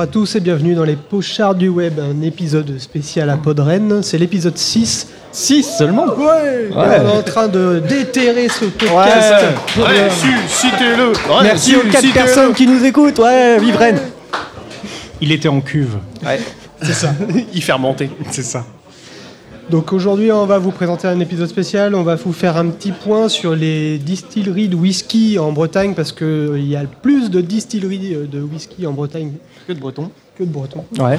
Bonjour 0.00 0.08
à 0.08 0.14
tous 0.14 0.36
et 0.36 0.40
bienvenue 0.40 0.74
dans 0.74 0.84
les 0.84 0.96
Pochards 0.96 1.54
du 1.54 1.68
Web, 1.68 2.00
un 2.00 2.22
épisode 2.22 2.78
spécial 2.78 3.28
à 3.28 3.36
Podren. 3.36 4.02
C'est 4.02 4.16
l'épisode 4.16 4.56
6. 4.56 5.08
6 5.30 5.62
seulement 5.62 6.06
Ouais, 6.14 6.70
On 6.74 6.90
est 6.90 7.18
en 7.18 7.22
train 7.22 7.48
de 7.48 7.82
déterrer 7.86 8.48
ce 8.48 8.64
podcast. 8.64 9.44
Ouais. 9.76 9.82
Ouais. 9.82 10.08
citez-le 10.48 11.12
Merci 11.42 11.76
aux 11.76 11.82
4 11.82 12.14
personnes 12.14 12.54
qui 12.54 12.66
nous 12.66 12.82
écoutent, 12.82 13.18
ouais, 13.18 13.58
vive 13.58 13.76
Rennes 13.76 14.00
Il 15.20 15.32
était 15.32 15.48
en 15.48 15.60
cuve. 15.60 15.98
C'est 16.80 16.94
ça. 16.94 17.12
Il 17.52 17.62
fait 17.62 17.72
remonter. 17.72 18.10
C'est 18.30 18.42
ça. 18.42 18.64
Donc 19.70 19.92
aujourd'hui, 19.92 20.32
on 20.32 20.46
va 20.46 20.58
vous 20.58 20.72
présenter 20.72 21.06
un 21.06 21.20
épisode 21.20 21.46
spécial. 21.48 21.94
On 21.94 22.02
va 22.02 22.16
vous 22.16 22.32
faire 22.32 22.56
un 22.56 22.66
petit 22.66 22.90
point 22.90 23.28
sur 23.28 23.54
les 23.54 23.98
distilleries 23.98 24.68
de 24.68 24.74
whisky 24.74 25.38
en 25.38 25.52
Bretagne 25.52 25.94
parce 25.94 26.10
qu'il 26.10 26.66
y 26.66 26.74
a 26.74 26.82
plus 27.02 27.30
de 27.30 27.40
distilleries 27.40 28.14
euh, 28.14 28.26
de 28.26 28.40
whisky 28.40 28.84
en 28.86 28.92
Bretagne 28.92 29.34
Que 29.68 29.72
de 29.72 29.78
breton. 29.78 30.10
que 30.36 30.42
de 30.42 30.48
Bretons. 30.48 30.84
Ouais. 30.98 31.18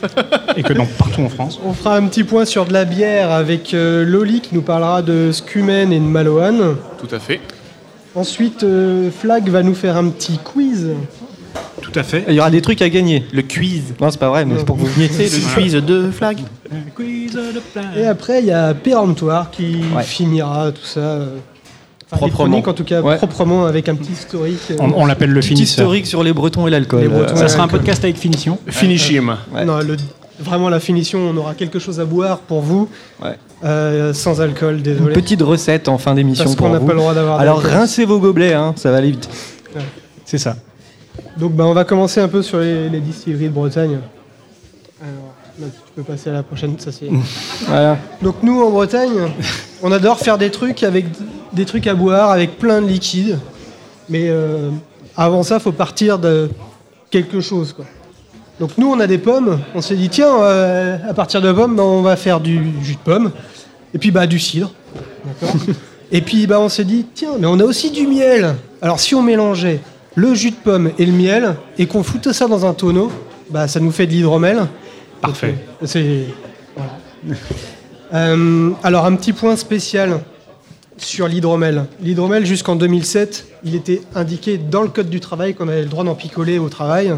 Et 0.56 0.64
que 0.64 0.72
dans, 0.72 0.86
partout 0.86 1.20
en 1.20 1.28
France. 1.28 1.60
On 1.64 1.72
fera 1.72 1.96
un 1.96 2.06
petit 2.06 2.24
point 2.24 2.44
sur 2.44 2.64
de 2.64 2.72
la 2.72 2.84
bière 2.84 3.30
avec 3.30 3.72
euh, 3.74 4.04
Loli 4.04 4.40
qui 4.40 4.56
nous 4.56 4.62
parlera 4.62 5.00
de 5.02 5.30
Scumen 5.30 5.92
et 5.92 6.00
de 6.00 6.04
Malohan. 6.04 6.74
Tout 6.98 7.14
à 7.14 7.20
fait. 7.20 7.40
Ensuite, 8.16 8.64
euh, 8.64 9.08
Flag 9.12 9.48
va 9.48 9.62
nous 9.62 9.74
faire 9.74 9.96
un 9.96 10.08
petit 10.08 10.38
quiz. 10.38 10.90
Tout 11.80 11.92
à 11.94 12.02
fait. 12.02 12.24
Il 12.28 12.34
y 12.34 12.40
aura 12.40 12.50
des 12.50 12.62
trucs 12.62 12.80
à 12.82 12.88
gagner. 12.88 13.24
Le 13.32 13.42
quiz. 13.42 13.94
Non, 14.00 14.10
c'est 14.10 14.18
pas 14.18 14.28
vrai, 14.28 14.44
mais 14.44 14.54
c'est 14.58 14.64
pour 14.64 14.76
que 14.76 14.80
vous 14.80 14.86
veniez. 14.86 15.08
C'est 15.08 15.24
le 15.24 15.54
quiz 15.54 15.72
de 15.74 16.10
flag. 16.10 16.38
Quiz 16.94 17.32
de 17.32 17.60
plein. 17.72 17.90
Et 17.96 18.06
après, 18.06 18.40
il 18.40 18.46
y 18.46 18.52
a 18.52 18.74
Péremptoire 18.74 19.50
qui 19.50 19.76
Ouais. 19.94 20.02
finira 20.02 20.72
tout 20.72 20.84
ça. 20.84 21.00
euh, 21.00 21.36
enfin, 22.10 22.26
Proprement. 22.28 22.58
en 22.66 22.72
tout 22.72 22.84
cas, 22.84 23.00
Ouais. 23.02 23.16
proprement 23.16 23.66
avec 23.66 23.88
un 23.88 23.94
petit 23.94 24.12
historique. 24.12 24.58
euh, 24.70 24.76
On, 24.80 24.92
on 25.02 25.06
l'appelle 25.06 25.30
le 25.30 25.42
finisseur. 25.42 25.84
historique 25.86 26.06
sur 26.06 26.22
les 26.22 26.32
bretons 26.32 26.66
et 26.66 26.70
l'alcool. 26.70 27.10
Euh, 27.12 27.36
Ça 27.36 27.48
sera 27.48 27.64
un 27.64 27.68
podcast 27.68 28.02
avec 28.04 28.16
finition. 28.16 28.58
Finish 28.66 29.10
him. 29.10 29.36
Ouais. 29.54 29.64
Non, 29.64 29.78
le- 29.78 29.96
vraiment 30.40 30.68
la 30.68 30.80
finition, 30.80 31.20
on 31.20 31.36
aura 31.36 31.54
quelque 31.54 31.78
chose 31.78 32.00
à 32.00 32.04
boire 32.04 32.38
pour 32.38 32.60
vous. 32.60 32.88
Ouais. 33.22 33.36
Euh, 33.64 34.12
sans 34.12 34.40
alcool, 34.40 34.76
Une 34.76 34.82
désolé. 34.82 35.12
petite 35.14 35.42
recette 35.42 35.88
en 35.88 35.96
fin 35.98 36.14
d'émission 36.14 36.44
Parce 36.44 36.56
pour 36.56 36.66
qu'on 36.66 36.72
n'a 36.72 36.78
vous. 36.80 36.86
pas 36.86 36.92
le 36.92 36.98
droit 36.98 37.14
d'avoir 37.14 37.38
Alors 37.40 37.60
rincez 37.62 38.04
vos 38.04 38.18
gobelets, 38.18 38.52
hein, 38.52 38.72
ça 38.76 38.90
va 38.90 38.96
aller 38.98 39.10
vite. 39.12 39.28
C'est 40.24 40.38
ça. 40.38 40.56
Donc 41.36 41.52
bah, 41.52 41.64
on 41.64 41.72
va 41.72 41.84
commencer 41.84 42.20
un 42.20 42.28
peu 42.28 42.42
sur 42.42 42.60
les, 42.60 42.88
les 42.88 43.00
distilleries 43.00 43.48
de 43.48 43.54
Bretagne. 43.54 43.98
Alors, 45.00 45.34
là, 45.60 45.66
tu 45.66 45.92
peux 45.94 46.02
passer 46.02 46.30
à 46.30 46.32
la 46.32 46.42
prochaine, 46.42 46.78
ça 46.78 46.92
c'est... 46.92 47.08
Voilà. 47.66 47.98
Donc 48.22 48.36
nous 48.42 48.62
en 48.62 48.70
Bretagne, 48.70 49.32
on 49.82 49.92
adore 49.92 50.18
faire 50.18 50.38
des 50.38 50.50
trucs 50.50 50.82
avec 50.82 51.06
des 51.52 51.64
trucs 51.64 51.86
à 51.86 51.94
boire, 51.94 52.30
avec 52.30 52.58
plein 52.58 52.80
de 52.80 52.86
liquides. 52.86 53.38
Mais 54.08 54.28
euh, 54.28 54.70
avant 55.16 55.42
ça, 55.42 55.58
faut 55.58 55.72
partir 55.72 56.18
de 56.18 56.50
quelque 57.10 57.40
chose. 57.40 57.72
Quoi. 57.72 57.84
Donc 58.60 58.78
nous, 58.78 58.90
on 58.90 59.00
a 59.00 59.06
des 59.06 59.18
pommes. 59.18 59.60
On 59.74 59.80
s'est 59.80 59.96
dit 59.96 60.08
tiens, 60.08 60.40
euh, 60.42 60.96
à 61.08 61.14
partir 61.14 61.42
de 61.42 61.52
pommes, 61.52 61.76
bah, 61.76 61.82
on 61.82 62.02
va 62.02 62.16
faire 62.16 62.40
du 62.40 62.60
jus 62.82 62.94
de 62.94 63.00
pomme. 63.00 63.30
Et 63.94 63.98
puis 63.98 64.10
bah 64.10 64.26
du 64.26 64.38
cidre. 64.38 64.72
D'accord 65.24 65.54
Et 66.12 66.20
puis 66.20 66.46
bah 66.46 66.60
on 66.60 66.68
s'est 66.68 66.84
dit 66.84 67.06
tiens, 67.14 67.32
mais 67.38 67.46
on 67.46 67.58
a 67.58 67.64
aussi 67.64 67.90
du 67.90 68.06
miel. 68.06 68.54
Alors 68.82 69.00
si 69.00 69.14
on 69.14 69.22
mélangeait 69.22 69.80
le 70.14 70.34
jus 70.34 70.50
de 70.50 70.56
pomme 70.56 70.90
et 70.98 71.06
le 71.06 71.12
miel 71.12 71.56
et 71.78 71.86
qu'on 71.86 72.02
foutait 72.02 72.32
ça 72.32 72.46
dans 72.46 72.64
un 72.66 72.74
tonneau, 72.74 73.10
bah 73.50 73.68
ça 73.68 73.80
nous 73.80 73.90
fait 73.90 74.06
de 74.06 74.12
l'hydromel. 74.12 74.66
Parfait. 75.20 75.54
Euh, 75.82 75.86
C'est 75.86 76.24
voilà. 76.76 76.92
Euh, 78.14 78.70
alors 78.82 79.06
un 79.06 79.14
petit 79.16 79.32
point 79.32 79.56
spécial 79.56 80.20
sur 80.96 81.26
l'hydromel. 81.26 81.86
L'hydromel 82.00 82.46
jusqu'en 82.46 82.76
2007, 82.76 83.46
il 83.64 83.74
était 83.74 84.02
indiqué 84.14 84.58
dans 84.58 84.82
le 84.82 84.88
code 84.88 85.08
du 85.10 85.20
travail 85.20 85.54
qu'on 85.54 85.68
avait 85.68 85.82
le 85.82 85.88
droit 85.88 86.04
d'en 86.04 86.14
picoler 86.14 86.58
au 86.58 86.68
travail. 86.68 87.12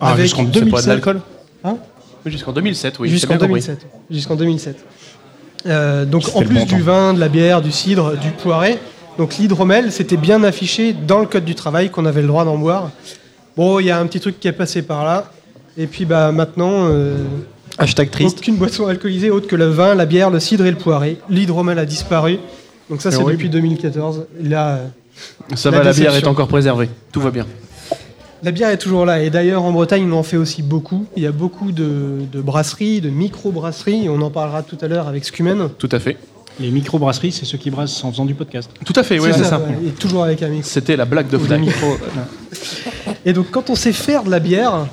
Ah, 0.00 0.10
Avec- 0.10 0.24
jusqu'en 0.26 0.42
C'est 0.42 0.52
pas 0.52 0.60
2007. 0.60 0.84
de 0.84 0.88
l'alcool 0.90 1.20
Hein 1.64 1.76
Oui, 2.24 2.30
Jusqu'en 2.32 2.52
2007, 2.52 2.98
oui. 3.00 3.08
jusqu'en 3.08 3.34
j'ai 3.34 3.38
bien 3.38 3.46
compris. 3.48 3.60
2007. 3.62 3.86
Jusqu'en 4.10 4.36
2007. 4.36 4.84
Euh, 5.66 6.04
donc 6.04 6.24
en 6.34 6.42
plus 6.42 6.54
bon 6.54 6.64
du 6.64 6.72
temps. 6.74 6.78
vin, 6.84 7.14
de 7.14 7.20
la 7.20 7.28
bière, 7.28 7.62
du 7.62 7.72
cidre, 7.72 8.16
du 8.18 8.30
poiré, 8.30 8.78
donc 9.18 9.36
l'hydromel, 9.36 9.92
c'était 9.92 10.16
bien 10.16 10.42
affiché 10.42 10.92
dans 10.92 11.20
le 11.20 11.26
code 11.26 11.44
du 11.44 11.54
travail 11.54 11.90
qu'on 11.90 12.04
avait 12.06 12.22
le 12.22 12.28
droit 12.28 12.44
d'en 12.44 12.56
boire. 12.58 12.90
Bon, 13.56 13.78
il 13.78 13.86
y 13.86 13.90
a 13.90 13.98
un 13.98 14.06
petit 14.06 14.20
truc 14.20 14.40
qui 14.40 14.48
est 14.48 14.52
passé 14.52 14.82
par 14.82 15.04
là. 15.04 15.30
Et 15.76 15.86
puis 15.86 16.04
bah 16.04 16.32
maintenant, 16.32 16.88
euh, 16.88 17.16
Hashtag 17.78 18.10
triste. 18.10 18.38
aucune 18.38 18.56
boisson 18.56 18.86
alcoolisée 18.86 19.30
autre 19.30 19.46
que 19.48 19.56
le 19.56 19.66
vin, 19.66 19.94
la 19.94 20.06
bière, 20.06 20.30
le 20.30 20.40
cidre 20.40 20.64
et 20.66 20.70
le 20.70 20.76
poiré. 20.76 21.18
L'hydromel 21.28 21.78
a 21.78 21.84
disparu. 21.84 22.38
Donc 22.90 23.02
ça, 23.02 23.10
c'est 23.10 23.16
horrible. 23.18 23.38
depuis 23.38 23.48
2014. 23.50 24.26
Là, 24.42 24.68
euh, 24.76 24.86
Ça 25.56 25.70
La 25.70 25.78
va, 25.78 25.84
la 25.84 25.92
bière 25.92 26.14
est 26.14 26.26
encore 26.26 26.48
préservée. 26.48 26.88
Tout 27.12 27.20
va 27.20 27.30
bien. 27.30 27.46
La 28.42 28.50
bière 28.50 28.68
est 28.68 28.78
toujours 28.78 29.06
là. 29.06 29.22
Et 29.22 29.30
d'ailleurs, 29.30 29.62
en 29.62 29.72
Bretagne, 29.72 30.06
on 30.12 30.16
en 30.18 30.22
fait 30.22 30.36
aussi 30.36 30.62
beaucoup. 30.62 31.06
Il 31.16 31.22
y 31.22 31.26
a 31.26 31.32
beaucoup 31.32 31.72
de, 31.72 32.18
de 32.30 32.40
brasseries, 32.42 33.00
de 33.00 33.08
micro-brasseries. 33.08 34.08
On 34.08 34.20
en 34.20 34.30
parlera 34.30 34.62
tout 34.62 34.76
à 34.82 34.86
l'heure 34.86 35.08
avec 35.08 35.24
Scumen. 35.24 35.70
Tout 35.78 35.88
à 35.92 35.98
fait. 35.98 36.18
Les 36.60 36.70
micro-brasseries, 36.70 37.32
c'est 37.32 37.44
ceux 37.44 37.58
qui 37.58 37.70
brassent 37.70 38.04
en 38.04 38.12
faisant 38.12 38.24
du 38.24 38.34
podcast. 38.34 38.70
Tout 38.84 38.92
à 38.96 39.02
fait, 39.02 39.18
oui, 39.18 39.30
c'est 39.34 39.42
ça. 39.44 39.58
ouais, 39.58 39.88
Et 39.88 39.90
toujours 39.90 40.22
avec 40.24 40.40
un 40.42 40.48
micro. 40.48 40.68
C'était 40.68 40.96
la 40.96 41.04
blague 41.04 41.28
de 41.28 41.36
flag. 41.38 41.60
micros. 41.60 41.96
Et 43.26 43.32
donc, 43.32 43.50
quand 43.50 43.70
on 43.70 43.74
sait 43.74 43.92
faire 43.92 44.22
de 44.22 44.30
la 44.30 44.38
bière, 44.38 44.86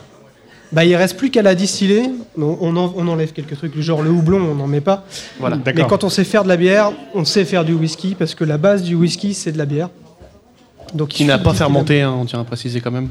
bah, 0.72 0.86
il 0.86 0.96
reste 0.96 1.18
plus 1.18 1.30
qu'à 1.30 1.42
la 1.44 1.54
distiller. 1.54 2.04
On, 2.38 2.58
on 2.62 2.76
en- 2.78 2.94
on 2.96 3.08
enlève 3.08 3.32
quelques 3.32 3.56
trucs, 3.58 3.80
genre 3.80 4.02
le 4.02 4.10
houblon, 4.10 4.40
on 4.42 4.56
n'en 4.56 4.68
met 4.68 4.82
pas. 4.82 5.06
Voilà. 5.40 5.58
Mais 5.76 5.86
quand 5.88 6.04
on 6.04 6.10
sait 6.10 6.24
faire 6.24 6.44
de 6.44 6.50
la 6.50 6.58
bière, 6.58 6.92
on 7.14 7.26
sait 7.26 7.46
faire 7.46 7.64
du 7.64 7.74
whisky, 7.74 8.16
parce 8.18 8.34
que 8.34 8.44
la 8.44 8.58
base 8.58 8.82
du 8.82 8.96
whisky, 8.96 9.34
c'est 9.36 9.52
de 9.52 9.58
la 9.60 9.66
bière. 9.66 9.90
Donc, 10.96 11.10
Qui 11.10 11.24
il 11.24 11.28
n'a 11.28 11.38
pas 11.38 11.54
fermenté, 11.54 12.02
hein, 12.02 12.14
on 12.20 12.26
tient 12.26 12.42
à 12.42 12.44
préciser 12.44 12.82
quand 12.82 12.92
même. 12.92 13.10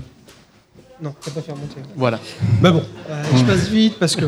Non, 1.02 1.14
ça 1.20 1.30
n'a 1.30 1.34
pas 1.36 1.40
fermenté. 1.42 1.76
Voilà. 1.96 2.18
Bah 2.60 2.72
bon, 2.72 2.82
euh, 3.08 3.22
je 3.36 3.44
passe 3.44 3.68
vite 3.68 3.94
parce 3.98 4.16
que. 4.16 4.24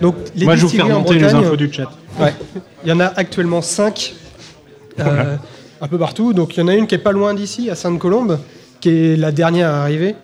Donc, 0.00 0.16
les 0.34 0.44
Moi, 0.44 0.56
je 0.56 0.62
vous 0.62 0.68
fais 0.68 0.76
distilleries 0.78 0.92
en 0.92 0.94
remonter 0.96 1.14
les 1.14 1.20
Bretagne, 1.20 1.44
infos 1.44 1.56
du 1.56 1.72
chat. 1.72 1.90
Il 2.84 2.88
y 2.88 2.92
en 2.92 3.00
a 3.00 3.06
actuellement 3.06 3.62
5 3.62 4.14
un 4.98 5.88
peu 5.88 5.98
partout. 5.98 6.32
Donc 6.32 6.56
il 6.56 6.60
y 6.60 6.62
en 6.62 6.68
a 6.68 6.74
une 6.74 6.86
qui 6.86 6.94
est 6.94 6.98
pas 6.98 7.12
loin 7.12 7.34
d'ici, 7.34 7.70
à 7.70 7.74
Sainte-Colombe, 7.74 8.38
qui 8.80 8.90
est 8.90 9.16
la 9.16 9.32
dernière 9.32 9.68
à 9.70 9.82
arriver. 9.82 10.14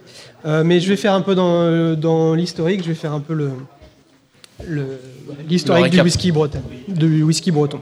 Euh, 0.47 0.62
mais 0.64 0.81
je 0.81 0.88
vais 0.88 0.97
faire 0.97 1.12
un 1.12 1.20
peu 1.20 1.34
dans, 1.34 1.62
euh, 1.62 1.94
dans 1.97 2.34
l'historique, 2.34 2.82
je 2.82 2.88
vais 2.88 2.94
faire 2.94 3.12
un 3.12 3.20
peu 3.20 3.34
le 3.34 3.50
le- 4.66 4.98
l'historique 5.48 5.87
Le 5.87 5.91
du 5.91 6.00
whisky 6.02 6.32
breton. 6.32 6.60
Du 6.88 7.22
whisky 7.22 7.50
breton. 7.50 7.81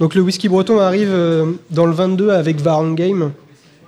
Donc 0.00 0.14
le 0.14 0.20
whisky 0.22 0.48
breton 0.48 0.78
arrive 0.80 1.10
euh, 1.10 1.52
dans 1.70 1.86
le 1.86 1.92
22 1.92 2.30
avec 2.30 2.60
Varon 2.60 2.92
Game. 2.92 3.32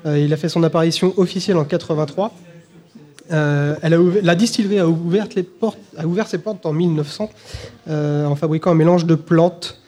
Euh, 0.07 0.19
il 0.19 0.33
a 0.33 0.37
fait 0.37 0.49
son 0.49 0.63
apparition 0.63 1.13
officielle 1.19 1.57
en 1.57 1.65
83. 1.65 2.33
Euh, 3.33 3.77
elle 3.83 3.95
a 3.95 4.01
ouver- 4.01 4.23
la 4.23 4.35
distillerie 4.35 4.79
a 4.79 4.89
ouvert, 4.89 5.27
les 5.37 5.43
portes, 5.43 5.79
a 5.97 6.07
ouvert 6.07 6.27
ses 6.27 6.39
portes 6.39 6.67
en 6.67 6.73
1900 6.73 7.31
euh, 7.89 8.27
en 8.27 8.35
fabriquant 8.35 8.73
un 8.73 8.75
mélange 8.75 9.07
de 9.07 9.15
plantes. 9.15 9.79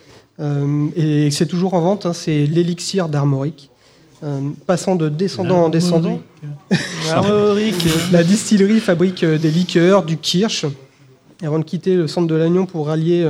Euh, 0.40 0.86
et 0.96 1.30
c'est 1.30 1.46
toujours 1.46 1.74
en 1.74 1.80
vente, 1.80 2.06
hein, 2.06 2.12
c'est 2.12 2.46
l'élixir 2.46 3.08
d'Armorique. 3.08 3.68
Passant 4.68 4.94
de 4.94 5.08
descendant 5.08 5.64
en 5.64 5.68
descendant, 5.68 6.20
la 8.12 8.22
distillerie 8.22 8.78
fabrique 8.78 9.24
des 9.24 9.50
liqueurs, 9.50 10.04
du 10.04 10.16
kirsch. 10.16 10.64
Avant 11.42 11.58
de 11.58 11.64
quitter 11.64 11.96
le 11.96 12.06
centre 12.06 12.28
de 12.28 12.36
l'Agnon 12.36 12.64
pour 12.66 12.86
rallier 12.86 13.28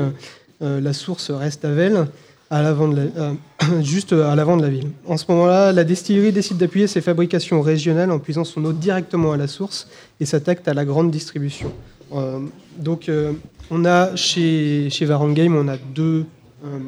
la 0.60 0.92
source 0.92 1.30
Restavel, 1.30 2.08
euh, 2.52 3.32
juste 3.82 4.12
à 4.12 4.34
l'avant 4.34 4.56
de 4.56 4.62
la 4.62 4.68
ville. 4.68 4.90
En 5.06 5.16
ce 5.16 5.24
moment-là, 5.30 5.72
la 5.72 5.84
distillerie 5.84 6.32
décide 6.32 6.58
d'appuyer 6.58 6.86
ses 6.86 7.00
fabrications 7.00 7.60
régionales 7.60 8.10
en 8.10 8.18
puisant 8.18 8.44
son 8.44 8.64
eau 8.64 8.72
directement 8.72 9.32
à 9.32 9.36
la 9.36 9.46
source 9.46 9.88
et 10.20 10.26
s'attaque 10.26 10.66
à 10.66 10.74
la 10.74 10.84
grande 10.84 11.10
distribution. 11.10 11.72
Euh, 12.14 12.40
donc, 12.78 13.08
euh, 13.08 13.32
on 13.70 13.84
a 13.84 14.14
chez, 14.16 14.88
chez 14.90 15.04
Varon 15.04 15.32
Game, 15.32 15.56
on 15.56 15.68
a 15.68 15.76
deux, 15.76 16.26
euh, 16.64 16.78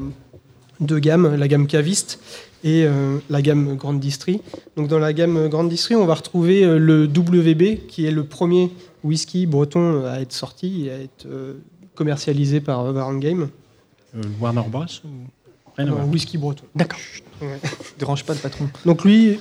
deux 0.81 0.99
gammes, 0.99 1.34
la 1.37 1.49
gamme 1.49 1.66
caviste 1.66 2.20
et 2.64 2.84
euh, 2.87 3.19
la 3.28 3.43
gamme 3.43 3.76
grande 3.76 4.00
distrie. 4.00 4.40
Donc, 4.76 4.88
dans 4.88 4.99
la 4.99 5.12
gamme 5.12 5.49
grande 5.49 5.69
distrie, 5.69 5.94
on 5.94 6.06
va 6.06 6.14
retrouver 6.14 6.64
euh, 6.64 6.78
le 6.78 7.05
WB, 7.05 7.87
qui 7.87 8.06
est 8.06 8.11
le 8.11 8.25
premier 8.25 8.70
whisky 9.05 9.46
breton 9.46 10.05
à 10.06 10.20
être 10.20 10.32
sorti 10.32 10.87
et 10.87 10.90
à 10.90 10.99
être 10.99 11.26
euh, 11.26 11.55
commercialisé 11.94 12.61
par 12.61 12.81
euh, 12.81 12.93
Varon 12.93 13.19
Game. 13.19 13.49
Euh, 14.16 14.22
Warner 14.40 14.62
Bros. 14.69 14.84
Rien 15.76 15.91
voir. 15.91 16.09
whisky 16.09 16.38
breton. 16.38 16.65
D'accord. 16.75 16.99
Ouais. 17.43 17.59
Dérange 17.99 18.25
pas 18.25 18.35
le 18.35 18.38
patron. 18.41 18.69
Donc 18.87 19.05
lui, 19.05 19.38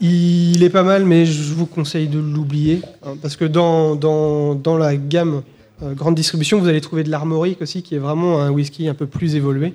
il 0.00 0.62
est 0.62 0.70
pas 0.70 0.82
mal, 0.82 1.04
mais 1.04 1.26
je 1.26 1.52
vous 1.52 1.66
conseille 1.66 2.08
de 2.08 2.18
l'oublier. 2.18 2.80
hein, 3.04 3.14
parce 3.20 3.36
que 3.36 3.44
dans, 3.44 3.94
dans, 3.94 4.54
dans 4.54 4.76
la 4.76 4.96
gamme 4.96 5.42
euh, 5.82 5.94
grande 5.94 6.14
distribution, 6.14 6.58
vous 6.60 6.68
allez 6.68 6.80
trouver 6.80 7.04
de 7.04 7.10
l'armorique 7.10 7.60
aussi, 7.62 7.82
qui 7.82 7.94
est 7.94 7.98
vraiment 7.98 8.40
un 8.40 8.50
whisky 8.50 8.88
un 8.88 8.94
peu 8.94 9.06
plus 9.06 9.34
évolué. 9.36 9.74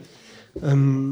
Euh, 0.64 1.12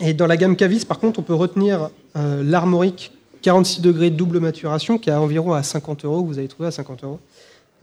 et 0.00 0.14
dans 0.14 0.26
la 0.26 0.36
gamme 0.36 0.54
Cavis, 0.56 0.84
par 0.84 0.98
contre, 1.00 1.18
on 1.18 1.22
peut 1.22 1.34
retenir 1.34 1.90
euh, 2.16 2.42
l'armorique 2.44 3.12
46 3.42 3.80
degrés 3.80 4.10
double 4.10 4.40
maturation, 4.40 4.98
qui 4.98 5.10
est 5.10 5.12
à 5.12 5.20
environ 5.20 5.52
à 5.52 5.62
50 5.62 6.04
euros, 6.04 6.22
que 6.22 6.28
vous 6.28 6.38
allez 6.38 6.48
trouver 6.48 6.68
à 6.68 6.72
50 6.72 7.04
euros, 7.04 7.20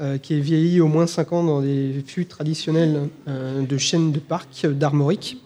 euh, 0.01 0.17
qui 0.17 0.33
est 0.35 0.39
vieilli 0.39 0.81
au 0.81 0.87
moins 0.87 1.07
5 1.07 1.33
ans 1.33 1.43
dans 1.43 1.61
des 1.61 2.03
fûts 2.05 2.25
traditionnels 2.25 3.09
euh, 3.27 3.61
de 3.61 3.77
chêne 3.77 4.11
de 4.11 4.19
parc 4.19 4.49
euh, 4.65 4.71
d'armorique. 4.71 5.37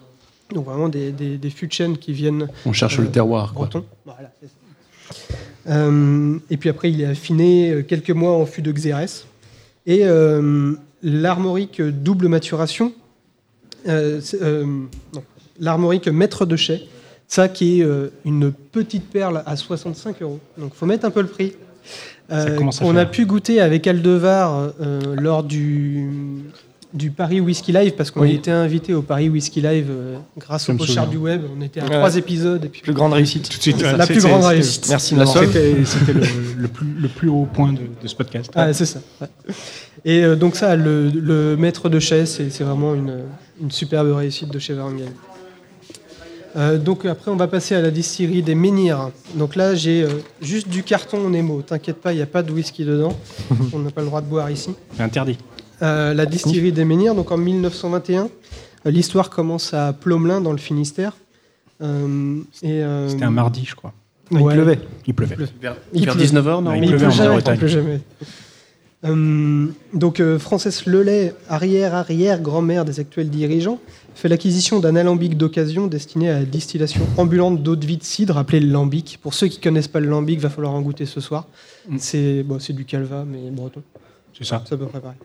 Donc 0.53 0.65
vraiment 0.65 0.89
des, 0.89 1.11
des, 1.11 1.37
des 1.37 1.49
fûts 1.49 1.67
de 1.67 1.73
chêne 1.73 1.97
qui 1.97 2.11
viennent 2.13 2.47
On 2.65 2.73
cherche 2.73 2.97
Euh, 2.99 3.03
le 3.03 3.09
terroir. 3.09 3.53
quoi. 3.53 3.65
breton. 3.67 3.85
Voilà, 4.05 4.31
ça. 4.41 4.47
Euh, 5.67 6.37
et 6.49 6.57
puis 6.57 6.69
après, 6.69 6.91
il 6.91 7.01
est 7.01 7.05
affiné 7.05 7.71
euh, 7.71 7.81
quelques 7.83 8.09
mois 8.11 8.33
en 8.35 8.45
fût 8.45 8.61
de 8.61 8.71
Xérès. 8.71 9.25
Et 9.85 10.01
euh, 10.03 10.73
l'armorique 11.03 11.81
double 11.81 12.27
maturation, 12.27 12.93
euh, 13.87 14.19
euh, 14.41 14.65
l'armorique 15.59 16.07
maître 16.07 16.45
de 16.45 16.55
chai, 16.55 16.87
ça 17.27 17.47
qui 17.47 17.79
est 17.79 17.83
euh, 17.83 18.09
une 18.25 18.51
petite 18.51 19.09
perle 19.09 19.43
à 19.45 19.55
65 19.55 20.21
euros. 20.21 20.39
Donc 20.57 20.73
faut 20.73 20.85
mettre 20.85 21.05
un 21.05 21.11
peu 21.11 21.21
le 21.21 21.27
prix. 21.27 21.53
Euh, 22.31 22.59
on 22.81 22.95
a 22.95 23.05
pu 23.05 23.25
goûter 23.25 23.59
avec 23.61 23.87
Aldevar 23.87 24.71
euh, 24.81 25.15
lors 25.15 25.43
du, 25.43 26.09
du 26.93 27.11
Paris 27.11 27.39
Whisky 27.39 27.71
Live, 27.71 27.93
parce 27.95 28.09
qu'on 28.09 28.21
Oui. 28.21 28.31
a 28.31 28.33
été 28.33 28.49
invité 28.51 28.93
au 28.95 29.01
Paris 29.03 29.29
Whisky 29.29 29.61
Live 29.61 29.87
euh, 29.91 30.17
grâce 30.37 30.67
au 30.69 30.73
pochard 30.73 31.07
du 31.07 31.17
web. 31.17 31.43
On 31.55 31.61
était 31.61 31.81
à 31.81 31.83
Ouais. 31.83 31.89
trois 31.91 32.15
épisodes. 32.15 32.65
Et 32.65 32.69
puis 32.69 32.81
Plus 32.81 32.93
grande 32.93 33.13
réussite. 33.13 33.47
Tout 33.47 33.57
de 33.57 33.61
suite. 33.61 33.81
La 33.81 34.07
plus 34.07 34.21
grande 34.21 34.43
réussite. 34.43 34.87
Merci. 34.89 35.15
C'était 35.25 36.13
le, 36.13 36.21
le 36.57 36.67
plus, 36.67 36.87
le 36.99 37.07
plus 37.07 37.29
haut 37.29 37.47
point 37.53 37.73
de, 37.73 37.81
de 38.01 38.07
ce 38.07 38.15
podcast. 38.15 38.49
Ah, 38.55 38.73
c'est 38.73 38.85
ça. 38.87 38.99
ouais. 39.21 39.27
Et 40.05 40.23
euh, 40.23 40.35
donc 40.35 40.55
ça, 40.55 40.75
le, 40.75 41.09
le 41.09 41.55
maître 41.57 41.89
de 41.89 41.99
chai, 41.99 42.25
c'est 42.25 42.49
vraiment 42.61 42.95
une, 42.95 43.19
une 43.61 43.69
superbe 43.71 44.11
réussite 44.13 44.49
de 44.49 44.57
chez 44.57 44.73
Varangel. 44.73 45.09
Euh, 46.57 46.77
donc 46.79 47.05
après, 47.05 47.29
on 47.29 47.35
va 47.35 47.47
passer 47.47 47.75
à 47.75 47.81
la 47.81 47.91
distillerie 47.91 48.41
des 48.41 48.55
Menhirs. 48.55 49.11
Donc 49.35 49.55
là, 49.55 49.75
j'ai 49.75 50.01
euh, 50.03 50.07
juste 50.41 50.67
du 50.67 50.81
carton 50.81 51.29
Nemo. 51.29 51.61
T'inquiète 51.61 51.97
pas, 51.97 52.11
il 52.11 52.15
n'y 52.15 52.21
a 52.23 52.25
pas 52.25 52.41
de 52.41 52.51
whisky 52.51 52.83
dedans. 52.85 53.15
on 53.73 53.79
n'a 53.79 53.91
pas 53.91 54.01
le 54.01 54.07
droit 54.07 54.21
de 54.21 54.25
boire 54.27 54.49
ici. 54.49 54.71
C'est 54.97 55.03
interdit. 55.03 55.37
Euh, 55.81 56.13
la 56.13 56.25
distillerie 56.25 56.71
des 56.71 56.85
Menhirs, 56.85 57.15
donc 57.15 57.31
en 57.31 57.37
1921, 57.37 58.23
euh, 58.85 58.91
l'histoire 58.91 59.29
commence 59.29 59.73
à 59.73 59.93
Plomelin, 59.93 60.41
dans 60.41 60.51
le 60.51 60.57
Finistère. 60.57 61.13
Euh, 61.81 62.39
et, 62.61 62.83
euh, 62.83 63.07
C'était 63.07 63.23
un 63.23 63.31
mardi, 63.31 63.65
je 63.65 63.75
crois. 63.75 63.93
Il 64.31 64.39
ouais. 64.39 64.53
pleuvait. 64.53 64.79
Il 65.07 65.13
pleuvait. 65.13 65.35
Vers, 65.61 65.75
Il 65.93 66.05
vers 66.05 66.15
pleut. 66.15 66.23
19h, 66.23 66.63
non 66.63 66.71
Mais 66.71 66.79
il 66.79 66.87
pleuvait 66.89 67.05
en 67.05 67.09
jamais, 67.11 67.33
Bretagne. 67.35 67.59
il 67.61 67.67
jamais. 67.67 68.01
Euh, 69.05 69.67
donc, 69.93 70.19
euh, 70.19 70.37
Frances 70.37 70.85
Lelay, 70.85 71.33
arrière-arrière-grand-mère 71.47 72.83
des 72.83 72.99
actuels 72.99 73.29
dirigeants, 73.29 73.79
fait 74.13 74.27
l'acquisition 74.27 74.79
d'un 74.81 74.95
alambic 74.97 75.37
d'occasion 75.37 75.87
destiné 75.87 76.29
à 76.29 76.39
la 76.39 76.45
distillation 76.45 77.01
ambulante 77.17 77.63
d'eau 77.63 77.77
de 77.77 77.85
vie 77.85 77.97
de 77.97 78.03
cidre, 78.03 78.37
appelé 78.37 78.59
le 78.59 78.69
lambic. 78.69 79.19
Pour 79.21 79.33
ceux 79.33 79.47
qui 79.47 79.59
connaissent 79.59 79.87
pas 79.87 80.01
le 80.01 80.09
lambic, 80.09 80.39
va 80.39 80.49
falloir 80.49 80.73
en 80.73 80.81
goûter 80.81 81.05
ce 81.05 81.21
soir. 81.21 81.47
Mm. 81.87 81.95
C'est 81.97 82.43
bon, 82.43 82.59
c'est 82.59 82.73
du 82.73 82.83
calva, 82.83 83.23
mais 83.25 83.49
breton. 83.51 83.81
C'est 84.37 84.43
ça. 84.43 84.63
C'est 84.67 84.75
à 84.75 84.77
peu 84.77 84.85
près 84.85 84.99
pareil. 84.99 85.17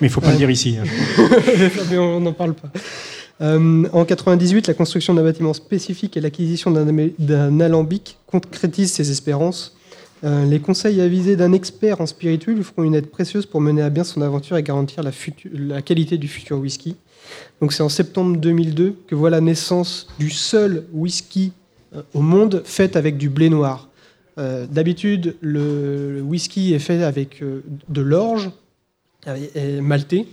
Mais 0.00 0.08
il 0.08 0.10
faut 0.10 0.20
pas 0.20 0.32
le 0.32 0.36
dire 0.36 0.50
ici. 0.50 0.76
hein. 0.78 0.84
on 1.98 2.20
n'en 2.20 2.32
parle 2.32 2.54
pas. 2.54 2.70
Euh, 3.40 3.84
en 3.92 4.04
98, 4.04 4.68
la 4.68 4.74
construction 4.74 5.14
d'un 5.14 5.22
bâtiment 5.22 5.54
spécifique 5.54 6.16
et 6.16 6.20
l'acquisition 6.20 6.70
d'un 6.70 7.60
alambic 7.60 8.18
concrétisent 8.26 8.92
ces 8.92 9.10
espérances. 9.10 9.76
Euh, 10.22 10.46
les 10.46 10.60
conseils 10.60 11.00
avisés 11.00 11.36
d'un 11.36 11.52
expert 11.52 12.00
en 12.00 12.06
spiritueux 12.06 12.54
lui 12.54 12.62
feront 12.62 12.84
une 12.84 12.94
aide 12.94 13.08
précieuse 13.08 13.44
pour 13.46 13.60
mener 13.60 13.82
à 13.82 13.90
bien 13.90 14.04
son 14.04 14.22
aventure 14.22 14.56
et 14.56 14.62
garantir 14.62 15.02
la, 15.52 15.82
qualité 15.82 16.16
du 16.16 16.28
futur 16.28 16.58
whisky. 16.58 16.96
Donc 17.60 17.72
c'est 17.72 17.82
en 17.82 17.88
septembre 17.88 18.36
2002 18.36 18.96
que 19.06 19.14
voit 19.14 19.30
la 19.30 19.40
naissance 19.40 20.06
du 20.18 20.30
seul 20.30 20.84
whisky 20.92 21.52
euh, 21.94 22.02
au 22.14 22.20
monde 22.20 22.62
fait 22.64 22.96
avec 22.96 23.18
du 23.18 23.28
blé 23.28 23.48
noir. 23.50 23.88
D'habitude, 24.36 25.36
le, 25.42 26.20
whisky 26.20 26.74
est 26.74 26.80
fait 26.80 27.04
avec 27.04 27.40
de 27.40 28.00
l'orge 28.00 28.50
et- 29.26 29.76
et 29.76 29.80
maltais. 29.80 30.26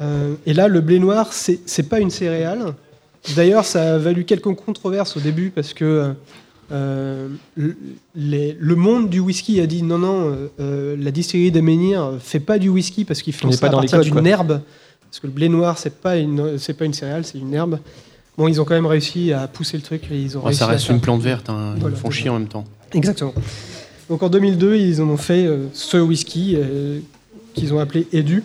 Euh, 0.00 0.34
et 0.46 0.54
là, 0.54 0.68
le 0.68 0.80
blé 0.80 0.98
noir, 0.98 1.32
c'est 1.32 1.88
pas 1.88 2.00
une 2.00 2.10
céréale. 2.10 2.74
D'ailleurs, 3.36 3.64
ça 3.66 3.94
a 3.94 3.98
valu 3.98 4.24
quelques 4.24 4.54
controverses 4.54 5.16
au 5.16 5.20
début 5.20 5.50
parce 5.50 5.74
que 5.74 6.14
euh, 6.72 7.28
le, 7.56 7.76
les- 8.14 8.56
le 8.58 8.74
monde 8.76 9.10
du 9.10 9.20
whisky 9.20 9.60
a 9.60 9.66
dit 9.66 9.82
non, 9.82 9.98
non, 9.98 10.28
euh, 10.30 10.46
euh, 10.60 10.96
la 10.98 11.10
distillerie 11.10 11.50
des 11.50 11.60
Menhirs 11.62 12.12
fait 12.20 12.40
pas 12.40 12.58
du 12.58 12.68
whisky 12.68 13.04
parce 13.04 13.20
qu'ils 13.22 13.32
font 13.34 13.50
ça 13.52 13.58
pas 13.60 13.66
à 13.66 13.70
dans 13.70 13.80
les 13.80 13.88
partir 13.88 14.14
d'une 14.14 14.26
herbe. 14.26 14.60
Parce 15.10 15.18
que 15.20 15.26
le 15.26 15.32
blé 15.32 15.48
noir, 15.48 15.76
c'est 15.76 15.96
pas 16.00 16.16
une, 16.16 16.56
c'est 16.58 16.74
pas 16.74 16.84
une 16.84 16.94
céréale, 16.94 17.24
c'est 17.24 17.38
une 17.38 17.52
herbe. 17.52 17.78
Bon, 18.38 18.46
ils 18.46 18.60
ont 18.60 18.64
quand 18.64 18.74
même 18.74 18.86
réussi 18.86 19.32
à 19.32 19.48
pousser 19.48 19.76
le 19.76 19.82
truc 19.82 20.04
et 20.10 20.16
ils 20.16 20.38
ont 20.38 20.40
Ouais, 20.40 20.46
réussi 20.46 20.60
Ça 20.60 20.66
à 20.66 20.68
reste 20.68 20.86
faire- 20.86 20.94
une 20.94 21.02
plante 21.02 21.20
verte, 21.20 21.50
hein. 21.50 21.72
ils 21.76 21.80
Voilà, 21.80 21.96
font 21.96 22.10
c'est 22.10 22.18
chier 22.18 22.30
en 22.30 22.38
même 22.38 22.48
temps. 22.48 22.64
Exactement. 22.94 23.34
Donc 24.08 24.22
en 24.22 24.28
2002, 24.30 24.76
ils 24.76 25.02
en 25.02 25.08
ont 25.08 25.16
fait 25.16 25.44
euh, 25.46 25.66
ce 25.72 25.96
whisky 25.98 26.54
euh, 26.56 27.00
qu'ils 27.54 27.74
ont 27.74 27.78
appelé 27.78 28.06
Edu. 28.12 28.42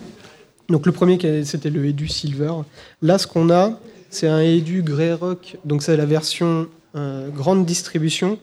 Donc 0.68 0.86
le 0.86 0.92
premier, 0.92 1.18
c'était 1.44 1.70
le 1.70 1.84
Edu 1.86 2.08
Silver. 2.08 2.52
Là, 3.02 3.18
ce 3.18 3.26
qu'on 3.26 3.50
a, 3.50 3.78
c'est 4.10 4.28
un 4.28 4.40
Edu 4.40 4.82
Grey 4.82 5.12
Rock. 5.12 5.56
Donc 5.64 5.82
c'est 5.82 5.96
la 5.96 6.06
version 6.06 6.66
euh, 6.94 7.28
grande 7.30 7.64
distribution. 7.64 8.38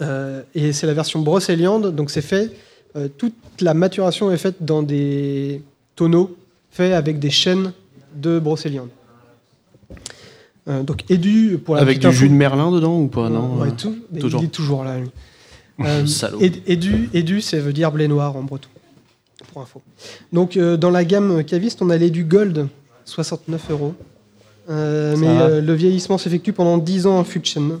Euh, 0.00 0.42
et 0.54 0.72
c'est 0.72 0.86
la 0.86 0.94
version 0.94 1.20
brocéliande. 1.20 1.94
Donc 1.94 2.10
c'est 2.10 2.22
fait, 2.22 2.50
euh, 2.96 3.08
toute 3.08 3.34
la 3.60 3.74
maturation 3.74 4.30
est 4.30 4.36
faite 4.36 4.56
dans 4.60 4.82
des 4.82 5.62
tonneaux 5.96 6.36
faits 6.70 6.92
avec 6.92 7.18
des 7.18 7.30
chaînes 7.30 7.72
de 8.14 8.38
brocéliande. 8.38 8.88
Euh, 10.68 10.82
donc 10.82 11.10
Edu, 11.10 11.58
pour 11.64 11.74
la 11.74 11.82
Avec 11.82 11.98
du 11.98 12.12
jus 12.12 12.28
de 12.28 12.34
Merlin 12.34 12.70
dedans 12.70 12.98
ou 12.98 13.08
pas? 13.08 13.28
Non 13.28 13.56
Ouais, 13.56 13.72
tout. 13.72 13.96
Toujours. 14.18 14.42
Il 14.42 14.46
est 14.46 14.50
toujours 14.50 14.84
là, 14.84 14.98
lui. 14.98 15.10
Edu, 16.66 17.10
Edu, 17.12 17.40
ça 17.40 17.58
veut 17.58 17.72
dire 17.72 17.90
blé 17.90 18.06
noir 18.06 18.36
en 18.36 18.42
breton, 18.42 18.68
pour 19.44 19.62
info. 19.62 19.82
Donc, 20.32 20.56
euh, 20.56 20.76
dans 20.76 20.90
la 20.90 21.04
gamme 21.04 21.44
caviste, 21.44 21.82
on 21.82 21.90
a 21.90 21.96
l'Edu 21.96 22.24
Gold, 22.24 22.68
69 23.04 23.70
euros. 23.70 23.94
Euh, 24.70 25.16
mais 25.18 25.26
euh, 25.26 25.60
le 25.60 25.72
vieillissement 25.74 26.18
s'effectue 26.18 26.52
pendant 26.52 26.78
10 26.78 27.06
ans 27.06 27.18
en 27.18 27.24
fût 27.24 27.40
de 27.40 27.46
chêne 27.46 27.80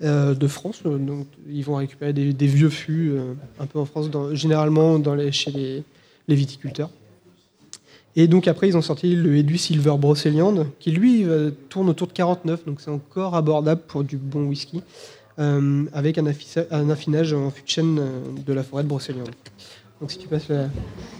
de 0.00 0.46
France. 0.46 0.82
Donc, 0.84 1.26
ils 1.48 1.62
vont 1.62 1.74
récupérer 1.76 2.12
des, 2.12 2.32
des 2.32 2.46
vieux 2.46 2.70
fûts 2.70 3.12
un 3.58 3.66
peu 3.66 3.78
en 3.78 3.84
France, 3.84 4.10
dans- 4.10 4.34
généralement 4.34 4.98
dans 4.98 5.14
les, 5.14 5.30
chez 5.30 5.50
les, 5.50 5.82
les 6.26 6.34
viticulteurs. 6.34 6.88
Et 8.16 8.26
donc 8.26 8.48
après, 8.48 8.68
ils 8.68 8.76
ont 8.76 8.82
sorti 8.82 9.14
le 9.14 9.36
Edu 9.36 9.58
Silver 9.58 9.94
Brocéliande, 9.98 10.66
qui 10.80 10.90
lui 10.90 11.26
tourne 11.68 11.90
autour 11.90 12.06
de 12.06 12.12
49, 12.12 12.64
donc 12.64 12.80
c'est 12.80 12.90
encore 12.90 13.36
abordable 13.36 13.82
pour 13.86 14.02
du 14.02 14.16
bon 14.16 14.44
whisky, 14.46 14.82
avec 15.36 16.18
un, 16.18 16.26
affinage 16.90 17.34
en 17.34 17.50
fût 17.50 17.62
de 17.62 17.68
chêne 17.68 18.00
de 18.46 18.52
la 18.52 18.62
forêt 18.62 18.82
de 18.84 18.88
Brocéliande. 18.88 19.30
Donc 20.00 20.10
si 20.10 20.18
tu 20.18 20.28
passes 20.28 20.48
la... 20.48 20.68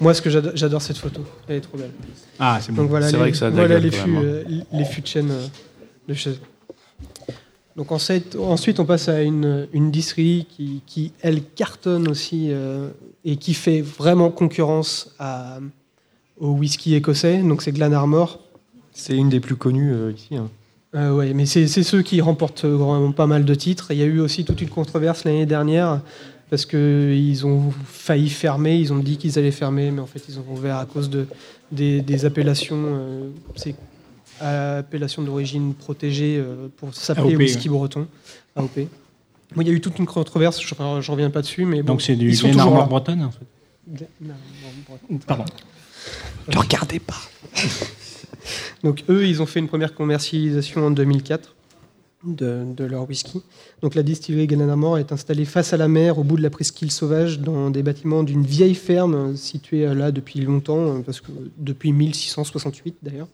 Moi, 0.00 0.14
ce 0.14 0.22
que 0.22 0.30
j'ado- 0.30 0.52
j'adore 0.54 0.80
cette 0.80 0.96
photo, 0.96 1.20
elle 1.48 1.56
est 1.56 1.60
trop 1.60 1.76
belle. 1.76 1.90
Ah, 2.38 2.58
c'est 2.62 2.72
bon. 2.72 2.84
Voilà, 2.86 3.10
les, 3.10 3.16
vrai 3.18 3.30
que 3.30 3.36
ça 3.36 3.50
voilà 3.50 3.78
les, 3.78 3.90
fûts, 3.90 4.16
euh, 4.16 4.42
les 4.72 4.84
fûts 4.86 5.02
de 5.02 5.06
chêne 5.06 5.30
euh, 5.30 5.46
de 6.08 6.14
chez 6.14 6.30
eux. 6.30 6.38
Donc 7.76 7.92
ensuite, 7.92 8.36
ensuite, 8.36 8.80
on 8.80 8.84
passe 8.86 9.08
à 9.08 9.22
une, 9.22 9.68
une 9.72 9.90
distillerie 9.90 10.46
qui, 10.48 10.82
qui, 10.86 11.12
elle, 11.20 11.42
cartonne 11.44 12.08
aussi 12.08 12.48
euh, 12.50 12.88
et 13.24 13.36
qui 13.36 13.54
fait 13.54 13.80
vraiment 13.82 14.30
concurrence 14.30 15.14
à, 15.18 15.58
au 16.38 16.52
whisky 16.52 16.94
écossais. 16.94 17.42
Donc 17.42 17.62
c'est 17.62 17.72
Glenarmor. 17.72 18.40
C'est 18.92 19.16
une 19.16 19.28
des 19.28 19.40
plus 19.40 19.56
connues 19.56 19.92
euh, 19.92 20.12
ici. 20.12 20.36
hein. 20.36 20.48
Euh, 20.96 21.12
ouais, 21.14 21.32
mais 21.34 21.46
c'est 21.46 21.68
ceux 21.68 22.02
qui 22.02 22.20
remportent 22.20 22.64
euh, 22.64 22.74
vraiment 22.76 23.12
pas 23.12 23.28
mal 23.28 23.44
de 23.44 23.54
titres. 23.54 23.92
Il 23.92 23.98
y 23.98 24.02
a 24.02 24.06
eu 24.06 24.18
aussi 24.18 24.44
toute 24.44 24.60
une 24.60 24.68
controverse 24.68 25.22
l'année 25.24 25.46
dernière 25.46 26.00
parce 26.50 26.66
qu'ils 26.66 27.46
ont 27.46 27.72
failli 27.86 28.28
fermer. 28.28 28.76
Ils 28.76 28.92
ont 28.92 28.98
dit 28.98 29.16
qu'ils 29.16 29.38
allaient 29.38 29.50
fermer, 29.52 29.90
mais 29.90 30.00
en 30.00 30.06
fait, 30.06 30.22
ils 30.28 30.38
ont 30.38 30.44
ouvert 30.50 30.76
à 30.76 30.84
cause 30.86 31.08
de, 31.08 31.26
des, 31.72 32.00
des 32.02 32.24
appellations. 32.24 32.76
euh, 32.84 33.30
c'est 33.56 33.74
appellation 34.42 35.22
d'origine 35.22 35.74
protégée 35.74 36.38
euh, 36.38 36.68
pour 36.78 36.94
s'appeler 36.94 37.36
whisky 37.36 37.68
breton. 37.68 38.06
AOP. 38.56 38.88
Bon, 39.54 39.62
il 39.62 39.68
y 39.68 39.70
a 39.70 39.74
eu 39.74 39.80
toute 39.80 39.98
une 39.98 40.06
controverse, 40.06 40.60
je 40.62 40.74
ne 40.74 41.10
reviens 41.10 41.28
pas 41.30 41.42
dessus, 41.42 41.64
mais 41.64 41.82
bon, 41.82 41.88
Donc 41.92 42.02
c'est 42.02 42.16
du 42.16 42.28
ils 42.30 42.36
sont 42.36 42.46
Glen 42.46 42.52
toujours 42.56 42.68
Armor 42.72 42.82
là. 42.84 42.88
bretonne, 42.88 43.22
en 43.22 43.30
fait. 43.30 44.06
Glenarmor. 44.18 45.20
Pardon. 45.26 45.44
Ne 46.52 46.58
regardez 46.58 47.00
pas. 47.00 47.20
Donc 48.84 49.04
eux, 49.08 49.26
ils 49.26 49.42
ont 49.42 49.46
fait 49.46 49.58
une 49.60 49.68
première 49.68 49.94
commercialisation 49.94 50.86
en 50.86 50.90
2004 50.90 51.54
de, 52.24 52.84
leur 52.84 53.08
whisky. 53.08 53.42
Donc 53.82 53.94
la 53.94 54.02
distillerie 54.02 54.46
Glenamore 54.46 54.98
est 54.98 55.12
installée 55.12 55.44
face 55.44 55.72
à 55.72 55.76
la 55.76 55.88
mer, 55.88 56.18
au 56.18 56.24
bout 56.24 56.36
de 56.36 56.42
la 56.42 56.50
presqu'île 56.50 56.90
sauvage, 56.90 57.40
dans 57.40 57.70
des 57.70 57.82
bâtiments 57.82 58.22
d'une 58.22 58.44
vieille 58.44 58.74
ferme 58.74 59.14
euh, 59.14 59.36
située 59.36 59.86
euh, 59.86 59.94
là 59.94 60.12
depuis 60.12 60.40
longtemps, 60.40 60.96
euh, 60.96 61.00
parce 61.00 61.20
que 61.20 61.30
depuis 61.58 61.92
1668 61.92 62.96
d'ailleurs. 63.02 63.28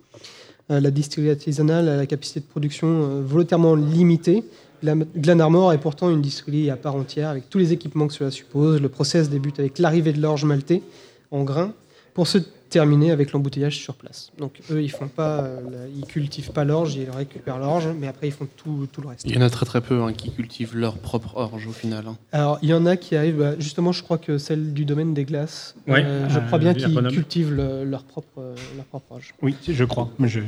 La 0.68 0.90
distillerie 0.90 1.30
artisanale 1.30 1.88
a 1.88 1.96
la 1.96 2.06
capacité 2.06 2.40
de 2.40 2.44
production 2.44 3.20
volontairement 3.22 3.76
limitée. 3.76 4.42
Glen- 4.82 5.06
Glenarmor 5.16 5.72
est 5.72 5.78
pourtant 5.78 6.10
une 6.10 6.20
distillerie 6.20 6.70
à 6.70 6.76
part 6.76 6.96
entière, 6.96 7.28
avec 7.28 7.48
tous 7.48 7.58
les 7.58 7.72
équipements 7.72 8.08
que 8.08 8.14
cela 8.14 8.32
suppose. 8.32 8.80
Le 8.80 8.88
process 8.88 9.30
débute 9.30 9.60
avec 9.60 9.78
l'arrivée 9.78 10.12
de 10.12 10.20
l'orge 10.20 10.44
maltais 10.44 10.82
en 11.30 11.44
grains. 11.44 11.72
Pour 12.14 12.26
ce 12.26 12.38
terminé 12.68 13.10
avec 13.10 13.32
l'embouteillage 13.32 13.76
sur 13.78 13.94
place. 13.94 14.30
Donc 14.38 14.60
eux, 14.70 14.82
ils 14.82 14.90
font 14.90 15.08
pas, 15.08 15.40
euh, 15.42 15.86
ils 15.96 16.04
cultivent 16.06 16.50
pas 16.50 16.64
l'orge, 16.64 16.94
ils 16.96 17.08
récupèrent 17.10 17.58
l'orge, 17.58 17.88
mais 17.98 18.06
après 18.08 18.28
ils 18.28 18.32
font 18.32 18.48
tout, 18.56 18.88
tout 18.92 19.00
le 19.00 19.08
reste. 19.08 19.22
Il 19.24 19.34
y 19.34 19.38
en 19.38 19.42
a 19.42 19.50
très 19.50 19.66
très 19.66 19.80
peu 19.80 20.02
hein, 20.02 20.12
qui 20.12 20.30
cultivent 20.30 20.76
leur 20.76 20.98
propre 20.98 21.36
orge 21.36 21.66
au 21.66 21.72
final. 21.72 22.04
hein. 22.08 22.16
Alors 22.32 22.58
il 22.62 22.68
y 22.68 22.74
en 22.74 22.86
a 22.86 22.96
qui 22.96 23.16
arrivent, 23.16 23.38
bah, 23.38 23.54
justement, 23.58 23.92
je 23.92 24.02
crois 24.02 24.18
que 24.18 24.38
celle 24.38 24.72
du 24.72 24.84
domaine 24.84 25.14
des 25.14 25.24
glaces, 25.24 25.74
Ouais, 25.86 26.02
euh, 26.04 26.28
je 26.28 26.38
crois 26.40 26.58
bien 26.58 26.74
qu'ils 26.74 26.92
Grenoble. 26.92 27.14
cultivent 27.14 27.52
le- 27.52 27.84
leur 27.84 28.04
propre, 28.04 28.38
euh, 28.38 28.54
leur 28.76 28.84
propre 28.86 29.12
orge. 29.12 29.34
Oui, 29.42 29.54
je 29.68 29.84
crois. 29.84 30.10
Mais 30.18 30.28
je... 30.28 30.40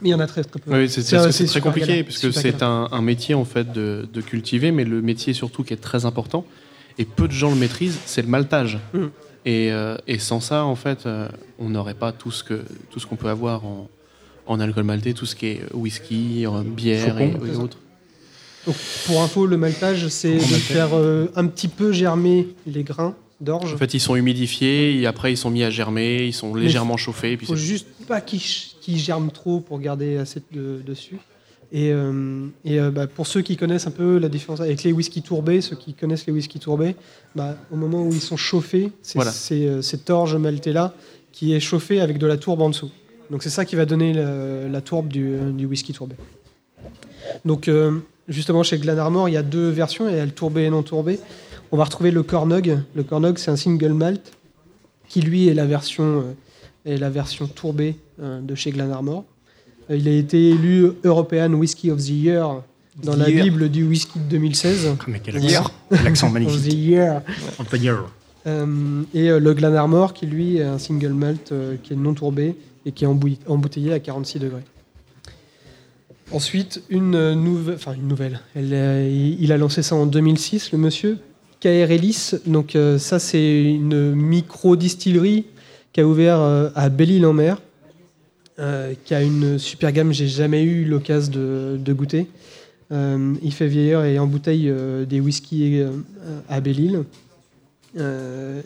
Mais 0.00 0.08
il 0.08 0.12
y 0.12 0.14
en 0.14 0.20
a 0.20 0.26
très 0.26 0.42
très 0.42 0.58
peu. 0.58 0.74
Oui, 0.74 0.88
c'est 0.88 1.00
parce 1.16 1.38
que 1.38 1.44
très 1.44 1.60
compliqué 1.60 1.86
galère, 1.86 2.04
puisque 2.04 2.32
super 2.32 2.42
c'est 2.42 2.62
un, 2.62 2.88
un 2.90 3.02
métier 3.02 3.34
en 3.34 3.44
fait 3.44 3.72
de, 3.72 4.08
de 4.12 4.20
cultiver, 4.20 4.72
mais 4.72 4.84
le 4.84 5.00
métier 5.02 5.32
surtout 5.32 5.62
qui 5.64 5.72
est 5.74 5.76
très 5.80 6.06
important 6.06 6.44
et 6.98 7.04
peu 7.04 7.26
de 7.28 7.32
gens 7.32 7.50
le 7.50 7.56
maîtrisent, 7.56 7.98
c'est 8.04 8.22
le 8.22 8.28
maltage. 8.28 8.78
Mm. 8.94 9.06
Et, 9.44 9.72
euh, 9.72 9.96
et 10.06 10.18
sans 10.18 10.40
ça, 10.40 10.64
en 10.64 10.76
fait, 10.76 11.06
euh, 11.06 11.28
on 11.58 11.68
n'aurait 11.68 11.94
pas 11.94 12.12
tout 12.12 12.30
ce 12.30 12.44
que 12.44 12.62
tout 12.90 13.00
ce 13.00 13.06
qu'on 13.06 13.16
peut 13.16 13.28
avoir 13.28 13.64
en, 13.64 13.88
en 14.46 14.60
alcool 14.60 14.84
maltais, 14.84 15.12
tout 15.12 15.26
ce 15.26 15.36
qui 15.36 15.46
est 15.46 15.62
whisky, 15.74 16.46
euh, 16.46 16.62
bière 16.62 17.18
et, 17.20 17.34
autres. 17.56 17.78
Donc, 18.66 18.76
pour 19.06 19.22
info, 19.22 19.46
le 19.46 19.56
maltage, 19.56 20.06
c'est 20.08 20.36
de 20.36 20.40
faire 20.40 20.90
euh, 20.94 21.26
un 21.34 21.46
petit 21.46 21.68
peu 21.68 21.92
germer 21.92 22.48
les 22.66 22.84
grains 22.84 23.16
d'orge. 23.40 23.74
En 23.74 23.76
fait, 23.76 23.94
ils 23.94 24.00
sont 24.00 24.14
humidifiés 24.14 25.00
et 25.00 25.06
après 25.06 25.32
ils 25.32 25.36
sont 25.36 25.50
mis 25.50 25.64
à 25.64 25.70
germer, 25.70 26.26
ils 26.26 26.32
sont 26.32 26.54
légèrement 26.54 26.96
chauffés. 26.96 27.32
Il 27.40 27.46
faut 27.46 27.56
juste 27.56 27.88
pas 28.06 28.20
qu'ils 28.20 28.98
germent 28.98 29.32
trop 29.32 29.60
pour 29.60 29.80
garder 29.80 30.16
assez 30.16 30.40
de, 30.52 30.80
dessus. 30.86 31.18
Et, 31.72 31.90
euh, 31.90 32.46
et, 32.64 32.78
euh, 32.78 32.90
bah, 32.90 33.06
pour 33.06 33.26
ceux 33.26 33.40
qui 33.40 33.56
connaissent 33.56 33.86
un 33.86 33.92
peu 33.92 34.18
la 34.18 34.28
différence 34.28 34.60
avec 34.60 34.82
les 34.82 34.92
whisky 34.92 35.22
tourbés, 35.22 35.62
ceux 35.62 35.76
qui 35.76 35.94
connaissent 35.94 36.26
les 36.26 36.32
whisky 36.32 36.58
tourbés, 36.58 36.94
bah, 37.34 37.56
au 37.72 37.76
moment 37.76 38.02
où 38.02 38.12
ils 38.12 38.20
sont 38.20 38.36
chauffés, 38.36 38.92
c'est 39.00 39.16
Voilà. 39.16 39.30
c'est, 39.30 39.66
euh, 39.66 39.80
cette 39.80 40.10
orge 40.10 40.36
maltais 40.36 40.72
là 40.72 40.94
qui 41.32 41.54
est 41.54 41.60
chauffée 41.60 42.00
avec 42.00 42.18
de 42.18 42.26
la 42.26 42.36
tourbe 42.36 42.60
en 42.60 42.68
dessous. 42.68 42.90
Donc 43.30 43.42
c'est 43.42 43.50
ça 43.50 43.64
qui 43.64 43.74
va 43.74 43.86
donner 43.86 44.12
la 44.12 44.80
tourbe 44.82 45.08
du, 45.08 45.38
du 45.54 45.64
whisky 45.64 45.94
tourbé. 45.94 46.16
Donc 47.44 47.68
euh, 47.68 48.00
justement 48.28 48.62
chez 48.62 48.78
Glenarmor, 48.78 49.28
il 49.28 49.32
y 49.32 49.36
a 49.36 49.42
deux 49.42 49.68
versions, 49.70 50.08
il 50.08 50.16
y 50.16 50.20
a 50.20 50.24
le 50.24 50.32
tourbé 50.32 50.64
et 50.64 50.70
non 50.70 50.82
tourbé. 50.82 51.18
On 51.70 51.76
va 51.76 51.84
retrouver 51.84 52.10
le 52.10 52.22
Cornog. 52.22 52.78
Le 52.94 53.02
Cornog, 53.02 53.38
c'est 53.38 53.50
un 53.50 53.56
single 53.56 53.92
malt 53.92 54.32
qui 55.08 55.20
lui 55.20 55.48
est 55.48 55.54
la 55.54 55.66
version, 55.66 56.24
euh, 56.86 56.92
est 56.92 56.98
la 56.98 57.10
version 57.10 57.46
tourbée 57.46 57.96
euh, 58.20 58.40
de 58.40 58.54
chez 58.54 58.70
Glenarmor. 58.70 59.24
Euh, 59.92 59.96
il 59.96 60.08
a 60.08 60.12
été 60.12 60.50
élu 60.50 60.90
European 61.04 61.52
Whisky 61.52 61.90
of 61.90 61.98
the 62.00 62.08
Year 62.08 62.62
dans 63.02 63.14
la 63.16 63.28
Year. 63.30 63.44
Bible 63.44 63.68
du 63.68 63.84
whisky 63.84 64.18
de 64.18 64.24
2016. 64.30 64.88
Ah, 64.98 65.04
mais 65.08 65.20
quel 65.22 65.36
accent, 65.36 66.26
Of 66.26 66.30
the 66.30 66.34
magnifique. 66.34 66.72
Year. 66.74 67.22
Euh, 68.46 69.02
et 69.14 69.30
euh, 69.30 69.38
le 69.38 69.54
Glenarmor 69.54 70.12
qui 70.14 70.26
lui 70.26 70.56
est 70.56 70.62
un 70.64 70.78
single 70.78 71.12
malt 71.12 71.52
euh, 71.52 71.76
qui 71.82 71.92
est 71.92 71.96
non 71.96 72.12
tourbé 72.12 72.56
et 72.84 72.90
qui 72.92 73.04
est 73.04 73.08
embouteillé 73.46 73.92
à 73.92 74.00
46 74.00 74.40
degrés. 74.40 74.64
Ensuite, 76.32 76.82
une, 76.88 77.34
nouve- 77.34 77.72
enfin, 77.74 77.92
une 77.94 78.08
nouvelle. 78.08 78.40
Elle, 78.56 78.70
euh, 78.72 79.34
il 79.38 79.52
a 79.52 79.58
lancé 79.58 79.82
ça 79.82 79.94
en 79.94 80.06
2006, 80.06 80.72
le 80.72 80.78
monsieur. 80.78 81.18
KR 81.60 81.66
Ellis, 81.92 82.32
donc 82.46 82.74
euh, 82.74 82.98
ça 82.98 83.20
c'est 83.20 83.62
une 83.62 84.14
micro-distillerie 84.16 85.44
qui 85.92 86.00
a 86.00 86.06
ouvert 86.06 86.40
euh, 86.40 86.70
à 86.74 86.88
Belle-Île-en-Mer, 86.88 87.58
euh, 88.62 88.94
qui 89.04 89.12
a 89.12 89.22
une 89.22 89.58
super 89.58 89.90
gamme, 89.90 90.12
j'ai 90.12 90.28
jamais 90.28 90.62
eu 90.62 90.84
l'occasion 90.84 91.32
de, 91.32 91.92
goûter. 91.92 92.28
Euh, 92.92 93.34
il 93.42 93.52
fait 93.52 93.66
vieillir 93.66 94.04
et 94.04 94.18
embouteille 94.20 94.68
euh, 94.70 95.04
des 95.04 95.18
whiskies 95.18 95.82
à 96.48 96.60
Belle-Île. 96.60 97.04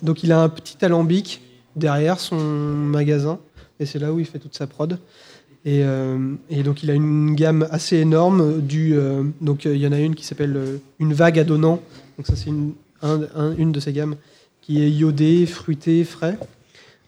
Donc 0.03 0.23
il 0.23 0.33
a 0.33 0.43
un 0.43 0.49
petit 0.49 0.85
alambic 0.85 1.41
derrière 1.75 2.21
son 2.21 2.37
magasin 2.37 3.39
et 3.81 3.87
c'est 3.87 3.99
là 3.99 4.13
où 4.13 4.19
il 4.21 4.27
fait 4.27 4.39
toute 4.39 4.55
sa 4.55 4.67
prod. 4.67 4.99
Et, 5.65 5.83
donc 6.63 6.83
il 6.85 6.91
a 6.91 6.95
une 6.95 7.35
gamme 7.35 7.67
assez 7.71 7.97
énorme. 7.97 8.61
Du, 8.61 8.95
donc 9.41 9.65
il 9.65 9.79
y 9.79 9.87
en 9.87 9.93
a 9.93 9.99
une 9.99 10.15
qui 10.15 10.25
s'appelle 10.25 10.79
une 11.01 11.13
vague 11.13 11.39
à 11.39 11.45
donnant. 11.45 11.81
Donc 12.19 12.27
ça 12.27 12.37
c'est 12.37 12.51
une, 12.51 12.75
un- 13.03 13.27
un- 13.35 13.57
une 13.57 13.73
de 13.73 13.81
ces 13.81 13.93
gammes 13.93 14.15
qui 14.61 14.83
est 14.83 14.91
iodée, 14.91 15.47
fruitée, 15.47 16.05
frais. 16.05 16.39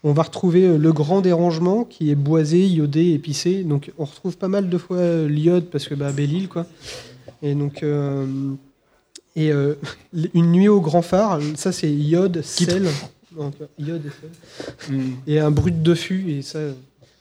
On 0.05 0.13
va 0.13 0.23
retrouver 0.23 0.65
euh, 0.67 0.79
le 0.79 0.93
grand 0.93 1.21
dérangement 1.21 1.85
qui 1.85 2.11
est 2.11 2.15
boisé, 2.15 2.67
iodé, 2.67 3.13
épicé. 3.13 3.65
Donc 3.65 3.91
on 3.99 4.05
retrouve 4.05 4.37
pas 4.37 4.49
mal 4.49 4.69
de 4.69 4.79
fois 4.79 4.99
euh, 4.99 5.29
l'iode 5.29 5.67
parce 5.67 5.89
que 5.89 5.95
bah, 5.95 6.13
Belle-Île 6.13 6.49
quoi. 6.49 6.67
Et 7.43 7.55
donc 7.55 7.83
euh, 7.83 8.27
et 9.37 9.53
euh, 9.53 9.75
une 10.35 10.53
nuit 10.53 10.69
au 10.69 10.81
grand 10.81 11.03
phare, 11.03 11.41
ça 11.57 11.73
c'est 11.73 11.91
iode, 11.93 12.43
sel, 12.43 12.89
donc, 13.37 13.55
iode 13.79 14.03
et 14.07 14.11
sel, 14.89 15.01
et 15.27 15.39
un 15.41 15.51
brut 15.51 15.83
de 15.83 15.95
fût 15.95 16.31
et 16.31 16.43
ça, 16.43 16.59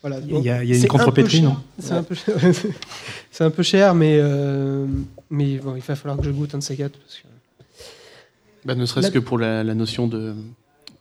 voilà. 0.02 0.20
Il 0.28 0.40
y 0.40 0.50
a, 0.50 0.64
y 0.64 0.70
une 0.70 0.78
un 0.78 0.82
peu 0.82 0.88
contrepétrie, 0.88 1.38
cher. 1.40 1.50
non? 1.50 1.58
C'est 1.80 1.92
un 1.94 2.04
peu 2.04 2.16
cher. 2.16 2.36
c'est 3.32 3.44
un 3.44 3.50
peu 3.50 3.64
cher, 3.64 3.94
mais 3.96 4.18
euh, 4.20 4.86
mais 5.30 5.58
bon, 5.58 5.76
il 5.76 5.82
va 5.82 5.96
falloir 5.96 6.18
que 6.20 6.26
je 6.26 6.32
goûte 6.32 6.54
un 6.56 6.60
de 6.60 6.64
ces 6.64 6.76
quatre 6.78 6.98
parce 6.98 7.16
que 7.18 7.28
Bah, 8.66 8.76
ne 8.76 8.86
serait-ce 8.86 9.08
La- 9.08 9.14
que 9.14 9.20
pour 9.20 9.38
la, 9.40 9.64
la 9.64 9.74
notion 9.76 10.08
de 10.08 10.34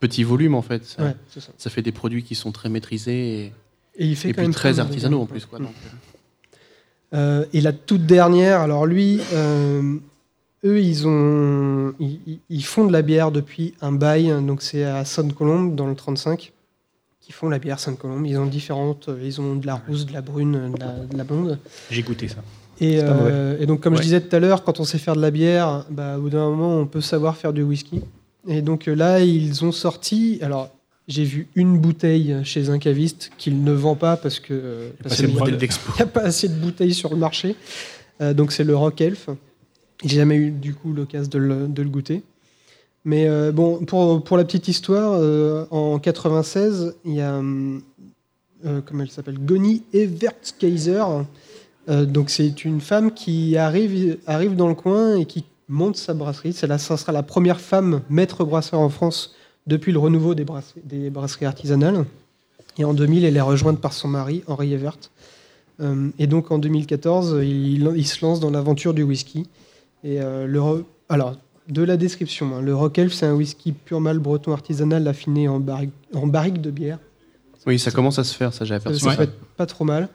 petit 0.00 0.24
volume 0.24 0.54
en 0.54 0.62
fait. 0.62 0.84
Ça, 0.84 1.02
ouais, 1.04 1.16
c'est 1.30 1.40
ça. 1.40 1.52
ça 1.58 1.70
fait 1.70 1.82
des 1.82 1.92
produits 1.92 2.22
qui 2.22 2.34
sont 2.34 2.52
très 2.52 2.68
maîtrisés 2.68 3.40
et, 3.40 3.52
Et 3.96 4.06
il 4.06 4.16
fait 4.16 4.28
et 4.28 4.32
quand 4.32 4.36
puis 4.42 4.46
même 4.48 4.54
très 4.54 4.78
artisanaux 4.78 5.20
en 5.22 5.26
plus. 5.26 5.44
Quoi, 5.46 5.58
donc, 5.58 5.68
euh. 5.68 6.56
Euh, 7.14 7.44
et 7.52 7.60
la 7.60 7.72
toute 7.72 8.04
dernière, 8.04 8.60
alors 8.60 8.84
lui, 8.86 9.20
euh, 9.32 9.96
eux, 10.64 10.80
ils, 10.80 11.06
ont, 11.06 11.94
ils, 12.00 12.18
ils- 12.26 12.40
ils 12.50 12.64
font 12.64 12.84
de 12.86 12.92
la 12.92 13.02
bière 13.02 13.30
depuis 13.30 13.74
un 13.80 13.92
bail, 13.92 14.30
hein, 14.30 14.42
donc 14.42 14.60
c'est 14.62 14.84
à 14.84 15.04
Sainte-Colombe, 15.04 15.76
dans 15.76 15.86
le 15.86 15.94
35, 15.94 16.52
qui 17.20 17.32
font 17.32 17.48
la 17.48 17.58
bière 17.60 17.78
Sainte-Colombe. 17.78 18.26
Ils 18.26 18.36
ont 18.38 18.46
différentes, 18.46 19.08
ils 19.22 19.40
ont 19.40 19.54
de 19.54 19.66
la 19.66 19.76
rousse, 19.76 20.04
de 20.06 20.12
la 20.12 20.20
brune, 20.20 20.72
de 20.74 20.80
la, 20.80 20.92
de 21.10 21.16
la 21.16 21.24
blonde. 21.24 21.58
J'ai 21.90 22.02
goûté 22.02 22.26
ça. 22.28 22.42
Et, 22.80 22.98
euh, 23.02 23.64
donc, 23.66 23.80
comme 23.80 23.94
Ouais. 23.94 23.98
je 24.00 24.02
disais 24.02 24.20
tout 24.20 24.34
à 24.36 24.38
l'heure, 24.40 24.62
quand 24.64 24.80
on 24.80 24.84
sait 24.84 24.98
faire 24.98 25.16
de 25.16 25.22
la 25.22 25.30
bière, 25.30 25.86
bah, 25.90 26.18
au 26.18 26.22
bout 26.22 26.30
d'un 26.30 26.50
moment, 26.50 26.76
on 26.78 26.86
peut 26.86 27.00
savoir 27.00 27.36
faire 27.36 27.52
du 27.52 27.62
whisky. 27.62 28.02
Et 28.48 28.62
donc 28.62 28.88
euh, 28.88 28.94
là, 28.94 29.20
ils 29.20 29.64
ont 29.64 29.72
sorti. 29.72 30.38
Alors, 30.42 30.70
j'ai 31.08 31.24
vu 31.24 31.48
une 31.54 31.78
bouteille 31.78 32.36
chez 32.44 32.68
un 32.68 32.78
caviste 32.78 33.30
qu'il 33.38 33.62
ne 33.62 33.72
vend 33.72 33.94
pas 33.94 34.16
parce 34.16 34.40
que 34.40 34.54
euh, 34.54 34.90
de 35.04 35.08
a- 35.08 35.14
il 35.94 35.96
n'y 35.96 36.02
a 36.02 36.06
pas 36.06 36.22
assez 36.22 36.48
de 36.48 36.54
bouteilles 36.54 36.94
sur 36.94 37.10
le 37.10 37.16
marché. 37.16 37.54
Euh, 38.20 38.34
donc 38.34 38.52
c'est 38.52 38.64
le 38.64 38.76
Rock 38.76 39.00
Elf. 39.00 39.28
J'ai 40.04 40.16
jamais 40.16 40.36
eu 40.36 40.50
du 40.50 40.74
coup 40.74 40.92
l'occasion 40.92 41.30
de 41.30 41.38
le, 41.38 41.66
de 41.68 41.82
le 41.82 41.88
goûter. 41.88 42.22
Mais 43.04 43.28
euh, 43.28 43.52
bon, 43.52 43.84
pour, 43.84 44.22
pour 44.24 44.36
la 44.36 44.44
petite 44.44 44.66
histoire, 44.68 45.12
euh, 45.20 45.64
en 45.70 45.98
96, 46.00 46.94
il 47.04 47.14
y 47.14 47.20
a, 47.20 47.40
comment 48.84 49.02
elle 49.02 49.10
s'appelle, 49.10 49.38
Goni 49.38 49.82
Evertskaiser. 49.92 51.02
Donc 51.88 52.30
c'est 52.30 52.64
une 52.64 52.80
femme 52.80 53.12
qui 53.12 53.56
arrive, 53.56 54.18
arrive 54.26 54.56
dans 54.56 54.66
le 54.66 54.74
coin 54.74 55.16
et 55.16 55.24
qui 55.24 55.44
monte 55.68 55.96
sa 55.96 56.14
brasserie. 56.14 56.52
C'est 56.52 56.66
ça 56.78 56.96
sera 56.96 57.12
la 57.12 57.22
première 57.22 57.60
femme 57.60 58.02
maître 58.08 58.44
brasseur 58.44 58.80
en 58.80 58.88
France 58.88 59.34
depuis 59.66 59.92
le 59.92 59.98
renouveau 59.98 60.34
des 60.34 60.44
brasseries, 60.44 60.82
des 60.84 61.10
brasseries 61.10 61.46
artisanales. 61.46 62.04
Et 62.78 62.84
en 62.84 62.94
2000, 62.94 63.24
elle 63.24 63.36
est 63.36 63.40
rejointe 63.40 63.80
par 63.80 63.92
son 63.92 64.08
mari, 64.08 64.42
Henri 64.46 64.72
Evert. 64.72 64.98
Euh, 65.80 66.10
et 66.18 66.26
donc 66.26 66.50
en 66.50 66.58
2014, 66.58 67.38
il, 67.42 67.90
il 67.96 68.06
se 68.06 68.24
lance 68.24 68.40
dans 68.40 68.50
l'aventure 68.50 68.94
du 68.94 69.02
whisky. 69.02 69.48
Et 70.04 70.20
euh, 70.20 70.46
le 70.46 70.84
alors, 71.08 71.36
de 71.68 71.82
la 71.82 71.96
description, 71.96 72.54
hein, 72.56 72.60
le 72.60 72.74
Rock 72.74 72.98
Elf, 72.98 73.12
c'est 73.12 73.26
un 73.26 73.34
whisky 73.34 73.72
pur 73.72 74.00
mâle 74.00 74.18
breton 74.18 74.52
artisanal 74.52 75.06
affiné 75.08 75.48
en 75.48 75.58
barrique, 75.58 75.92
en 76.14 76.26
barrique 76.26 76.60
de 76.60 76.70
bière. 76.70 76.98
Oui, 77.66 77.78
ça 77.78 77.90
commence 77.90 78.18
à 78.18 78.24
se 78.24 78.34
faire, 78.34 78.52
ça 78.52 78.64
j'ai 78.64 78.74
aperçu. 78.74 79.00
ça 79.00 79.16
ça. 79.16 79.22
être 79.24 79.34
pas 79.56 79.66
trop 79.66 79.84
mal. 79.84 80.08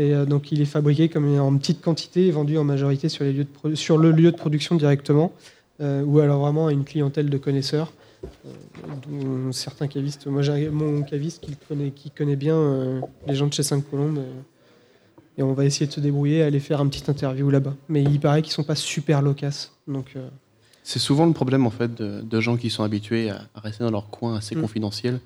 Et 0.00 0.14
euh, 0.14 0.24
donc 0.24 0.42
il 0.52 0.60
est 0.60 0.72
fabriqué 0.76 1.08
comme 1.12 1.26
en 1.38 1.52
petite 1.58 1.80
quantité 1.82 2.26
et 2.28 2.30
vendu 2.30 2.56
en 2.56 2.64
majorité 2.64 3.08
sur, 3.08 3.24
les 3.24 3.32
lieux 3.32 3.44
de 3.44 3.54
pro- 3.58 3.74
sur 3.74 3.96
le 3.98 4.10
lieu 4.12 4.30
de 4.32 4.36
production 4.44 4.74
directement, 4.76 5.32
euh, 5.80 6.02
ou 6.04 6.20
alors 6.20 6.40
vraiment 6.40 6.68
à 6.68 6.72
une 6.72 6.84
clientèle 6.84 7.28
de 7.28 7.38
connaisseurs, 7.46 7.92
euh, 8.46 8.48
dont 9.06 9.52
certains 9.52 9.88
cavistes. 9.88 10.26
Moi 10.26 10.42
j'ai 10.42 10.70
mon 10.70 11.02
caviste 11.02 11.42
qui 11.42 11.54
connaît, 11.68 11.90
qui 11.90 12.10
connaît 12.10 12.36
bien 12.46 12.56
euh, 12.56 13.00
les 13.26 13.34
gens 13.34 13.46
de 13.48 13.52
chez 13.52 13.62
Sainte-Colombe. 13.62 14.18
euh, 14.18 14.40
et 15.38 15.42
on 15.42 15.52
va 15.54 15.64
essayer 15.64 15.86
de 15.86 15.92
se 15.92 16.00
débrouiller, 16.00 16.42
aller 16.42 16.60
faire 16.60 16.80
un 16.80 16.88
petit 16.88 17.08
interview 17.10 17.48
là-bas. 17.50 17.74
Mais 17.88 18.02
il 18.02 18.20
paraît 18.20 18.42
qu'ils 18.42 18.52
sont 18.52 18.64
pas 18.64 18.74
super 18.74 19.22
loquaces. 19.22 19.72
Donc 19.88 20.14
C'est 20.82 20.98
souvent 20.98 21.24
le 21.26 21.32
problème 21.32 21.66
en 21.66 21.70
fait 21.70 21.94
de, 21.94 22.20
de 22.20 22.40
gens 22.40 22.56
qui 22.58 22.68
sont 22.68 22.82
habitués 22.84 23.30
à, 23.30 23.42
à 23.54 23.60
rester 23.60 23.84
dans 23.84 23.90
leur 23.90 24.10
coin 24.10 24.36
assez 24.36 24.54
Mm. 24.56 24.60
confidentiel. 24.62 25.20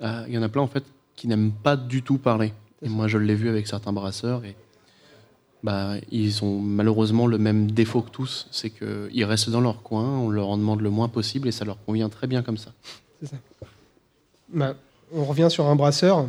Il 0.00 0.32
y 0.34 0.38
en 0.38 0.42
a 0.42 0.48
plein 0.48 0.62
en 0.62 0.66
fait 0.68 0.84
qui 1.16 1.28
n'aiment 1.28 1.52
pas 1.52 1.76
du 1.76 2.02
tout 2.02 2.18
parler. 2.18 2.52
Et 2.82 2.88
moi 2.88 3.08
je 3.08 3.18
l'ai 3.18 3.34
vu 3.34 3.48
avec 3.48 3.66
certains 3.66 3.92
brasseurs 3.92 4.44
et 4.44 4.56
bah, 5.62 5.94
ils 6.10 6.42
ont 6.44 6.58
malheureusement 6.58 7.26
le 7.28 7.38
même 7.38 7.70
défaut 7.70 8.02
que 8.02 8.10
tous, 8.10 8.48
c'est 8.50 8.70
qu'ils 8.70 9.24
restent 9.24 9.50
dans 9.50 9.60
leur 9.60 9.82
coin, 9.82 10.18
on 10.18 10.28
leur 10.28 10.48
en 10.48 10.58
demande 10.58 10.80
le 10.80 10.90
moins 10.90 11.08
possible 11.08 11.46
et 11.46 11.52
ça 11.52 11.64
leur 11.64 11.78
convient 11.84 12.08
très 12.08 12.26
bien 12.26 12.42
comme 12.42 12.56
ça. 12.56 12.72
Bah, 14.52 14.74
on 15.14 15.24
revient 15.24 15.48
sur 15.50 15.66
un 15.66 15.76
brasseur. 15.76 16.26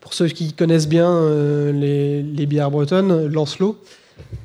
Pour 0.00 0.14
ceux 0.14 0.28
qui 0.28 0.52
connaissent 0.54 0.88
bien 0.88 1.10
euh, 1.10 1.70
les, 1.72 2.46
bières 2.46 2.70
bretonnes, 2.70 3.26
Lancelot. 3.26 3.76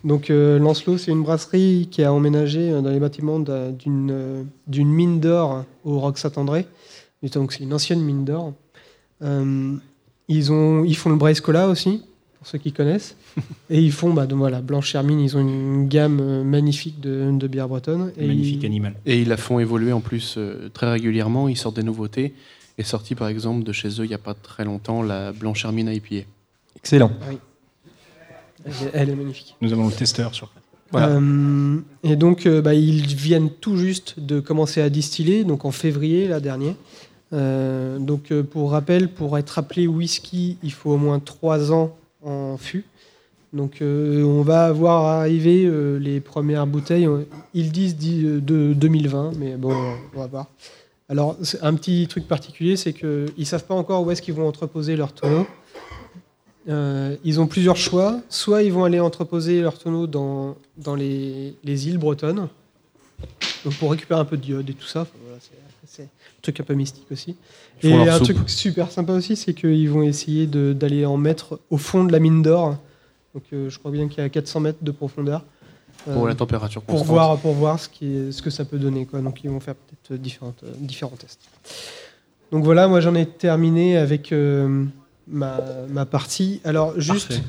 Donc 0.04 0.30
euh, 0.30 0.60
Lancelot, 0.60 0.98
c'est 0.98 1.12
une 1.12 1.24
brasserie 1.24 1.88
qui 1.90 2.04
a 2.04 2.12
emménagé 2.14 2.70
euh, 2.72 2.82
dans 2.82 2.90
les 2.92 3.00
bâtiments 3.00 3.40
d'un- 3.40 3.72
d'une 3.72 4.90
mine 4.90 5.20
d'or 5.20 5.64
au 5.86 6.00
Roc 6.00 6.18
Saint-André. 6.18 6.68
C'est 7.24 7.36
une 7.60 7.74
ancienne 7.74 8.02
mine 8.02 8.26
d'or. 8.26 8.54
Ils, 10.28 10.52
ont, 10.52 10.84
ils 10.84 10.96
font 10.96 11.10
le 11.10 11.16
Brace 11.16 11.42
Cola 11.42 11.68
aussi, 11.68 12.02
pour 12.38 12.48
ceux 12.48 12.58
qui 12.58 12.72
connaissent. 12.72 13.16
Et 13.70 13.80
ils 13.82 13.92
font, 13.92 14.14
bah, 14.14 14.26
donc 14.26 14.40
voilà, 14.40 14.62
Blanche 14.62 14.94
Hermine, 14.96 15.20
ils 15.20 15.38
ont 15.38 15.42
une 15.42 15.88
gamme 15.88 16.20
euh, 16.22 16.44
magnifique 16.44 17.00
de, 17.00 17.30
de 17.32 17.48
bière 17.48 17.68
bretonne. 17.68 18.12
Et 18.18 18.28
Magnifique 18.28 18.64
ils- 18.64 18.66
animal. 18.66 18.96
Et 19.06 19.22
ils 19.22 19.28
la 19.28 19.38
font 19.38 19.60
évoluer 19.60 19.92
en 19.94 20.02
plus 20.02 20.36
euh, 20.38 20.70
très 20.74 20.90
régulièrement. 20.92 21.48
Ils 21.50 21.58
sortent 21.58 21.76
des 21.78 21.84
nouveautés. 21.84 22.34
Est 22.78 22.84
sorti 22.84 23.16
par 23.16 23.28
exemple 23.28 23.64
de 23.64 23.72
chez 23.72 23.88
eux 23.88 24.06
il 24.06 24.10
n'y 24.10 24.14
a 24.14 24.20
pas 24.20 24.36
très 24.36 24.64
longtemps 24.64 25.02
la 25.02 25.32
Blanche 25.32 25.66
Hermine 25.66 25.88
IPA. 25.90 26.28
Excellent. 26.76 27.12
elle, 28.66 28.72
elle 28.94 29.10
est 29.10 29.16
magnifique. 29.16 29.56
Nous 29.62 29.74
avons 29.74 29.88
le 29.88 29.94
testeur 29.94 30.36
sur 30.36 30.50
place. 30.50 30.64
Voilà. 30.92 31.08
Euh, 31.10 31.80
et 32.04 32.16
donc, 32.16 32.46
euh, 32.46 32.62
bah, 32.62 32.74
ils 32.76 33.06
viennent 33.16 33.50
tout 33.50 33.78
juste 33.78 34.20
de 34.20 34.40
commencer 34.40 34.80
à 34.82 34.90
distiller, 34.90 35.44
donc 35.44 35.66
en 35.66 35.72
février, 35.72 36.28
la 36.28 36.40
dernière. 36.40 36.76
Euh, 37.34 38.00
donc, 38.00 38.32
euh, 38.32 38.44
pour 38.44 38.72
rappel, 38.72 39.10
pour 39.10 39.38
être 39.38 39.60
appelé 39.60 39.88
whisky, 39.88 40.58
il 40.64 40.72
faut 40.72 40.92
au 40.92 40.98
moins 40.98 41.20
3 41.20 41.72
ans 41.74 41.96
en 42.24 42.58
fût. 42.58 42.86
Donc, 43.54 43.82
euh, 43.82 44.24
on 44.24 44.42
va 44.42 44.66
avoir 44.66 45.06
arrivé 45.06 45.70
les 46.00 46.20
premières 46.20 46.68
bouteilles. 46.68 47.08
Ils 47.54 47.72
disent 47.72 47.96
d'i- 47.96 48.24
de 48.42 48.74
2020, 48.74 49.32
mais 49.38 49.56
bon, 49.56 49.74
on 50.16 50.20
va 50.20 50.28
voir. 50.28 50.48
Alors, 51.10 51.38
un 51.62 51.74
petit 51.76 52.06
truc 52.10 52.28
particulier, 52.28 52.76
c'est 52.76 52.92
qu'ils 52.94 53.32
ne 53.38 53.44
savent 53.46 53.64
pas 53.66 53.76
encore 53.76 54.06
où 54.06 54.12
est-ce 54.12 54.22
qu'ils 54.22 54.34
vont 54.34 54.48
entreposer 54.48 54.96
leurs 54.98 55.14
tonneaux. 55.14 55.48
Ils 57.24 57.40
ont 57.40 57.48
plusieurs 57.48 57.78
choix. 57.78 58.20
Soit 58.30 58.64
ils 58.64 58.74
vont 58.74 58.84
aller 58.84 59.00
entreposer 59.00 59.62
leurs 59.62 59.80
tonneaux 59.80 60.06
dans, 60.08 60.56
dans 60.78 60.96
les, 60.96 61.56
les 61.64 61.88
îles 61.88 61.98
bretonnes, 61.98 62.50
donc 63.64 63.74
pour 63.80 63.92
récupérer 63.92 64.20
un 64.20 64.26
peu 64.26 64.36
de 64.36 64.42
diode 64.42 64.70
et 64.70 64.74
tout 64.74 64.86
ça. 64.88 65.08
C'est 65.88 66.04
un 66.04 66.42
truc 66.42 66.60
un 66.60 66.64
peu 66.64 66.74
mystique 66.74 67.08
aussi. 67.12 67.36
Ils 67.84 67.90
Et 67.90 67.94
un 68.10 68.18
soupe. 68.18 68.36
truc 68.36 68.50
super 68.50 68.92
sympa 68.92 69.14
aussi, 69.14 69.36
c'est 69.36 69.54
qu'ils 69.54 69.90
vont 69.90 70.04
essayer 70.04 70.46
d'aller 70.48 71.06
en 71.06 71.18
mettre 71.18 71.60
au 71.70 71.78
fond 71.78 72.04
de 72.04 72.12
la 72.12 72.20
mine 72.20 72.42
d'or. 72.42 72.78
Donc 73.34 73.44
euh, 73.54 73.70
je 73.70 73.78
crois 73.80 73.92
bien 73.92 74.08
qu'il 74.08 74.20
y 74.24 74.26
a 74.26 74.30
400 74.30 74.60
mètres 74.62 74.80
de 74.84 74.92
profondeur. 74.92 75.44
Pour 76.06 76.26
Euh, 76.26 76.28
la 76.28 76.36
température 76.36 76.82
pour 76.84 77.04
voir, 77.04 77.38
pour 77.40 77.54
voir 77.54 77.80
ce, 77.80 77.90
qui 77.90 78.06
est- 78.16 78.32
ce 78.32 78.42
que 78.42 78.50
ça 78.50 78.64
peut 78.66 78.78
donner. 78.78 79.06
Quoi. 79.06 79.22
Donc 79.22 79.44
ils 79.44 79.50
vont 79.50 79.60
faire 79.60 79.76
peut-être 79.76 80.22
différentes, 80.22 80.64
euh, 80.64 80.72
différents 80.78 81.16
tests. 81.18 81.42
Donc 82.52 82.64
voilà, 82.64 82.88
moi 82.88 83.02
j'en 83.02 83.14
ai 83.16 83.26
terminé 83.26 83.98
avec 83.98 84.32
euh, 84.32 84.86
ma, 85.28 85.60
ma 85.90 86.06
partie. 86.06 86.62
Alors 86.64 87.00
juste, 87.00 87.28
Parfait. 87.30 87.44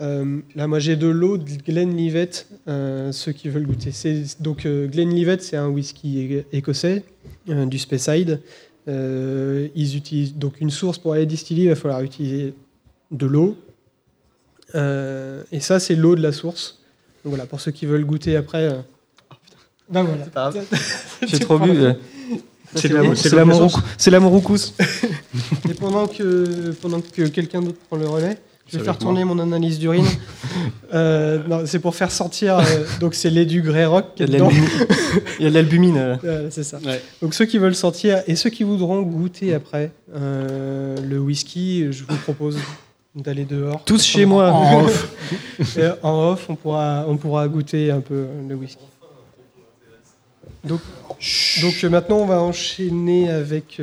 Euh, 0.00 0.40
là 0.54 0.66
moi 0.66 0.78
j'ai 0.78 0.96
de 0.96 1.06
l'eau 1.06 1.38
de 1.38 1.50
Glenlivet, 1.66 2.30
euh, 2.68 3.12
ceux 3.12 3.32
qui 3.32 3.48
veulent 3.48 3.66
goûter. 3.66 3.92
C'est- 3.92 4.40
Donc 4.42 4.66
euh, 4.66 4.86
Glenlivet 4.88 5.38
c'est 5.40 5.56
un 5.56 5.68
whisky 5.68 6.38
écossais, 6.52 7.04
euh, 7.48 7.66
du 7.66 7.78
Speyside. 7.78 8.40
Euh, 8.88 9.68
ils 9.74 9.96
utilisent 9.96 10.34
donc 10.36 10.60
une 10.60 10.70
source 10.70 10.98
pour 10.98 11.12
aller 11.14 11.26
distiller, 11.26 11.64
il 11.64 11.68
va 11.70 11.76
falloir 11.76 12.02
utiliser 12.02 12.54
de 13.10 13.26
l'eau. 13.26 13.56
Euh, 14.74 15.42
et 15.52 15.60
ça 15.60 15.78
c'est 15.80 15.94
l'eau 15.94 16.14
de 16.16 16.22
la 16.22 16.32
source. 16.32 16.78
Donc 17.24 17.30
voilà, 17.32 17.46
pour 17.46 17.60
ceux 17.60 17.70
qui 17.72 17.86
veulent 17.86 18.04
goûter 18.04 18.36
après. 18.36 18.64
euh, 18.64 18.78
Ben 19.88 20.02
voilà. 20.02 20.24
pas 20.26 20.50
grave. 20.50 20.66
J'ai 21.22 21.28
C'est 21.28 21.38
trop 21.40 21.58
bu. 21.58 21.70
euh, 21.70 21.92
C'est 22.74 22.88
la- 22.88 23.02
la- 23.02 23.14
la 24.10 24.20
Moroukous. 24.20 24.74
Et 25.70 25.74
pendant 25.74 26.06
que, 26.06 26.72
pendant 26.82 27.00
que 27.00 27.22
quelqu'un 27.28 27.62
d'autre 27.62 27.78
prend 27.88 27.96
le 27.96 28.06
relais, 28.08 28.38
je 28.68 28.78
vais 28.78 28.84
faire 28.84 28.94
moi. 28.94 29.00
tourner 29.00 29.24
mon 29.24 29.38
analyse 29.38 29.78
d'urine. 29.78 30.06
Euh, 30.94 31.66
c'est 31.66 31.80
pour 31.80 31.94
faire 31.96 32.10
sortir. 32.12 32.58
euh, 32.58 32.62
donc 33.00 33.14
c'est 33.14 33.28
lait 33.28 33.44
du 33.44 33.60
Grey 33.60 33.84
Rock 33.84 34.14
qui 34.14 34.22
Il 34.22 34.34
est 34.34 34.38
y 34.38 34.40
a 34.40 34.44
de 34.44 34.44
dedans. 34.44 34.48
l'albumine. 34.48 34.86
Il 35.38 35.42
y 35.42 35.46
a 35.46 35.50
de 35.50 35.54
l'albumine. 35.54 35.96
euh. 36.24 36.48
C'est 36.50 36.62
ça. 36.62 36.78
Ouais. 36.84 37.02
Donc 37.20 37.34
ceux 37.34 37.44
qui 37.44 37.58
veulent 37.58 37.74
sortir 37.74 38.22
et 38.26 38.36
ceux 38.36 38.50
qui 38.50 38.62
voudront 38.62 39.02
goûter 39.02 39.52
après 39.52 39.90
le 40.14 41.18
whisky, 41.18 41.92
je 41.92 42.04
vous 42.04 42.16
propose 42.16 42.56
d'aller 43.16 43.44
dehors. 43.44 43.82
Tous 43.84 44.02
chez 44.02 44.24
moi. 44.26 44.50
En 44.52 44.84
off. 44.84 45.12
En 46.02 46.30
off, 46.32 46.46
on 46.48 46.54
pourra, 46.54 47.04
on 47.08 47.16
pourra 47.16 47.46
goûter 47.48 47.90
un 47.90 48.00
peu 48.00 48.26
le 48.48 48.54
whisky. 48.54 48.84
Donc, 50.64 50.80
donc 51.62 51.82
maintenant, 51.90 52.18
on 52.18 52.26
va 52.26 52.40
enchaîner 52.40 53.28
avec. 53.28 53.80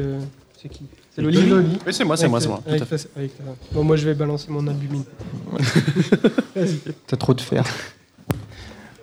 c'est 0.61 0.69
qui? 0.69 0.85
C'est 1.15 1.21
Loli 1.21 1.41
Loli. 1.47 1.67
Oui, 1.85 1.93
c'est 1.93 2.03
moi, 2.05 2.17
c'est 2.17 2.27
moi, 2.27 2.41
c'est 2.41 2.47
moi. 2.47 2.59
tout 2.63 2.69
avec 2.69 2.81
à 2.81 2.85
fait. 2.85 2.97
ta- 2.97 3.19
avec 3.19 3.37
ta- 3.37 3.43
Bon, 3.71 3.83
moi, 3.83 3.95
je 3.95 4.05
vais 4.05 4.15
balancer 4.15 4.47
mon 4.49 4.65
albumine. 4.67 5.03
Vas-y. 6.55 6.79
T'as 7.07 7.17
trop 7.17 7.33
de 7.33 7.41
fer. 7.41 7.63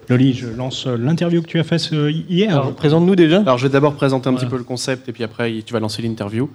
Loli, 0.09 0.35
je 0.35 0.49
lance 0.49 0.87
euh, 0.89 0.97
l'interview 0.97 1.41
que 1.41 1.47
tu 1.47 1.61
as 1.61 1.65
faite 1.65 1.89
euh, 1.93 2.11
hier. 2.11 2.51
Alors, 2.51 2.75
présente-nous 2.75 3.15
déjà. 3.15 3.41
Alors, 3.41 3.59
je 3.59 3.67
vais 3.69 3.73
d'abord 3.73 3.95
présenter 3.95 4.29
un 4.29 4.33
Voilà. 4.33 4.45
petit 4.45 4.51
peu 4.51 4.59
le 4.59 4.65
concept 4.65 5.09
et 5.09 5.13
puis 5.13 5.23
après, 5.23 5.63
tu 5.65 5.73
vas 5.73 5.79
lancer 5.79 6.03
l'interview. 6.03 6.51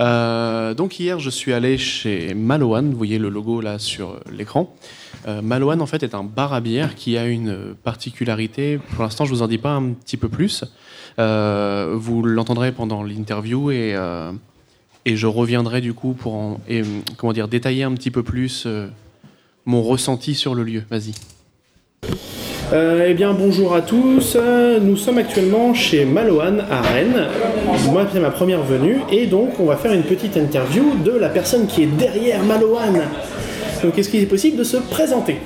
Euh, 0.00 0.74
donc, 0.74 0.98
hier, 1.00 1.18
je 1.18 1.30
suis 1.30 1.52
allé 1.52 1.76
chez 1.76 2.34
Maloan. 2.34 2.90
Vous 2.90 2.96
voyez 2.96 3.18
le 3.18 3.28
logo 3.30 3.60
là 3.60 3.80
sur 3.80 4.20
l'écran. 4.32 4.74
Euh, 5.26 5.42
Maloan, 5.42 5.80
en 5.80 5.86
fait, 5.86 6.04
est 6.04 6.14
un 6.14 6.22
bar 6.22 6.52
à 6.52 6.60
bière 6.60 6.94
qui 6.94 7.16
a 7.18 7.26
une 7.26 7.74
particularité. 7.82 8.78
Pour 8.94 9.02
l'instant, 9.02 9.24
je 9.24 9.30
vous 9.30 9.42
en 9.42 9.48
dis 9.48 9.58
pas 9.58 9.72
un 9.72 9.90
petit 9.92 10.16
peu 10.16 10.28
plus. 10.28 10.64
Euh, 11.18 11.94
vous 11.96 12.22
l'entendrez 12.22 12.70
pendant 12.70 13.02
l'interview 13.02 13.70
et, 13.72 13.92
euh, 13.96 14.30
et 15.04 15.16
je 15.16 15.26
reviendrai 15.26 15.80
du 15.80 15.94
coup 15.94 16.12
pour 16.12 16.34
en, 16.34 16.60
et, 16.68 16.82
comment 17.16 17.32
dire, 17.32 17.48
détailler 17.48 17.82
un 17.82 17.92
petit 17.92 18.10
peu 18.10 18.22
plus 18.22 18.64
euh, 18.66 18.88
mon 19.64 19.82
ressenti 19.82 20.34
sur 20.34 20.54
le 20.54 20.64
lieu. 20.64 20.82
Vas-y. 20.90 21.12
Euh, 22.72 23.06
eh 23.08 23.14
bien, 23.14 23.34
bonjour 23.34 23.74
à 23.74 23.82
tous. 23.82 24.36
Nous 24.80 24.96
sommes 24.96 25.18
actuellement 25.18 25.74
chez 25.74 26.04
Maloan 26.04 26.58
à 26.70 26.80
Rennes. 26.80 27.28
Moi, 27.92 28.06
c'est 28.12 28.20
ma 28.20 28.30
première 28.30 28.62
venue 28.62 28.98
et 29.10 29.26
donc 29.26 29.60
on 29.60 29.66
va 29.66 29.76
faire 29.76 29.92
une 29.92 30.02
petite 30.02 30.36
interview 30.36 30.96
de 31.04 31.12
la 31.12 31.28
personne 31.28 31.66
qui 31.66 31.82
est 31.82 31.86
derrière 31.98 32.42
Maloan. 32.42 33.02
Donc, 33.82 33.98
est-ce 33.98 34.08
qu'il 34.08 34.20
est 34.20 34.26
possible 34.26 34.56
de 34.56 34.64
se 34.64 34.78
présenter? 34.78 35.36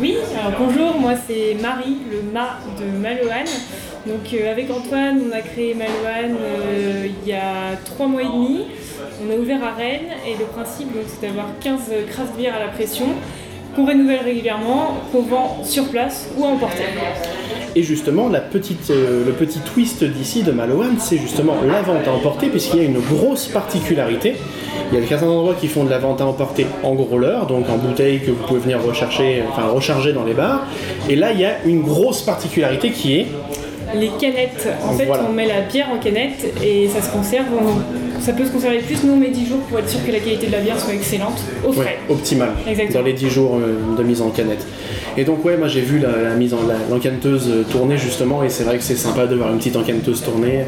Oui, 0.00 0.16
alors 0.40 0.58
bonjour, 0.58 0.98
moi 0.98 1.12
c'est 1.28 1.54
Marie, 1.62 1.98
le 2.10 2.32
Ma 2.32 2.58
de 2.80 2.98
Maloan. 2.98 3.44
Donc 4.06 4.34
euh, 4.34 4.52
avec 4.52 4.70
Antoine, 4.70 5.20
on 5.28 5.32
a 5.32 5.40
créé 5.40 5.74
Maloan 5.74 6.36
euh, 6.38 7.06
il 7.06 7.28
y 7.28 7.32
a 7.32 7.76
trois 7.84 8.06
mois 8.06 8.22
et 8.22 8.26
demi. 8.26 8.66
On 9.24 9.32
a 9.32 9.36
ouvert 9.36 9.64
à 9.64 9.72
Rennes 9.72 10.12
et 10.26 10.38
le 10.38 10.44
principe 10.44 10.88
c'est 11.06 11.26
d'avoir 11.26 11.46
15 11.60 11.80
craft 12.10 12.36
beer 12.36 12.52
à 12.54 12.58
la 12.58 12.68
pression 12.68 13.06
qu'on 13.74 13.86
renouvelle 13.86 14.20
régulièrement, 14.24 14.98
qu'on 15.10 15.22
vend 15.22 15.64
sur 15.64 15.88
place 15.88 16.30
ou 16.36 16.44
à 16.44 16.48
emporter. 16.48 16.84
Et 17.76 17.82
justement, 17.82 18.28
la 18.28 18.40
petite, 18.40 18.90
euh, 18.90 19.24
le 19.26 19.32
petit 19.32 19.58
twist 19.58 20.04
d'ici 20.04 20.42
de 20.44 20.52
Maloan, 20.52 20.98
c'est 20.98 21.18
justement 21.18 21.56
la 21.66 21.82
vente 21.82 22.06
à 22.06 22.12
emporter, 22.12 22.48
puisqu'il 22.48 22.78
y 22.78 22.82
a 22.82 22.84
une 22.84 23.00
grosse 23.00 23.48
particularité. 23.48 24.36
Il 24.92 25.00
y 25.00 25.02
a 25.02 25.06
certains 25.08 25.26
endroits 25.26 25.56
qui 25.60 25.66
font 25.66 25.82
de 25.82 25.90
la 25.90 25.98
vente 25.98 26.20
à 26.20 26.26
emporter 26.26 26.66
en 26.84 26.94
growler, 26.94 27.38
donc 27.48 27.68
en 27.68 27.78
bouteille 27.78 28.20
que 28.20 28.30
vous 28.30 28.44
pouvez 28.46 28.60
venir 28.60 28.80
rechercher, 28.80 29.42
enfin 29.50 29.66
recharger 29.66 30.12
dans 30.12 30.24
les 30.24 30.34
bars. 30.34 30.66
Et 31.08 31.16
là, 31.16 31.32
il 31.32 31.40
y 31.40 31.44
a 31.44 31.64
une 31.64 31.82
grosse 31.82 32.22
particularité 32.22 32.90
qui 32.90 33.16
est 33.16 33.26
Les 33.98 34.10
canettes, 34.20 34.68
en 34.84 34.92
fait 34.94 35.04
Voilà. 35.06 35.24
on 35.28 35.32
met 35.32 35.46
la 35.46 35.60
bière 35.62 35.88
en 35.92 35.98
canette 35.98 36.52
et 36.62 36.88
ça 36.88 37.00
se 37.02 37.10
conserve, 37.12 37.46
on- 37.58 38.20
ça 38.20 38.32
peut 38.32 38.44
se 38.44 38.50
conserver 38.50 38.78
plus, 38.78 39.02
nous 39.04 39.12
on 39.12 39.16
met 39.16 39.28
10 39.28 39.46
jours 39.46 39.58
pour 39.68 39.78
être 39.78 39.88
sûr 39.88 40.00
que 40.06 40.10
la 40.10 40.18
qualité 40.18 40.46
de 40.46 40.52
la 40.52 40.60
bière 40.60 40.78
soit 40.80 40.94
excellente, 40.94 41.38
au 41.64 41.68
ouais, 41.70 41.74
frais. 41.74 41.98
optimale 42.08 42.50
Exactement. 42.66 43.00
dans 43.00 43.06
les 43.06 43.12
10 43.12 43.28
jours 43.30 43.56
euh, 43.56 43.96
de 43.98 44.02
mise 44.02 44.22
en 44.22 44.30
canette. 44.30 44.66
Et 45.16 45.24
donc 45.24 45.44
ouais, 45.44 45.56
moi 45.56 45.68
j'ai 45.68 45.82
vu 45.82 45.98
la, 45.98 46.30
la 46.30 46.34
mise 46.34 46.54
en 46.54 46.60
l'encaneteuse 46.90 47.48
euh, 47.48 47.62
tourner 47.70 47.96
justement, 47.98 48.42
et 48.42 48.48
c'est 48.48 48.64
vrai 48.64 48.78
que 48.78 48.82
c'est 48.82 48.96
sympa 48.96 49.26
de 49.26 49.36
voir 49.36 49.50
une 49.52 49.58
petite 49.58 49.76
encaneteuse 49.76 50.22
tourner. 50.22 50.60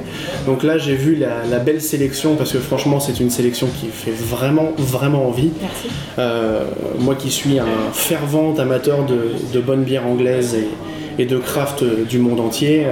Donc 0.46 0.62
là 0.62 0.76
j'ai 0.78 0.94
vu 0.94 1.14
la, 1.16 1.44
la 1.50 1.58
belle 1.58 1.80
sélection 1.80 2.36
parce 2.36 2.52
que 2.52 2.58
franchement 2.58 3.00
c'est 3.00 3.18
une 3.20 3.30
sélection 3.30 3.68
qui 3.80 3.86
fait 3.88 4.12
vraiment 4.12 4.72
vraiment 4.76 5.26
envie. 5.26 5.50
Merci. 5.60 5.88
Euh, 6.18 6.64
moi 6.98 7.14
qui 7.14 7.30
suis 7.30 7.58
un 7.58 7.66
fervent 7.92 8.54
amateur 8.58 9.04
de, 9.04 9.32
de 9.52 9.60
bonne 9.60 9.82
bière 9.82 10.06
anglaise 10.06 10.54
et, 10.54 11.22
et 11.22 11.26
de 11.26 11.38
craft 11.38 11.82
du 12.08 12.18
monde 12.18 12.38
entier, 12.40 12.84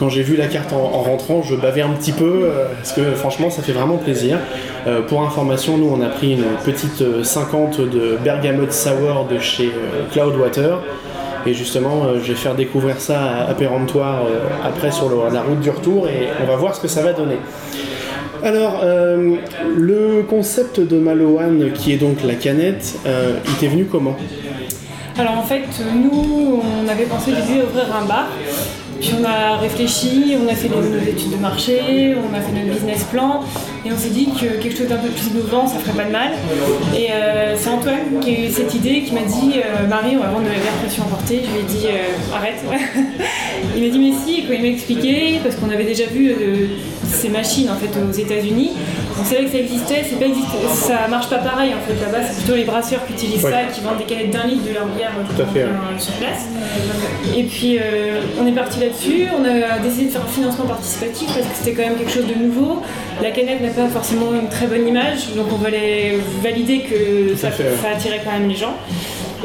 quand 0.00 0.08
j'ai 0.08 0.22
vu 0.22 0.34
la 0.34 0.46
carte 0.46 0.72
en, 0.72 0.78
en 0.78 1.02
rentrant, 1.02 1.42
je 1.42 1.54
bavais 1.54 1.82
un 1.82 1.90
petit 1.90 2.12
peu 2.12 2.44
euh, 2.44 2.64
parce 2.74 2.92
que 2.92 3.12
franchement 3.12 3.50
ça 3.50 3.62
fait 3.62 3.72
vraiment 3.72 3.98
plaisir. 3.98 4.38
Euh, 4.86 5.02
pour 5.02 5.22
information, 5.22 5.76
nous 5.76 5.94
on 5.94 6.00
a 6.00 6.08
pris 6.08 6.32
une 6.32 6.44
petite 6.64 7.02
euh, 7.02 7.22
50 7.22 7.82
de 7.82 8.16
bergamote 8.24 8.72
sour 8.72 9.26
de 9.30 9.38
chez 9.38 9.66
euh, 9.66 10.06
Cloudwater. 10.10 10.78
Et 11.44 11.52
justement, 11.52 12.04
euh, 12.06 12.18
je 12.22 12.32
vais 12.32 12.34
faire 12.34 12.54
découvrir 12.54 12.98
ça 12.98 13.20
à, 13.20 13.50
à 13.50 13.54
Péremptoire 13.54 14.24
euh, 14.24 14.48
après 14.66 14.90
sur 14.90 15.10
la 15.30 15.42
route 15.42 15.60
du 15.60 15.68
retour 15.68 16.08
et 16.08 16.28
on 16.42 16.46
va 16.46 16.56
voir 16.56 16.74
ce 16.74 16.80
que 16.80 16.88
ça 16.88 17.02
va 17.02 17.12
donner. 17.12 17.36
Alors, 18.42 18.80
euh, 18.82 19.36
le 19.76 20.22
concept 20.22 20.80
de 20.80 20.98
Maloan, 20.98 21.72
qui 21.74 21.92
est 21.92 21.98
donc 21.98 22.22
la 22.24 22.36
canette, 22.36 22.94
euh, 23.06 23.34
il 23.46 23.54
t'est 23.56 23.68
venu 23.68 23.84
comment? 23.84 24.16
Alors 25.18 25.36
en 25.36 25.42
fait, 25.42 25.64
nous, 25.94 26.62
on 26.84 26.88
avait 26.88 27.04
pensé 27.04 27.32
d'ouvrir 27.32 27.94
un 27.94 28.06
bar. 28.06 28.28
Puis 29.00 29.12
on 29.18 29.24
a 29.24 29.56
réfléchi, 29.56 30.36
on 30.38 30.46
a 30.46 30.54
fait 30.54 30.68
nos, 30.68 30.82
études 30.82 31.30
de 31.32 31.36
marché, 31.36 32.14
on 32.14 32.34
a 32.36 32.40
fait 32.40 32.52
notre 32.52 32.74
business 32.74 33.04
plan, 33.04 33.40
et 33.84 33.90
on 33.90 33.96
s'est 33.96 34.10
dit 34.10 34.26
que 34.26 34.60
quelque 34.60 34.76
chose 34.76 34.88
d'un 34.88 34.98
peu 34.98 35.08
plus 35.08 35.28
innovant, 35.28 35.66
ça 35.66 35.78
ferait 35.78 35.96
pas 35.96 36.04
de 36.04 36.12
mal. 36.12 36.32
Et 36.94 37.10
euh, 37.10 37.56
c'est 37.56 37.70
Antoine 37.70 38.20
qui 38.20 38.30
a 38.30 38.40
eu 38.40 38.50
cette 38.50 38.74
idée, 38.74 39.02
qui 39.02 39.14
m'a 39.14 39.22
dit 39.22 39.54
euh, 39.56 39.86
Marie, 39.88 40.16
on 40.16 40.20
va 40.20 40.28
vendre 40.28 40.44
de 40.44 40.52
la 40.52 40.58
bière 40.58 40.74
pression 40.82 41.04
emportée. 41.04 41.40
Je 41.44 41.50
lui 41.50 41.60
ai 41.60 41.62
dit 41.62 41.86
euh, 41.86 42.36
arrête. 42.36 42.62
il 43.76 43.82
m'a 43.82 43.88
dit 43.88 43.98
mais 43.98 44.12
si, 44.24 44.40
et 44.40 44.54
il 44.54 44.60
m'a 44.60 44.68
expliqué, 44.68 45.40
parce 45.42 45.56
qu'on 45.56 45.70
avait 45.70 45.84
déjà 45.84 46.04
vu 46.04 46.34
ces 47.12 47.28
machines 47.28 47.68
en 47.70 47.76
fait 47.76 47.90
aux 47.98 48.12
États-Unis. 48.12 48.70
On 49.20 49.24
savait 49.24 49.44
que 49.44 49.50
ça 49.52 49.58
existait, 49.58 50.04
c'est 50.08 50.18
pas 50.18 50.26
existé, 50.26 50.56
ça 50.74 51.08
marche 51.08 51.28
pas 51.28 51.38
pareil 51.38 51.72
en 51.74 51.80
fait 51.86 52.00
là-bas. 52.04 52.24
C'est 52.30 52.42
plutôt 52.42 52.56
les 52.56 52.64
brasseurs 52.64 53.04
qui 53.06 53.12
utilisent 53.12 53.44
Ouais. 53.44 53.50
ça, 53.52 53.62
qui 53.72 53.80
vendent 53.80 53.98
des 53.98 54.04
canettes 54.04 54.30
d'un 54.30 54.46
litre 54.46 54.64
de 54.68 54.74
leur 54.74 54.86
bière 54.86 55.12
euh, 55.18 55.34
Tout 55.34 55.42
à 55.42 55.46
fait, 55.46 55.64
ouais. 55.64 55.68
euh, 55.70 55.98
sur 55.98 56.12
place. 56.14 56.46
Et 57.36 57.42
puis 57.44 57.78
euh, 57.78 58.20
on 58.40 58.46
est 58.46 58.52
parti 58.52 58.80
là-dessus. 58.80 59.24
On 59.38 59.44
a 59.44 59.78
décidé 59.78 60.06
de 60.06 60.10
faire 60.10 60.22
un 60.22 60.28
financement 60.28 60.66
participatif 60.66 61.26
parce 61.28 61.46
que 61.46 61.54
c'était 61.54 61.72
quand 61.72 61.88
même 61.88 61.96
quelque 61.98 62.12
chose 62.12 62.26
de 62.26 62.34
nouveau. 62.34 62.82
La 63.22 63.30
canette 63.30 63.60
n'a 63.60 63.68
pas 63.70 63.88
forcément 63.88 64.32
une 64.32 64.48
très 64.48 64.66
bonne 64.66 64.86
image, 64.86 65.34
donc 65.36 65.46
on 65.52 65.56
voulait 65.56 66.18
valider 66.42 66.80
que 66.80 67.34
ça, 67.36 67.48
attirait 67.48 68.20
quand 68.24 68.32
même 68.32 68.48
les 68.48 68.56
gens. 68.56 68.74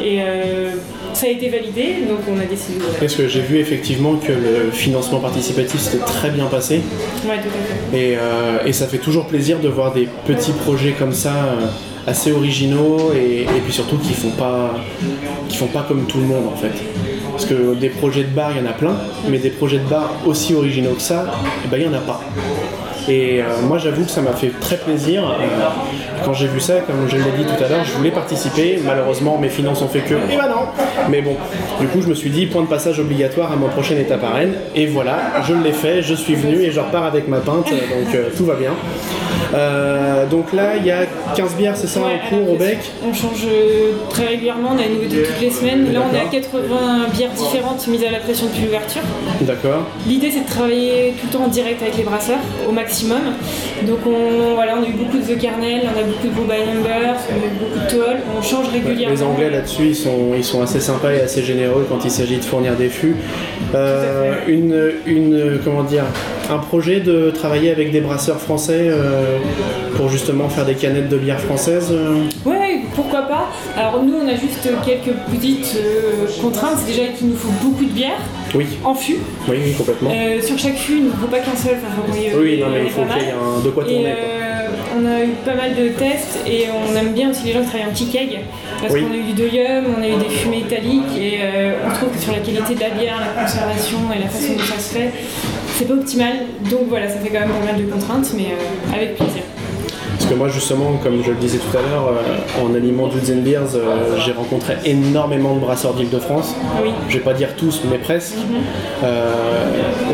Et 0.02 0.20
euh, 0.22 0.72
ça 1.16 1.28
a 1.28 1.30
été 1.30 1.50
validé, 1.50 1.96
donc 2.08 2.20
on 2.30 2.40
a 2.40 2.46
décidé. 2.46 2.80
Parce 3.00 3.16
que 3.16 3.28
j'ai 3.28 3.42
vu 3.42 3.58
effectivement 3.60 4.16
que 4.16 4.32
le 4.32 4.72
financement 4.72 5.20
participatif 5.20 5.80
s'était 5.80 6.04
très 6.04 6.30
bien 6.30 6.46
passé. 6.48 6.82
Ouais, 7.26 7.38
tout 7.42 7.50
à 7.50 7.94
fait. 7.94 7.98
Et, 7.98 8.18
euh, 8.18 8.66
et 8.66 8.74
ça 8.74 8.88
fait 8.88 8.98
toujours 8.98 9.26
plaisir 9.28 9.60
de 9.60 9.70
voir 9.70 9.94
des 9.94 10.08
petits 10.28 10.52
projets 10.52 10.92
comme 10.92 11.14
ça, 11.14 11.34
euh, 11.34 11.66
assez 12.08 12.32
originaux 12.32 13.14
et, 13.16 13.42
et 13.44 13.62
puis 13.64 13.74
surtout 13.74 13.98
qui 13.98 14.14
font 14.14 14.30
pas, 14.32 14.76
qui 15.50 15.58
font 15.58 15.68
pas 15.68 15.86
comme 15.88 16.06
tout 16.06 16.20
le 16.20 16.26
monde 16.26 16.48
en 16.54 16.56
fait. 16.56 16.74
Parce 17.32 17.46
que 17.46 17.74
des 17.76 17.90
projets 17.90 18.24
de 18.24 18.30
bar, 18.30 18.52
il 18.56 18.64
y 18.64 18.66
en 18.66 18.70
a 18.70 18.74
plein, 18.74 18.96
mais 19.30 19.40
des 19.40 19.50
projets 19.50 19.80
de 19.80 19.90
bar 19.90 20.14
aussi 20.26 20.54
originaux 20.54 20.94
que 20.94 21.02
ça, 21.02 21.26
eh 21.66 21.68
ben, 21.68 21.78
il 21.82 21.90
n'y 21.90 21.94
en 21.94 21.98
a 21.98 22.02
pas. 22.02 22.22
Et 23.08 23.42
euh, 23.42 23.46
moi 23.64 23.78
j'avoue 23.78 24.04
que 24.04 24.12
ça 24.12 24.22
m'a 24.22 24.34
fait 24.34 24.52
très 24.60 24.78
plaisir. 24.78 25.24
Euh, 25.24 25.36
quand 26.24 26.34
j'ai 26.34 26.48
vu 26.48 26.60
ça, 26.60 26.80
comme 26.80 27.08
je 27.08 27.18
l'ai 27.18 27.32
dit 27.38 27.46
tout 27.46 27.64
à 27.64 27.68
l'heure, 27.68 27.84
je 27.84 27.94
voulais 27.94 28.12
participer. 28.12 28.80
Malheureusement 28.84 29.38
mes 29.38 29.50
finances 29.50 29.82
ont 29.82 29.88
fait 29.88 30.00
que. 30.00 30.14
Et 30.14 30.38
bah 30.38 30.50
non 30.50 30.68
Mais 31.10 31.22
bon, 31.22 31.36
du 31.80 31.88
coup 31.88 32.02
je 32.02 32.08
me 32.08 32.16
suis 32.16 32.30
dit 32.30 32.46
point 32.46 32.64
de 32.64 32.68
passage 32.68 33.00
obligatoire 33.00 33.52
à 33.52 33.56
ma 33.56 33.68
prochaine 33.68 34.00
étape 34.00 34.24
à 34.24 34.36
Rennes. 34.36 34.56
Et 34.76 34.86
voilà, 34.88 35.20
je 35.48 35.54
l'ai 35.54 35.74
fait, 35.74 36.02
je 36.02 36.16
suis 36.16 36.36
venu 36.36 36.62
et 36.62 36.72
je 36.72 36.80
repars 36.80 37.06
avec 37.06 37.28
ma 37.28 37.40
pinte, 37.40 37.70
donc 37.70 38.16
euh, 38.16 38.30
tout 38.36 38.46
va 38.46 38.56
bien. 38.56 38.72
Euh, 39.54 40.26
donc 40.26 40.54
là 40.54 40.76
il 40.78 40.86
y 40.86 40.92
a 40.92 41.06
15 41.36 41.56
bières, 41.56 41.78
c'est 41.78 41.88
ça 41.88 42.00
Ouais, 42.00 42.20
en 42.26 42.30
cours 42.30 42.54
au 42.54 42.56
bec 42.56 42.78
On 43.08 43.14
change 43.14 43.46
euh, 43.48 43.92
très 44.10 44.28
régulièrement, 44.28 44.72
on 44.76 44.80
a 44.80 44.86
une 44.86 44.96
nouveauté 44.96 45.24
toutes 45.24 45.42
les 45.42 45.50
semaines. 45.50 45.94
Là, 45.94 46.02
on 46.10 46.16
est 46.16 46.20
à 46.20 46.26
80 46.26 47.08
bières 47.14 47.32
différentes 47.32 47.88
mises 47.88 48.04
à 48.04 48.12
la 48.12 48.20
pression 48.20 48.48
depuis 48.48 48.64
l'ouverture. 48.66 49.02
D'accord. 49.42 49.84
L'idée, 50.08 50.32
c'est 50.32 50.42
de 50.42 50.50
travailler 50.50 51.14
tout 51.20 51.28
le 51.28 51.38
temps 51.38 51.46
en 51.46 51.48
direct 51.48 51.82
avec 51.82 51.98
les 51.98 52.04
brasseurs, 52.04 52.40
au 52.68 52.72
maximum. 52.72 53.22
Donc, 53.84 54.00
on, 54.06 54.56
voilà, 54.56 54.76
on 54.80 54.84
a 54.84 54.88
eu 54.88 54.94
beaucoup 54.94 55.18
de 55.18 55.24
The 55.24 55.38
Kernel, 55.40 55.82
on 55.84 56.00
a 56.00 56.04
beaucoup 56.04 56.28
de 56.28 56.34
Blue 56.34 56.44
by 56.44 56.60
Numbers, 56.74 57.20
on 57.30 57.34
a 57.34 57.46
eu 57.46 57.60
beaucoup 57.60 57.80
de 57.80 57.90
Toll. 57.90 58.18
On 58.38 58.42
change 58.42 58.68
régulièrement. 58.72 59.16
Les 59.16 59.24
Anglais 59.24 59.50
là-dessus, 59.50 59.88
ils 59.88 59.96
sont, 59.96 60.32
ils 60.36 60.44
sont 60.44 60.62
assez 60.62 60.80
sympas 60.80 61.14
et 61.14 61.22
assez 61.22 61.44
généreux 61.44 61.86
quand 61.90 62.04
il 62.04 62.12
s'agit 62.12 62.38
de 62.38 62.44
fournir 62.44 62.76
des 62.76 62.90
fûts. 62.90 63.16
Euh, 63.74 64.34
une, 64.48 64.92
une, 65.06 65.60
comment 65.64 65.84
dire, 65.84 66.06
un 66.52 66.58
projet 66.60 67.00
de 67.00 67.32
travailler 67.32 67.72
avec 67.72 67.92
des 67.92 68.02
brasseurs 68.02 68.40
français 68.40 68.88
euh, 68.90 69.38
pour 69.98 70.10
justement 70.10 70.48
faire 70.50 70.66
des 70.66 70.76
canettes 70.76 71.10
de 71.10 71.18
bière 71.18 71.40
française. 71.40 71.88
euh, 71.92 72.24
Ouais, 72.46 72.82
pourquoi 72.94 73.24
pas. 73.24 73.50
Alors, 73.78 74.04
nous, 74.04 74.14
on 74.24 74.28
a 74.28 74.36
juste 74.36 74.68
quelques 74.86 75.16
petites 75.32 75.76
euh, 75.78 76.26
contraintes. 76.42 76.78
C'est 76.86 76.92
déjà 76.94 77.08
qu'il 77.12 77.28
nous 77.30 77.36
faut 77.36 77.52
beaucoup 77.64 77.86
de 77.86 77.90
bière 77.92 78.18
Oui, 78.54 78.68
en 78.84 78.94
fût. 78.94 79.18
oui, 79.48 79.58
oui, 79.66 79.74
complètement. 79.74 80.12
Euh, 80.14 80.42
sur 80.42 80.58
chaque 80.58 80.78
fût, 80.78 80.98
il 81.00 81.06
ne 81.06 81.12
faut 81.12 81.28
pas 81.28 81.40
qu'un 81.40 81.56
seul. 81.56 81.76
Enfin, 81.78 82.18
ait- 82.18 82.34
oui, 82.36 82.60
non, 82.60 82.68
mais 82.72 82.84
il 82.86 82.90
faut 82.92 83.02
qu'il 83.02 83.24
y 83.24 83.30
ait 83.30 83.32
un, 83.34 83.64
de 83.64 83.70
quoi 83.70 83.84
Et 83.84 83.88
tourner. 83.94 84.04
quoi. 84.14 84.98
on 84.98 85.06
a 85.06 85.24
eu 85.24 85.30
pas 85.44 85.56
mal 85.56 85.76
de 85.76 85.90
tests 85.90 86.40
et 86.48 86.66
on 86.70 86.96
aime 86.96 87.14
bien 87.14 87.32
aussi 87.32 87.44
les 87.46 87.54
gens 87.54 87.62
qui 87.62 87.68
travaillent 87.68 87.88
en 87.88 87.92
petit 87.94 88.08
keg 88.08 88.40
parce 88.80 88.94
Oui. 88.94 89.02
qu'on 89.04 89.12
a 89.14 89.18
eu 89.18 89.24
du 89.24 89.34
doyum, 89.34 89.86
on 89.98 90.02
a 90.02 90.08
eu 90.08 90.16
des 90.18 90.30
fumées 90.30 90.60
italiques 90.60 91.18
et 91.20 91.40
euh, 91.42 91.74
on 91.88 91.94
trouve 91.94 92.10
que 92.16 92.20
sur 92.22 92.32
la 92.32 92.40
qualité 92.40 92.76
de 92.76 92.80
la 92.80 92.90
bière, 92.90 93.16
la 93.20 93.42
conservation 93.44 93.98
et 94.16 94.20
la 94.20 94.28
façon 94.30 94.54
dont 94.54 94.64
ça 94.64 94.80
se 94.80 94.94
fait, 94.96 95.12
c'est 95.78 95.86
pas 95.86 95.94
optimal. 95.94 96.34
Donc 96.70 96.88
voilà, 96.88 97.10
ça 97.10 97.20
fait 97.20 97.30
quand 97.30 97.42
même 97.42 97.50
pas 97.50 97.74
mal 97.74 97.86
de 97.86 97.92
contraintes, 97.92 98.32
mais 98.36 98.48
euh, 98.52 98.94
avec 98.96 99.16
plaisir. 99.16 99.44
Parce 100.26 100.34
que 100.34 100.40
moi, 100.40 100.50
justement, 100.50 101.00
comme 101.04 101.22
je 101.24 101.30
le 101.30 101.38
disais 101.38 101.60
tout 101.60 101.78
à 101.78 101.82
l'heure, 101.82 102.08
euh, 102.08 102.64
en 102.66 102.74
aliment 102.74 103.08
Dudes 103.08 103.30
and 103.30 103.42
Beers, 103.44 103.76
euh, 103.76 104.18
j'ai 104.26 104.32
rencontré 104.32 104.74
énormément 104.84 105.54
de 105.54 105.60
brasseurs 105.60 105.94
d'Île-de-France. 105.94 106.56
Oui. 106.82 106.90
Je 107.10 107.20
vais 107.20 107.24
pas 107.24 107.34
dire 107.34 107.56
tous, 107.56 107.84
mais 107.92 108.00
presque. 108.00 108.34
Euh, 109.04 109.34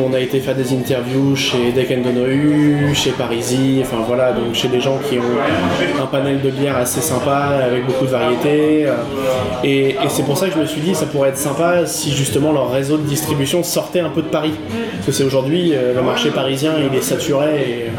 on 0.06 0.13
a 0.13 0.19
été 0.19 0.41
faire 0.41 0.56
des 0.56 0.74
interviews 0.74 1.38
chez 1.38 1.71
Deck 1.74 2.04
Donohu, 2.04 2.93
chez 2.93 3.12
Parisi, 3.12 3.80
enfin 3.82 4.04
voilà, 4.06 4.34
donc 4.34 4.54
chez 4.54 4.67
des 4.67 4.82
gens 4.82 4.97
qui 5.10 5.17
ont 5.17 6.02
un 6.04 6.08
panel 6.08 6.41
de 6.41 6.50
bières 6.50 6.76
assez 6.76 7.00
sympa, 7.00 7.62
avec 7.63 7.86
beaucoup 7.86 8.04
de 8.04 8.12
variétés. 8.12 8.88
et 9.63 9.91
et 9.91 10.10
c'est 10.10 10.24
pour 10.24 10.38
ça 10.38 10.47
que 10.47 10.56
je 10.56 10.60
me 10.60 10.65
suis 10.65 10.82
dit, 10.82 10.93
ça 10.93 11.06
pourrait 11.06 11.30
être 11.30 11.38
sympa 11.38 11.86
si 11.86 12.12
justement 12.12 12.52
leur 12.52 12.69
réseau 12.69 12.97
de 12.97 13.04
distribution 13.04 13.63
sortait 13.63 14.02
un 14.02 14.10
peu 14.10 14.24
de 14.24 14.28
Paris. 14.28 14.56
Parce 14.95 15.06
que 15.06 15.12
c'est 15.13 15.24
aujourd'hui, 15.24 15.71
le 15.71 16.02
marché 16.02 16.32
parisien, 16.32 16.74
il 16.78 16.97
est 16.97 17.02
saturé 17.02 17.62
et 17.62 17.91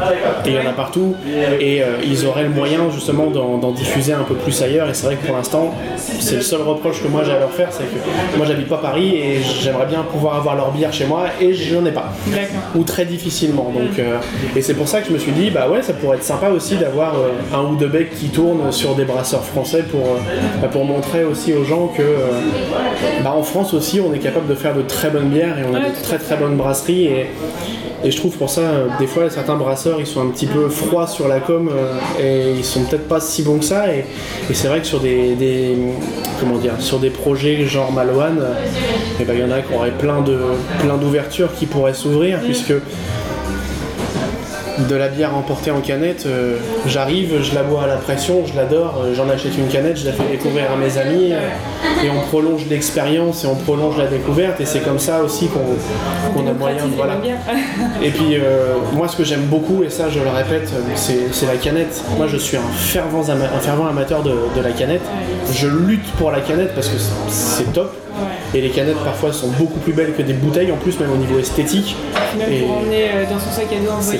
et 0.45 0.49
il 0.49 0.55
y 0.55 0.59
en 0.59 0.69
a 0.69 0.73
partout. 0.73 1.15
Et 1.59 1.81
ils 2.05 2.25
auraient 2.25 2.43
le 2.43 2.49
moyen 2.49 2.89
justement 2.91 3.27
d'en 3.27 3.71
diffuser 3.71 4.13
un 4.13 4.23
peu 4.23 4.35
plus 4.35 4.61
ailleurs. 4.61 4.89
Et 4.89 4.93
c'est 4.93 5.05
vrai 5.05 5.15
que 5.15 5.25
pour 5.25 5.35
l'instant, 5.35 5.73
c'est 5.97 6.35
le 6.35 6.41
seul 6.41 6.61
reproche 6.61 7.01
que 7.01 7.07
moi 7.07 7.23
j'ai 7.23 7.31
à 7.31 7.39
leur 7.39 7.51
faire, 7.51 7.69
c'est 7.71 7.83
que 7.83 8.37
moi 8.37 8.45
j'habite 8.45 8.67
pas 8.67 8.77
Paris 8.77 9.15
et 9.15 9.41
j'aimerais 9.61 9.85
bien 9.85 10.03
pouvoir 10.03 10.35
avoir 10.35 10.55
leur 10.55 10.71
bière 10.71 10.91
chez 10.91 11.05
moi 11.05 11.25
et 11.39 11.53
je 11.53 11.75
n'en 11.75 11.85
ai 11.85 11.91
pas. 11.91 12.11
Ou 12.75 12.83
très 12.83 13.05
difficilement. 13.05 13.71
Donc, 13.73 13.99
euh, 13.99 14.17
et 14.55 14.61
c'est 14.61 14.73
pour 14.73 14.87
ça 14.87 15.01
que 15.01 15.07
je 15.07 15.13
me 15.13 15.19
suis 15.19 15.31
dit, 15.31 15.49
bah 15.49 15.69
ouais, 15.69 15.81
ça 15.81 15.93
pourrait 15.93 16.17
être 16.17 16.23
sympa 16.23 16.49
aussi 16.49 16.75
d'avoir 16.75 17.15
euh, 17.15 17.29
un 17.55 17.63
ou 17.63 17.75
deux 17.75 17.87
becs 17.87 18.11
qui 18.17 18.29
tournent 18.29 18.71
sur 18.71 18.95
des 18.95 19.05
brasseurs 19.05 19.43
français 19.43 19.83
pour, 19.83 20.01
euh, 20.01 20.19
bah, 20.61 20.67
pour 20.67 20.85
montrer 20.85 21.23
aussi 21.23 21.53
aux 21.53 21.63
gens 21.63 21.87
que 21.87 22.03
bah, 23.23 23.33
en 23.35 23.43
France 23.43 23.73
aussi 23.73 23.99
on 23.99 24.13
est 24.13 24.19
capable 24.19 24.47
de 24.47 24.55
faire 24.55 24.73
de 24.75 24.81
très 24.81 25.09
bonnes 25.09 25.29
bières 25.29 25.59
et 25.59 25.63
on 25.69 25.75
a 25.75 25.83
Ouais, 25.83 25.89
de 25.89 26.03
très 26.03 26.17
très 26.17 26.37
bonnes 26.37 26.55
brasseries. 26.55 27.05
Et, 27.05 27.27
et 28.03 28.11
je 28.11 28.17
trouve 28.17 28.35
pour 28.37 28.49
ça, 28.49 28.61
euh, 28.61 28.87
des 28.99 29.07
fois, 29.07 29.29
certains 29.29 29.55
brasseurs, 29.55 29.99
ils 29.99 30.05
sont 30.07 30.21
un 30.21 30.27
petit 30.31 30.45
peu 30.45 30.67
froids 30.69 31.07
sur 31.07 31.27
la 31.27 31.39
com 31.39 31.69
euh, 31.71 31.93
et 32.21 32.57
ils 32.57 32.63
sont 32.65 32.83
peut-être 32.83 33.07
pas 33.07 33.19
si 33.19 33.43
bons 33.43 33.59
que 33.59 33.65
ça. 33.65 33.93
Et, 33.93 33.99
et 34.49 34.53
c'est 34.53 34.67
vrai 34.67 34.79
que 34.81 34.87
sur 34.87 34.99
des, 34.99 35.35
des- 35.35 35.77
comment 36.39 36.57
dire, 36.57 36.73
sur 36.79 36.99
des 36.99 37.09
projets 37.09 37.65
genre 37.65 37.91
Malouane, 37.91 38.39
euh, 38.41 38.53
eh 39.19 39.23
ben, 39.23 39.33
il 39.35 39.39
y 39.41 39.43
en 39.43 39.51
a 39.51 39.61
qui 39.61 39.73
auraient 39.73 39.91
plein 39.91 40.21
de 40.21 40.37
plein 40.79 40.97
d'ouvertures 40.97 41.49
qui 41.57 41.65
pourraient 41.65 41.93
s'ouvrir 41.93 42.39
puisque 42.41 42.73
de 44.89 44.95
la 44.95 45.07
bière 45.07 45.35
emportée 45.35 45.71
en 45.71 45.79
canette, 45.81 46.25
euh, 46.25 46.57
j'arrive, 46.87 47.41
je 47.41 47.55
la 47.55 47.63
bois 47.63 47.83
à 47.83 47.87
la 47.87 47.95
pression, 47.95 48.45
je 48.45 48.55
l'adore, 48.55 49.01
euh, 49.03 49.13
j'en 49.15 49.29
achète 49.29 49.57
une 49.57 49.67
canette, 49.67 49.97
je 49.97 50.05
la 50.05 50.11
fais 50.13 50.23
découvrir 50.31 50.65
à 50.71 50.75
mes 50.75 50.97
amis 50.97 51.31
euh, 51.31 51.39
et 52.05 52.09
on 52.09 52.21
prolonge 52.27 52.65
l'expérience 52.69 53.43
et 53.43 53.47
on 53.47 53.55
prolonge 53.55 53.97
la 53.97 54.07
découverte 54.07 54.59
et 54.61 54.65
c'est 54.65 54.79
comme 54.81 54.99
ça 54.99 55.21
aussi 55.23 55.47
qu'on 55.47 56.47
a 56.47 56.53
moyen 56.53 56.85
de 56.85 56.95
voilà. 56.95 57.17
Et 58.03 58.09
puis 58.09 58.37
moi 58.93 59.07
ce 59.07 59.15
que 59.15 59.23
j'aime 59.23 59.43
beaucoup, 59.45 59.83
et 59.83 59.89
ça 59.89 60.09
je 60.09 60.19
le 60.19 60.29
répète, 60.29 60.69
c'est 60.95 61.45
la 61.47 61.55
canette. 61.55 62.01
Moi 62.17 62.27
je 62.27 62.37
suis 62.37 62.57
un 62.57 62.61
fervent, 62.75 63.23
ama- 63.29 63.49
un 63.55 63.59
fervent 63.59 63.87
amateur 63.87 64.23
de, 64.23 64.31
de 64.55 64.61
la 64.61 64.71
canette. 64.71 65.01
Je 65.53 65.67
lutte 65.67 66.05
pour 66.17 66.31
la 66.31 66.41
canette 66.41 66.73
parce 66.75 66.87
que 66.89 66.97
c'est- 67.29 67.63
top. 67.73 67.95
Et 68.53 68.61
les 68.61 68.69
canettes 68.69 69.03
parfois 69.03 69.33
sont 69.33 69.47
beaucoup 69.57 69.79
plus 69.79 69.93
belles 69.93 70.13
que 70.13 70.21
des 70.21 70.33
bouteilles 70.33 70.71
en 70.71 70.75
plus, 70.75 70.99
même 70.99 71.11
au 71.11 71.15
niveau 71.17 71.39
esthétique. 71.39 71.95
Même 72.37 72.51
Et 72.51 72.59
pour 72.61 72.77
emmener 72.77 73.09
dans 73.27 73.39
son 73.39 73.49
sac 73.51 73.65
à 73.71 73.83
dos 73.83 73.91
en 73.91 74.01
ça. 74.01 74.11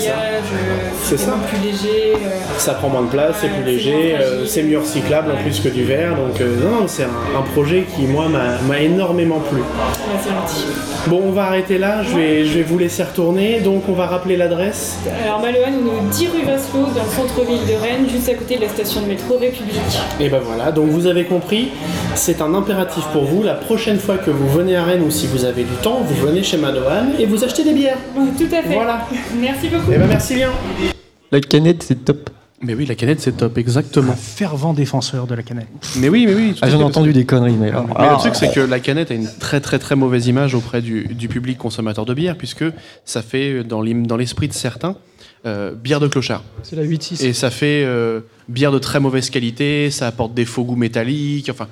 Euh, 0.54 0.90
C'est 1.04 1.18
ça. 1.18 1.34
plus 1.48 1.60
léger. 1.60 2.14
euh, 2.14 2.30
Ça 2.58 2.74
prend 2.74 2.90
moins 2.90 3.04
de 3.04 3.08
place, 3.08 3.38
c'est 3.42 3.50
plus 3.50 3.64
léger, 3.64 4.16
euh, 4.20 4.46
c'est 4.46 4.64
mieux 4.64 4.80
recyclable 4.80 5.32
en 5.32 5.42
plus 5.42 5.60
que 5.60 5.70
du 5.70 5.84
verre. 5.84 6.16
Donc 6.16 6.40
non, 6.40 6.88
c'est 6.88 7.04
un, 7.04 7.42
projet 7.54 7.86
qui 7.96 8.04
moi 8.04 8.28
m'a 8.30 8.80
énormément 8.80 9.40
plu. 9.40 9.62
Bon, 11.08 11.22
on 11.26 11.32
va 11.32 11.44
arrêter 11.48 11.78
là, 11.78 12.02
je 12.04 12.16
vais, 12.16 12.46
je 12.46 12.58
vais 12.58 12.64
vous 12.64 12.78
laisser 12.78 13.04
retourner. 13.04 13.60
Donc 13.60 13.84
on 13.90 13.94
va 13.94 14.08
rappeler 14.08 14.38
l'adresse. 14.38 14.98
Alors 15.26 15.42
Malouane, 15.42 15.76
au 15.86 16.10
10 16.10 16.28
rue 16.28 16.46
Vasselot, 16.46 16.86
dans 16.96 17.04
le 17.04 17.10
centre-ville 17.10 17.66
de 17.68 17.74
Rennes, 17.74 18.08
juste 18.10 18.30
à 18.30 18.34
côté 18.36 18.56
de 18.56 18.62
la 18.62 18.70
station 18.70 19.02
de 19.02 19.08
métro 19.08 19.38
République. 19.38 19.76
Et 20.20 20.30
ben 20.30 20.40
voilà, 20.44 20.72
donc 20.72 20.90
vous 20.90 21.06
avez 21.08 21.26
compris, 21.26 21.70
c'est 22.16 22.42
un 22.42 22.54
impératif 22.54 23.04
pour 23.12 23.26
vous. 23.26 23.44
La 23.44 23.54
prochaine 23.56 24.00
fois 24.00 24.18
que 24.18 24.32
vous 24.32 24.48
venez 24.50 24.76
à 24.78 24.84
Rennes 24.84 25.04
ou 25.06 25.12
si 25.12 25.28
vous 25.28 25.44
avez 25.46 25.64
du 25.64 25.76
temps, 25.82 26.02
vous 26.06 26.26
venez 26.26 26.42
chez 26.44 26.58
Manoan 26.58 27.12
et 27.20 27.26
vous 27.26 27.44
achetez 27.44 27.64
des 27.64 27.74
bières. 27.74 27.98
Tout 28.38 28.46
à 28.46 28.62
fait. 28.62 28.74
Voilà. 28.74 29.06
Merci 29.40 29.68
beaucoup. 29.68 29.92
Et 29.92 29.98
ben 29.98 30.08
merci 30.08 30.33
La 31.32 31.40
canette, 31.42 31.84
c'est 31.84 32.06
top. 32.06 32.30
Mais 32.62 32.76
oui, 32.76 32.86
la 32.86 32.96
canette, 32.96 33.20
c'est 33.20 33.36
top, 33.36 33.58
exactement. 33.58 34.14
Un 34.14 34.16
fervent 34.16 34.74
défenseur 34.74 35.28
de 35.28 35.36
la 35.36 35.44
canette. 35.44 35.68
Mais 35.98 36.08
oui, 36.08 36.26
mais 36.26 36.34
oui. 36.34 36.56
Ah, 36.62 36.70
j'en 36.70 36.80
ai 36.80 36.84
entendu 36.84 37.12
des 37.12 37.26
conneries, 37.26 37.54
mais 37.60 37.70
alors. 37.70 37.88
Mais 37.88 37.94
ah, 37.98 38.12
le 38.14 38.18
truc, 38.20 38.36
c'est 38.36 38.54
que 38.54 38.62
la 38.62 38.80
canette 38.80 39.12
a 39.12 39.16
une 39.16 39.28
très 39.40 39.60
très 39.60 39.80
très 39.80 39.96
mauvaise 39.98 40.28
image 40.28 40.56
auprès 40.56 40.82
du, 40.82 41.04
du 41.14 41.28
public 41.28 41.58
consommateur 41.58 42.06
de 42.06 42.14
bière, 42.14 42.38
puisque 42.38 42.64
ça 43.04 43.22
fait, 43.22 43.64
dans 43.66 43.82
l'im- 43.82 44.06
dans 44.08 44.16
l'esprit 44.16 44.48
de 44.48 44.54
certains, 44.54 44.96
euh, 45.46 45.74
bière 45.74 46.00
de 46.00 46.08
clochard. 46.08 46.42
C'est 46.64 46.78
la 46.78 46.84
8-6. 46.86 47.26
Et 47.26 47.34
ça 47.34 47.50
fait 47.50 47.84
euh, 47.86 48.22
bière 48.48 48.72
de 48.72 48.80
très 48.80 49.02
mauvaise 49.02 49.30
qualité, 49.30 49.92
ça 49.92 50.08
apporte 50.08 50.34
des 50.34 50.46
faux 50.46 50.64
goûts 50.64 50.76
métalliques, 50.78 51.50
enfin... 51.50 51.68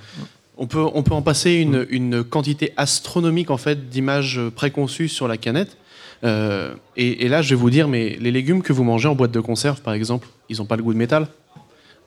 On 0.57 0.67
peut, 0.67 0.85
on 0.93 1.01
peut 1.01 1.15
en 1.15 1.23
passer 1.23 1.53
une, 1.53 1.87
une 1.89 2.23
quantité 2.23 2.71
astronomique 2.77 3.49
en 3.49 3.57
fait 3.57 3.89
d'images 3.89 4.39
préconçues 4.55 5.07
sur 5.07 5.27
la 5.27 5.37
canette. 5.37 5.75
Euh, 6.23 6.73
et, 6.97 7.27
là, 7.27 7.41
je 7.41 7.55
vais 7.55 7.59
vous 7.59 7.69
dire, 7.69 7.87
mais 7.87 8.17
les 8.19 8.31
légumes 8.31 8.61
que 8.61 8.73
vous 8.73 8.83
mangez 8.83 9.07
en 9.07 9.15
boîte 9.15 9.31
de 9.31 9.39
conserve, 9.39 9.81
par 9.81 9.93
exemple, 9.93 10.27
ils 10.49 10.57
n'ont 10.57 10.65
pas 10.65 10.75
le 10.75 10.83
goût 10.83 10.93
de 10.93 10.99
métal. 10.99 11.27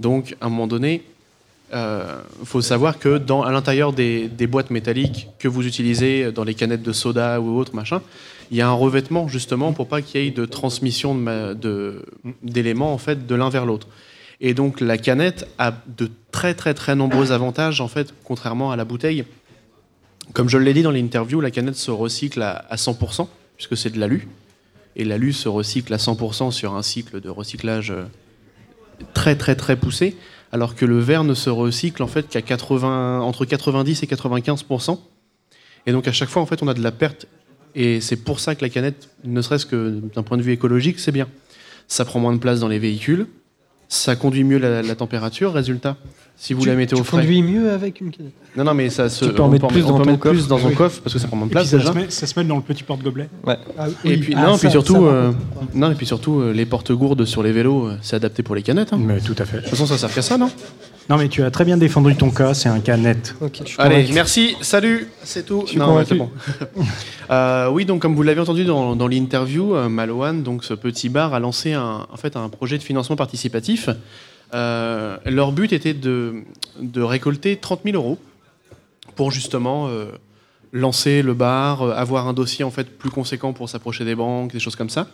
Donc, 0.00 0.36
à 0.40 0.46
un 0.46 0.48
moment 0.48 0.66
donné, 0.66 1.02
il 1.72 2.44
faut 2.44 2.60
savoir 2.60 3.00
que 3.00 3.20
à 3.44 3.50
l'intérieur 3.50 3.92
des, 3.92 4.28
boîtes 4.46 4.70
métalliques 4.70 5.28
que 5.40 5.48
vous 5.48 5.66
utilisez 5.66 6.30
dans 6.30 6.44
les 6.44 6.54
canettes 6.54 6.82
de 6.82 6.92
soda 6.92 7.40
ou 7.40 7.58
autre 7.58 7.74
machin, 7.74 8.00
il 8.50 8.56
y 8.56 8.60
a 8.60 8.68
un 8.68 8.72
revêtement 8.72 9.26
justement 9.26 9.72
pour 9.72 9.88
pas 9.88 10.02
qu'il 10.02 10.22
y 10.22 10.26
ait 10.26 10.30
de 10.30 10.44
transmission 10.44 11.14
ma- 11.14 11.54
de- 11.54 12.04
d'éléments 12.42 12.92
en 12.92 12.98
fait 12.98 13.26
de 13.26 13.34
l'un 13.34 13.48
vers 13.48 13.66
l'autre. 13.66 13.88
Et 14.40 14.54
donc 14.54 14.80
la 14.80 14.98
canette 14.98 15.48
a 15.58 15.72
de 15.98 16.08
très 16.30 16.54
très 16.54 16.74
très 16.74 16.94
nombreux 16.94 17.32
avantages 17.32 17.80
en 17.80 17.88
fait, 17.88 18.14
contrairement 18.24 18.70
à 18.70 18.76
la 18.76 18.84
bouteille. 18.84 19.24
Comme 20.32 20.48
je 20.48 20.58
l'ai 20.58 20.74
dit 20.74 20.82
dans 20.82 20.90
l'interview, 20.90 21.40
la 21.40 21.50
canette 21.50 21.76
se 21.76 21.90
recycle 21.90 22.42
à 22.42 22.76
100% 22.76 23.26
puisque 23.66 23.80
c'est 23.80 23.90
de 23.90 23.98
l'alu. 23.98 24.28
Et 24.96 25.04
l'alu 25.04 25.32
se 25.32 25.48
recycle 25.48 25.92
à 25.92 25.96
100% 25.96 26.50
sur 26.50 26.74
un 26.74 26.82
cycle 26.82 27.20
de 27.20 27.28
recyclage 27.28 27.90
euh, 27.90 28.04
très 29.12 29.36
très 29.36 29.56
très 29.56 29.76
poussé, 29.76 30.16
alors 30.52 30.74
que 30.74 30.84
le 30.84 30.98
verre 30.98 31.24
ne 31.24 31.34
se 31.34 31.50
recycle 31.50 32.02
en 32.02 32.06
fait 32.06 32.28
qu'à 32.28 32.42
80 32.42 33.20
entre 33.20 33.44
90 33.44 34.02
et 34.02 34.06
95%. 34.06 34.98
Et 35.86 35.92
donc 35.92 36.06
à 36.06 36.12
chaque 36.12 36.28
fois 36.28 36.42
en 36.42 36.46
fait 36.46 36.62
on 36.62 36.68
a 36.68 36.74
de 36.74 36.82
la 36.82 36.92
perte. 36.92 37.26
Et 37.74 38.00
c'est 38.00 38.16
pour 38.16 38.38
ça 38.38 38.54
que 38.54 38.62
la 38.62 38.68
canette, 38.68 39.08
ne 39.24 39.42
serait-ce 39.42 39.66
que 39.66 40.00
d'un 40.14 40.22
point 40.22 40.36
de 40.36 40.42
vue 40.42 40.52
écologique, 40.52 41.00
c'est 41.00 41.10
bien. 41.10 41.28
Ça 41.88 42.04
prend 42.04 42.20
moins 42.20 42.32
de 42.32 42.38
place 42.38 42.60
dans 42.60 42.68
les 42.68 42.78
véhicules, 42.78 43.26
ça 43.88 44.14
conduit 44.14 44.44
mieux 44.44 44.58
la, 44.58 44.82
la 44.82 44.94
température. 44.94 45.52
Résultat, 45.52 45.96
si 46.36 46.52
vous 46.52 46.62
tu, 46.62 46.68
la 46.68 46.74
mettez 46.74 46.94
tu 46.96 47.00
au 47.00 47.04
frais. 47.04 47.18
conduis 47.18 47.42
mieux 47.42 47.70
avec 47.70 48.00
une 48.00 48.10
canette. 48.10 48.32
Non 48.56 48.64
non 48.64 48.74
mais 48.74 48.90
ça 48.90 49.08
se. 49.08 49.24
Tu 49.24 49.32
peux 49.32 49.42
en 49.42 49.46
on 49.46 49.50
mettre 49.50 49.66
plus 49.68 49.82
dans 49.86 49.98
mettre 49.98 50.18
plus 50.18 50.18
coffre. 50.18 50.48
dans 50.48 50.58
son 50.58 50.68
Oui. 50.68 50.74
coffre 50.74 51.00
parce 51.02 51.12
que 51.14 51.18
ça 51.18 51.26
prend 51.28 51.36
moins 51.36 51.46
de 51.46 51.52
place 51.52 51.68
ça, 51.68 51.78
déjà. 51.78 51.92
se 51.92 51.96
met, 51.96 52.06
ça 52.10 52.26
se 52.26 52.38
met 52.38 52.44
dans 52.44 52.56
le 52.56 52.62
petit 52.62 52.82
porte-gobelet. 52.82 53.28
Ah, 53.46 53.56
Et 54.04 54.16
puis 54.18 54.34
Ah, 54.36 54.42
non, 54.46 54.52
ça- 54.54 54.58
puis 54.60 54.70
surtout, 54.70 54.94
ça, 54.94 54.98
euh, 55.00 55.32
non, 55.74 55.90
et 55.90 55.94
puis 55.94 56.06
surtout, 56.06 56.40
euh, 56.40 56.52
les 56.52 56.66
porte-gourdes 56.66 57.24
sur 57.24 57.42
les 57.42 57.52
vélos, 57.52 57.86
euh, 57.86 57.96
c'est 58.02 58.16
adapté 58.16 58.42
pour 58.42 58.54
les 58.54 58.62
canettes. 58.62 58.92
hein. 58.92 58.98
De 58.98 59.02
Mais 59.04 59.20
tout 59.20 59.34
à 59.38 59.44
fait. 59.44 59.58
toute 59.60 59.70
façon, 59.70 59.86
ça 59.86 59.96
sert 59.98 60.12
qu'à 60.12 60.22
ça, 60.22 60.36
non? 60.38 60.50
Non, 61.10 61.18
mais 61.18 61.28
tu 61.28 61.42
as 61.42 61.50
très 61.50 61.64
bien 61.64 61.76
défendu 61.76 62.14
ton 62.16 62.30
cas, 62.30 62.54
c'est 62.54 62.68
un 62.68 62.80
suis 63.68 63.76
Allez, 63.80 64.06
merci, 64.12 64.56
salut, 64.62 65.08
c'est 65.22 65.44
tout. 65.44 65.64
Non, 65.76 65.96
ouais, 65.96 66.04
bon. 66.16 66.30
Oui, 67.72 67.84
donc 67.84 68.00
comme 68.02 68.14
vous 68.14 68.22
l'avez 68.22 68.40
entendu 68.40 68.64
dans, 68.64 68.94
dans 68.96 69.08
l'interview, 69.08 69.74
Maloan, 69.88 70.34
donc 70.42 70.64
ce 70.64 70.74
petit 70.74 71.08
bar, 71.08 71.34
a 71.34 71.40
lancé 71.40 71.72
un, 71.72 72.06
en 72.10 72.16
fait 72.16 72.36
un 72.36 72.48
projet 72.48 72.78
de 72.78 72.82
financement 72.82 73.16
participatif. 73.16 73.88
Euh, 74.54 75.18
leur 75.26 75.50
but 75.52 75.72
était 75.72 75.94
de, 75.94 76.44
récolter 76.96 77.56
30 77.56 77.80
000 77.84 77.96
euros 77.96 78.18
pour 79.16 79.32
justement 79.32 79.88
euh, 79.88 80.06
lancer 80.72 81.22
le 81.22 81.34
bar, 81.34 81.82
euh, 81.82 81.92
avoir 81.92 82.28
un 82.28 82.32
dossier 82.32 82.64
en 82.64 82.70
fait 82.70 82.84
plus 82.84 83.10
conséquent 83.10 83.52
pour 83.52 83.68
s'approcher 83.68 84.04
des 84.04 84.14
banques, 84.14 84.52
des 84.52 84.60
choses 84.60 84.76
comme 84.76 84.90
ça. 84.90 85.08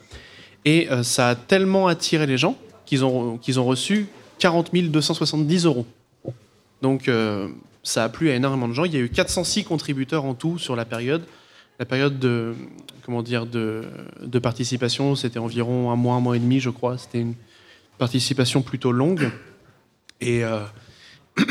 Et 0.67 0.89
ça 1.03 1.31
a 1.31 1.35
tellement 1.37 1.87
attiré 1.87 2.27
les 2.27 2.37
gens 2.37 2.55
qu'ils 2.85 3.03
ont, 3.03 3.39
reçu 3.65 4.09
40 4.41 4.75
270 4.75 5.65
euros. 5.65 5.87
Donc 6.83 7.11
ça 7.83 8.05
a 8.05 8.09
plu 8.11 8.29
à 8.29 8.35
énormément 8.35 8.69
de 8.69 8.75
gens. 8.75 8.85
Il 8.85 8.93
y 8.93 8.99
a 8.99 9.01
eu 9.01 9.09
406 9.09 9.65
contributeurs 9.65 10.27
en 10.27 10.35
tout 10.35 10.59
sur 10.59 10.77
la 10.77 10.85
période. 10.85 11.23
La 11.79 11.87
période 11.87 12.19
de, 12.19 12.55
comment 13.07 13.23
dire, 13.23 13.47
de, 13.47 13.89
participation, 14.43 15.15
c'était 15.15 15.39
environ 15.39 15.91
un 15.91 15.97
mois, 15.97 16.17
un 16.17 16.21
mois 16.21 16.37
et 16.37 16.41
demi, 16.41 16.61
je 16.61 16.69
crois. 16.69 16.99
Participation 18.01 18.63
plutôt 18.63 18.91
longue. 18.91 19.31
Et, 20.21 20.43
euh, 20.43 20.65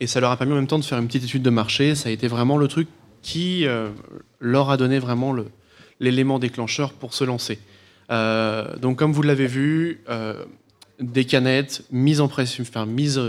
et 0.00 0.06
ça 0.06 0.20
leur 0.20 0.30
a 0.30 0.36
permis 0.36 0.52
en 0.52 0.56
même 0.56 0.68
temps 0.68 0.78
de 0.78 0.84
faire 0.84 0.98
une 0.98 1.08
petite 1.08 1.24
étude 1.24 1.42
de 1.42 1.50
marché. 1.50 1.96
Ça 1.96 2.10
a 2.10 2.12
été 2.12 2.28
vraiment 2.28 2.56
le 2.56 2.68
truc 2.68 2.86
qui 3.22 3.66
euh, 3.66 3.88
leur 4.38 4.70
a 4.70 4.76
donné 4.76 5.00
vraiment 5.00 5.34
l'élément 5.98 6.38
déclencheur 6.38 6.92
pour 6.92 7.14
se 7.14 7.24
lancer. 7.24 7.58
Euh, 8.10 8.76
donc 8.76 8.98
comme 8.98 9.12
vous 9.12 9.22
l'avez 9.22 9.46
vu, 9.46 10.04
des 11.00 11.24
canettes 11.24 11.82
mises 11.90 12.20
en 12.20 12.28
pression, 12.28 12.62
enfin 12.62 12.86
mises 12.86 13.20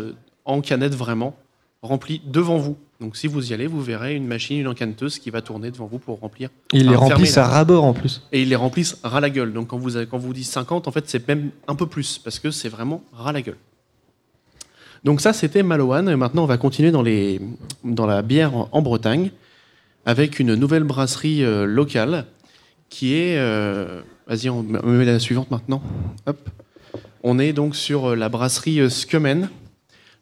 en 0.44 0.62
canette 0.62 0.94
vraiment, 0.94 1.36
remplies 1.82 2.22
devant 2.26 2.58
vous. 2.58 2.78
Donc 3.02 3.18
si 3.18 3.28
vous 3.28 3.52
y 3.52 3.54
allez, 3.54 3.68
vous 3.68 3.82
verrez 3.82 4.16
une 4.16 4.26
machine, 4.26 4.58
une 4.60 4.68
encaneteuse 4.68 5.20
qui 5.20 5.30
va 5.30 5.42
tourner 5.42 5.70
devant 5.70 5.86
vous 5.86 6.00
pour 6.00 6.20
remplir. 6.20 6.50
Ils 6.72 6.88
les 6.90 6.96
remplissent 6.96 7.38
à 7.38 7.42
là. 7.42 7.48
rabord 7.50 7.84
en 7.84 7.94
plus. 7.94 8.22
Et 8.32 8.42
ils 8.42 8.50
les 8.50 8.56
remplissent 8.56 8.98
ras 9.04 9.20
la 9.20 9.30
gueule. 9.30 9.52
Donc 9.52 9.68
quand 9.68 9.78
vous, 9.78 9.92
quand 10.06 10.18
vous 10.18 10.34
dites 10.34 10.46
50, 10.46 10.88
en 10.88 10.92
fait 10.92 11.10
c'est 11.10 11.28
même 11.28 11.52
un 11.68 11.76
peu 11.76 11.88
plus, 11.88 12.18
parce 12.18 12.40
que 12.40 12.52
c'est 12.52 12.70
vraiment 12.70 13.04
ras 13.14 13.34
la 13.34 13.42
gueule. 13.42 13.58
Donc 15.04 15.20
ça 15.22 15.34
c'était 15.34 15.62
Maloan, 15.62 16.08
et 16.08 16.16
maintenant 16.16 16.44
on 16.44 16.48
va 16.48 16.58
continuer 16.58 16.92
dans, 16.92 17.04
les, 17.04 17.42
dans 17.84 18.06
la 18.06 18.22
bière 18.22 18.56
en, 18.56 18.70
en 18.72 18.82
Bretagne, 18.82 19.32
avec 20.06 20.40
une 20.40 20.56
nouvelle 20.56 20.84
brasserie 20.84 21.44
euh, 21.44 21.66
locale, 21.66 22.26
qui 22.90 23.14
est... 23.16 23.38
euh, 23.38 24.02
Vas-y, 24.28 24.50
on 24.50 24.64
me 24.64 24.82
met 24.82 25.06
la 25.06 25.20
suivante 25.20 25.52
maintenant. 25.52 25.84
Hop. 26.26 26.50
On 27.22 27.38
est 27.38 27.54
donc 27.54 27.76
sur 27.76 28.12
euh, 28.12 28.16
la 28.16 28.28
brasserie 28.30 28.90
Scumen, 28.90 29.50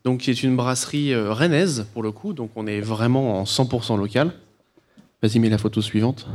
donc 0.03 0.19
qui 0.21 0.29
est 0.31 0.43
une 0.43 0.55
brasserie 0.55 1.13
euh, 1.13 1.33
rennaise 1.33 1.87
pour 1.93 2.03
le 2.03 2.11
coup, 2.11 2.33
donc 2.33 2.51
on 2.55 2.67
est 2.67 2.81
vraiment 2.81 3.39
en 3.39 3.43
100% 3.45 3.97
local. 3.97 4.33
Vas-y, 5.21 5.39
mets 5.39 5.49
la 5.49 5.57
photo 5.57 5.81
suivante. 5.81 6.27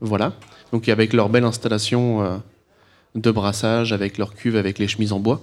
Voilà. 0.00 0.34
Donc 0.72 0.88
avec 0.88 1.12
leur 1.12 1.28
belle 1.30 1.44
installation 1.44 2.22
euh, 2.22 2.36
de 3.14 3.30
brassage, 3.30 3.92
avec 3.92 4.18
leur 4.18 4.34
cuve, 4.34 4.56
avec 4.56 4.78
les 4.78 4.86
chemises 4.86 5.12
en 5.12 5.18
bois. 5.18 5.40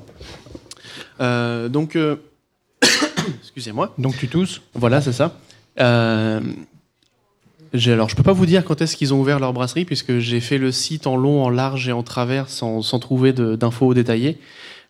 Euh, 1.19 1.67
donc, 1.69 1.97
excusez-moi. 3.41 3.93
Donc 3.97 4.15
tu 4.17 4.27
tousses 4.27 4.61
Voilà, 4.75 5.01
c'est 5.01 5.13
ça. 5.13 5.35
Alors, 5.77 6.43
je 8.09 8.15
peux 8.15 8.23
pas 8.23 8.33
vous 8.33 8.45
dire 8.45 8.63
quand 8.63 8.81
est-ce 8.81 8.95
qu'ils 8.95 9.13
ont 9.13 9.19
ouvert 9.19 9.39
leur 9.39 9.53
brasserie, 9.53 9.85
puisque 9.85 10.19
j'ai 10.19 10.39
fait 10.39 10.57
le 10.57 10.71
site 10.71 11.07
en 11.07 11.15
long, 11.17 11.43
en 11.43 11.49
large 11.49 11.89
et 11.89 11.91
en 11.91 12.03
travers 12.03 12.49
sans, 12.49 12.81
sans 12.81 12.99
trouver 12.99 13.33
d'infos 13.33 13.93
détaillées. 13.93 14.37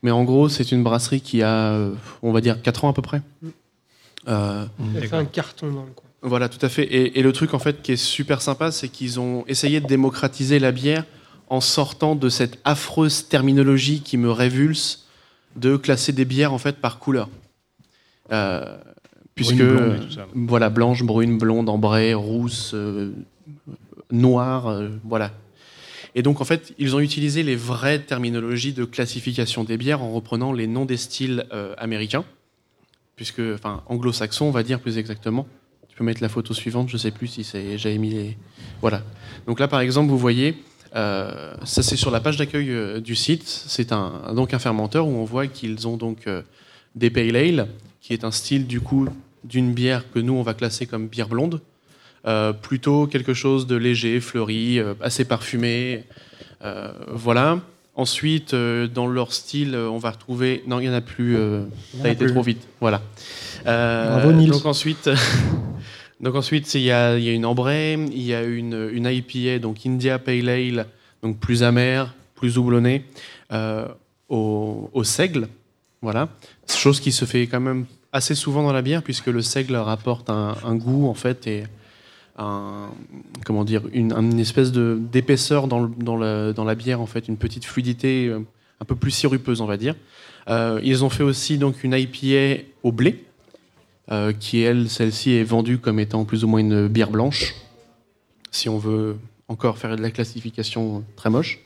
Mais 0.03 0.12
en 0.12 0.23
gros, 0.23 0.49
c'est 0.49 0.71
une 0.71 0.83
brasserie 0.83 1.21
qui 1.21 1.41
a, 1.41 1.73
euh, 1.73 1.93
on 2.21 2.31
va 2.31 2.41
dire, 2.41 2.62
4 2.62 2.86
ans 2.86 2.89
à 2.89 2.93
peu 2.93 3.01
près. 3.01 3.21
Euh, 4.27 4.65
Il 4.93 5.03
a 5.03 5.07
fait 5.07 5.15
un 5.15 5.25
carton 5.25 5.71
dans 5.71 5.83
le 5.83 5.91
coin. 5.91 6.05
voilà, 6.21 6.49
tout 6.49 6.63
à 6.65 6.69
fait. 6.69 6.83
Et, 6.83 7.19
et 7.19 7.21
le 7.23 7.31
truc 7.33 7.53
en 7.53 7.60
fait 7.60 7.81
qui 7.81 7.93
est 7.93 7.95
super 7.95 8.41
sympa, 8.41 8.71
c'est 8.71 8.89
qu'ils 8.89 9.19
ont 9.19 9.43
essayé 9.47 9.79
de 9.79 9.88
démocratiser 9.88 10.60
la 10.60 10.71
bière 10.71 11.05
en 11.49 11.62
sortant 11.62 12.15
de 12.15 12.29
cette 12.29 12.60
affreuse 12.65 13.27
terminologie 13.27 14.01
qui 14.01 14.17
me 14.17 14.29
révulse 14.31 15.07
de 15.55 15.77
classer 15.77 16.12
des 16.13 16.25
bières 16.25 16.53
en 16.53 16.57
fait 16.57 16.77
par 16.77 16.99
couleur. 16.99 17.29
Euh, 18.31 18.77
puisque 19.36 19.55
Brune, 19.55 19.75
blonde 19.75 19.95
et 19.95 20.05
tout 20.05 20.12
ça. 20.12 20.27
voilà, 20.36 20.69
blanche, 20.69 21.03
brune, 21.03 21.38
blonde, 21.38 21.69
ambrée, 21.69 22.13
rousse, 22.13 22.71
euh, 22.73 23.13
noire, 24.12 24.67
euh, 24.67 24.89
voilà. 25.03 25.31
Et 26.17 26.23
donc 26.23 26.41
en 26.41 26.45
fait, 26.45 26.73
ils 26.80 26.95
ont 26.95 26.99
utilisé 26.99 27.43
les 27.43 27.56
vraies 27.56 27.99
terminologies 27.99 28.73
de 28.73 28.86
classification 28.86 29.63
des 29.63 29.77
bières 29.77 30.01
en 30.01 30.12
reprenant 30.12 30.51
les 30.51 30.65
noms 30.65 30.86
des 30.86 30.97
styles 30.97 31.45
euh, 31.53 31.75
américains, 31.77 32.25
puisque 33.15 33.39
enfin 33.53 33.84
anglo-saxons, 33.86 34.45
on 34.45 34.51
va 34.51 34.63
dire 34.63 34.80
plus 34.80 34.97
exactement. 34.97 35.45
Tu 35.88 35.95
peux 35.95 36.03
mettre 36.03 36.23
la 36.23 36.30
photo 36.30 36.56
suivante, 36.56 36.89
je 36.89 36.97
sais 36.97 37.12
plus 37.12 37.27
si 37.27 37.43
c'est 37.43 37.77
j'avais 37.77 37.99
mis 37.99 38.10
les 38.10 38.36
voilà. 38.82 39.03
Donc 39.45 39.60
là 39.60 39.67
par 39.67 39.80
exemple, 39.80 40.10
vous 40.10 40.17
voyez 40.17 40.56
euh, 40.95 41.53
ça 41.65 41.84
c'est 41.84 41.95
sur 41.95 42.10
la 42.10 42.19
page 42.19 42.38
d'accueil 42.38 42.71
euh, 42.71 42.99
du 42.99 43.15
site, 43.15 43.43
c'est 43.45 43.91
un 43.91 44.34
donc 44.34 44.56
un 44.56 44.60
fermenteur 44.60 45.08
où 45.08 45.12
on 45.12 45.23
voit 45.23 45.45
qu'ils 45.45 45.88
ont 45.88 45.97
donc 45.97 46.27
des 46.95 47.12
pale 47.12 47.36
ale 47.36 47.67
qui 48.01 48.13
est 48.13 48.23
un 48.23 48.32
style 48.32 48.65
du 48.65 48.82
coup 48.82 49.08
d'une 49.43 49.71
bière 49.71 50.10
que 50.10 50.17
nous 50.17 50.34
on 50.34 50.41
va 50.41 50.56
classer 50.56 50.88
comme 50.88 51.10
bière 51.10 51.30
blonde. 51.30 51.62
Euh, 52.25 52.51
plutôt 52.53 53.08
quelque 53.08 53.34
chose 53.34 53.67
de 53.67 53.75
léger, 53.75 54.19
fleuri, 54.19 54.80
euh, 54.80 54.93
assez 55.01 55.23
parfumé. 55.25 56.03
Euh, 56.63 56.91
voilà. 57.12 57.60
Ensuite, 57.95 58.53
dans 58.53 59.08
leur 59.08 59.34
style, 59.34 59.75
on 59.75 59.97
va 59.97 60.12
retrouver. 60.12 60.62
Non, 60.67 60.80
il 60.80 60.84
n'y 60.84 60.89
en 60.89 60.93
a 60.93 61.01
plus. 61.01 61.36
euh, 61.36 61.63
ça 61.99 62.06
a 62.08 62.10
été 62.10 62.25
plus. 62.25 62.34
trop 62.34 62.43
vite. 62.43 62.67
Voilà. 62.80 63.01
Euh, 63.65 64.17
Bravo, 64.19 64.32
Nils. 64.34 64.51
Donc 64.51 64.65
ensuite, 64.65 65.10
donc 66.21 66.36
ensuite, 66.36 66.73
il 66.75 66.82
y 66.82 66.91
a, 66.91 67.17
il 67.17 67.23
y 67.23 67.30
a 67.30 67.34
une 67.34 67.45
ambrée, 67.45 67.93
il 67.93 68.21
y 68.21 68.34
a 68.36 68.43
une, 68.43 68.89
une 68.93 69.06
IPA, 69.08 69.60
donc 69.60 69.86
India 69.86 70.19
Pale 70.19 70.47
Ale, 70.49 70.86
donc 71.23 71.39
plus 71.39 71.63
amère, 71.63 72.13
plus 72.36 72.58
houblonnée, 72.60 73.03
euh, 73.51 73.88
au, 74.30 74.89
au 74.93 75.03
seigle. 75.03 75.47
Voilà. 76.03 76.30
Chose 76.69 76.99
qui 76.99 77.12
se 77.12 77.25
fait 77.25 77.47
quand 77.47 77.60
même 77.62 77.86
assez 78.12 78.36
souvent 78.36 78.62
dans 78.63 78.73
la 78.73 78.84
bière, 78.84 79.01
puisque 79.01 79.27
le 79.27 79.41
seigle 79.41 79.75
rapporte 79.75 80.30
un, 80.30 80.56
un 80.63 80.75
goût, 80.75 81.08
en 81.08 81.13
fait, 81.15 81.47
et 81.47 81.63
un, 82.38 82.89
comment 83.45 83.63
dire, 83.63 83.84
une, 83.93 84.39
espèce 84.39 84.71
d'épaisseur 84.71 85.67
dans, 85.67 85.88
dans, 85.88 86.17
la, 86.17 86.54
dans 86.54 86.63
la 86.63 86.76
bière, 86.76 87.02
en 87.02 87.06
fait, 87.06 87.28
une 87.28 87.38
petite 87.38 87.65
fluidité 87.65 88.28
euh, 88.28 88.39
un 88.80 88.86
peu 88.86 88.95
plus 88.95 89.12
sirupeuse, 89.12 89.62
on 89.62 89.65
va 89.65 89.78
dire. 89.78 89.95
Euh, 90.50 90.80
ils 90.84 91.04
ont 91.04 91.10
fait 91.10 91.23
aussi 91.23 91.58
donc 91.58 91.84
une 91.84 91.93
IPA 91.93 92.63
au 92.84 92.91
blé, 92.91 93.26
euh, 94.12 94.34
qui 94.34 94.62
elle, 94.62 94.89
celle-ci 94.89 95.32
est 95.32 95.43
vendue 95.43 95.80
comme 95.80 96.00
étant 96.00 96.26
plus 96.26 96.43
ou 96.43 96.47
moins 96.47 96.60
une 96.60 96.88
bière 96.88 97.10
blanche, 97.10 97.56
si 98.52 98.69
on 98.69 98.78
veut 98.78 99.17
encore 99.47 99.78
faire 99.78 99.95
de 99.95 100.02
la 100.02 100.12
classification 100.12 101.04
très 101.15 101.30
moche. 101.30 101.60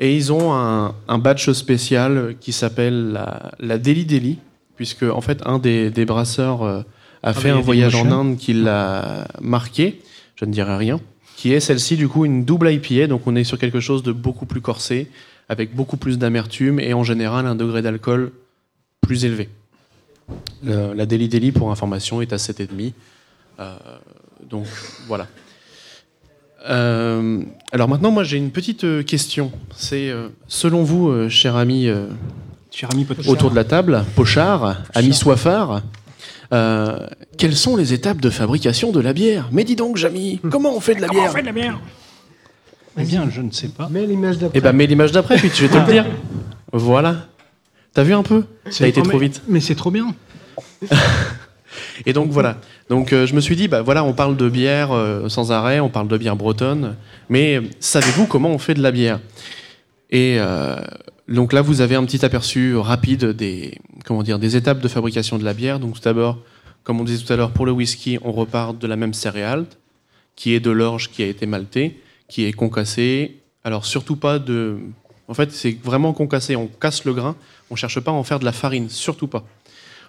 Et 0.00 0.16
ils 0.16 0.32
ont 0.32 0.52
un, 0.52 1.18
badge 1.18 1.52
spécial 1.52 2.34
qui 2.40 2.52
s'appelle 2.52 3.12
la, 3.12 3.52
la 3.60 3.78
Deli 3.78 4.04
Deli, 4.04 4.38
puisque 4.74 5.04
en 5.04 5.20
fait 5.20 5.40
un 5.46 5.58
des, 5.58 5.90
des 5.90 6.04
brasseurs 6.04 6.84
a 7.22 7.32
fait 7.34 7.44
mais 7.44 7.48
il 7.48 7.52
y 7.52 7.54
a 7.54 7.56
un 7.58 7.60
voyage 7.60 7.94
en. 7.96 8.10
Inde 8.10 8.36
qui 8.36 8.52
l'a 8.52 9.26
marqué, 9.40 10.00
je 10.36 10.44
ne 10.44 10.52
dirai 10.52 10.76
rien, 10.76 11.00
qui 11.36 11.52
est 11.52 11.60
celle-ci 11.60 11.96
du 11.96 12.08
coup 12.08 12.24
une 12.24 12.44
double 12.44 12.70
IPA, 12.72 13.06
donc 13.06 13.26
on 13.26 13.36
est 13.36 13.44
sur 13.44 13.58
quelque 13.58 13.80
chose 13.80 14.02
de 14.02 14.12
beaucoup 14.12 14.46
plus 14.46 14.60
corsé, 14.60 15.08
avec 15.48 15.74
beaucoup 15.74 15.96
plus 15.96 16.18
d'amertume 16.18 16.80
et 16.80 16.94
en 16.94 17.04
général 17.04 17.46
un 17.46 17.54
degré 17.54 17.82
d'alcool 17.82 18.32
plus 19.00 19.24
élevé. 19.24 19.48
Le- 20.64 20.94
la 20.94 21.04
Daily 21.06 21.28
Daily, 21.28 21.52
pour 21.52 21.70
information, 21.70 22.22
est 22.22 22.32
à 22.32 22.36
7,5. 22.38 22.92
Euh, 23.60 23.76
donc 24.48 24.66
voilà. 25.08 25.26
Euh, 26.68 27.42
alors 27.72 27.88
maintenant, 27.88 28.12
moi 28.12 28.22
j'ai 28.22 28.36
une 28.36 28.50
petite 28.52 28.84
euh, 28.84 29.02
question. 29.02 29.50
C'est 29.74 30.10
euh, 30.10 30.28
selon 30.46 30.84
vous, 30.84 31.08
euh, 31.08 31.28
cher 31.28 31.56
ami 31.56 31.88
Cher 32.70 32.88
ami 32.92 33.06
autour 33.26 33.50
de 33.50 33.56
la 33.56 33.64
table, 33.64 34.04
Pochard, 34.14 34.76
ami 34.94 35.12
soifard, 35.12 35.82
euh, 36.52 37.06
quelles 37.38 37.56
sont 37.56 37.76
les 37.76 37.92
étapes 37.92 38.20
de 38.20 38.30
fabrication 38.30 38.92
de 38.92 39.00
la 39.00 39.12
bière 39.12 39.48
Mais 39.52 39.64
dis 39.64 39.76
donc, 39.76 39.96
Jamy, 39.96 40.40
comment 40.50 40.74
on 40.74 40.80
fait 40.80 40.94
de 40.94 41.00
la 41.00 41.08
Comment 41.08 41.20
on 41.20 41.22
bière 41.22 41.32
fait 41.32 41.40
de 41.42 41.46
la 41.46 41.52
bière 41.52 41.80
Eh 42.98 43.04
bien, 43.04 43.28
je 43.30 43.40
ne 43.40 43.50
sais 43.50 43.68
pas. 43.68 43.88
Mais 43.90 44.06
l'image 44.06 44.38
d'après. 44.38 44.58
Eh 44.58 44.60
ben, 44.60 44.72
mets 44.72 44.86
l'image 44.86 45.12
d'après, 45.12 45.36
puis 45.36 45.50
je 45.54 45.66
vais 45.66 45.68
te 45.68 45.76
le 45.76 45.92
dire. 45.92 46.06
Voilà. 46.72 47.26
T'as 47.94 48.02
vu 48.02 48.14
un 48.14 48.22
peu 48.22 48.44
Ça 48.70 48.84
a 48.84 48.86
été 48.86 49.02
trop 49.02 49.18
vite. 49.18 49.42
Mais 49.48 49.60
c'est 49.60 49.74
trop 49.74 49.90
bien. 49.90 50.14
Et 52.06 52.12
donc 52.12 52.30
voilà. 52.30 52.58
Donc 52.88 53.12
euh, 53.12 53.26
je 53.26 53.34
me 53.34 53.40
suis 53.40 53.56
dit, 53.56 53.68
bah 53.68 53.82
voilà, 53.82 54.04
on 54.04 54.12
parle 54.12 54.36
de 54.36 54.48
bière 54.48 54.92
euh, 54.92 55.28
sans 55.28 55.52
arrêt, 55.52 55.80
on 55.80 55.88
parle 55.88 56.08
de 56.08 56.16
bière 56.16 56.36
bretonne, 56.36 56.96
mais 57.28 57.60
savez-vous 57.80 58.26
comment 58.26 58.50
on 58.50 58.58
fait 58.58 58.74
de 58.74 58.82
la 58.82 58.90
bière? 58.90 59.20
Et 60.10 60.36
euh, 60.38 60.76
donc 61.28 61.52
là, 61.52 61.62
vous 61.62 61.80
avez 61.80 61.94
un 61.94 62.04
petit 62.04 62.24
aperçu 62.24 62.76
rapide 62.76 63.26
des, 63.26 63.78
comment 64.04 64.22
dire, 64.22 64.38
des 64.38 64.56
étapes 64.56 64.80
de 64.80 64.88
fabrication 64.88 65.38
de 65.38 65.44
la 65.44 65.54
bière. 65.54 65.78
Donc 65.78 65.94
tout 65.94 66.02
d'abord, 66.02 66.38
comme 66.82 67.00
on 67.00 67.04
disait 67.04 67.24
tout 67.24 67.32
à 67.32 67.36
l'heure, 67.36 67.50
pour 67.52 67.66
le 67.66 67.72
whisky, 67.72 68.18
on 68.22 68.32
repart 68.32 68.78
de 68.78 68.86
la 68.86 68.96
même 68.96 69.14
céréale, 69.14 69.66
qui 70.36 70.54
est 70.54 70.60
de 70.60 70.70
l'orge 70.70 71.10
qui 71.10 71.22
a 71.22 71.26
été 71.26 71.46
maltée, 71.46 72.00
qui 72.28 72.44
est 72.44 72.52
concassée. 72.52 73.36
Alors 73.64 73.84
surtout 73.84 74.16
pas 74.16 74.38
de... 74.38 74.78
En 75.28 75.34
fait, 75.34 75.52
c'est 75.52 75.78
vraiment 75.82 76.12
concassé, 76.12 76.56
on 76.56 76.66
casse 76.66 77.04
le 77.04 77.14
grain, 77.14 77.36
on 77.70 77.76
cherche 77.76 78.00
pas 78.00 78.10
à 78.10 78.14
en 78.14 78.24
faire 78.24 78.40
de 78.40 78.44
la 78.44 78.52
farine, 78.52 78.88
surtout 78.88 79.28
pas. 79.28 79.44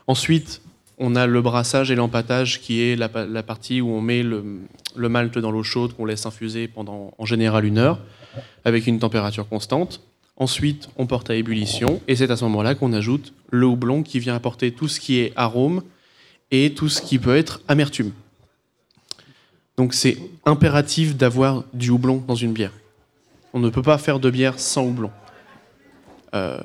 Ensuite, 0.08 0.62
on 0.98 1.16
a 1.16 1.28
le 1.28 1.42
brassage 1.42 1.92
et 1.92 1.96
l'empâtage 1.96 2.62
qui 2.62 2.82
est 2.82 2.96
la, 2.96 3.10
pa- 3.10 3.26
la 3.26 3.44
partie 3.44 3.80
où 3.80 3.90
on 3.90 4.02
met 4.02 4.24
le 4.24 5.10
malt 5.10 5.38
dans 5.38 5.52
l'eau 5.52 5.64
chaude 5.64 5.94
qu'on 5.94 6.06
laisse 6.06 6.26
infuser 6.26 6.68
pendant 6.68 7.14
en 7.18 7.26
général 7.26 7.66
une 7.66 7.78
heure 7.78 8.00
avec 8.66 8.88
une 8.88 9.00
température 9.00 9.48
constante. 9.48 10.02
Ensuite, 10.44 10.90
on 10.98 11.06
porte 11.06 11.30
à 11.30 11.36
ébullition 11.36 12.02
et 12.10 12.18
c'est 12.18 12.30
à 12.30 12.36
ce 12.36 12.44
moment-là 12.44 12.76
qu'on 12.76 12.92
ajoute 12.92 13.32
le 13.50 13.66
houblon 13.66 14.04
qui 14.04 14.20
vient 14.20 14.36
apporter 14.36 14.74
tout 14.74 14.90
ce 14.90 15.00
qui 15.00 15.20
est 15.20 15.32
arôme 15.38 15.84
et 16.52 16.74
tout 16.74 16.90
ce 16.90 17.02
qui 17.02 17.18
peut 17.18 17.38
être 17.38 17.62
amertume. 17.70 18.12
Donc 19.78 19.94
c'est 19.94 20.18
impératif 20.46 21.16
d'avoir 21.16 21.64
du 21.74 21.92
houblon 21.92 22.22
dans 22.28 22.36
une 22.36 22.52
bière. 22.52 22.74
On 23.54 23.60
ne 23.60 23.70
peut 23.70 23.82
pas 23.82 23.98
faire 23.98 24.20
de 24.20 24.30
bière 24.30 24.60
sans 24.60 24.84
houblon. 24.84 25.12
Euh, 26.36 26.60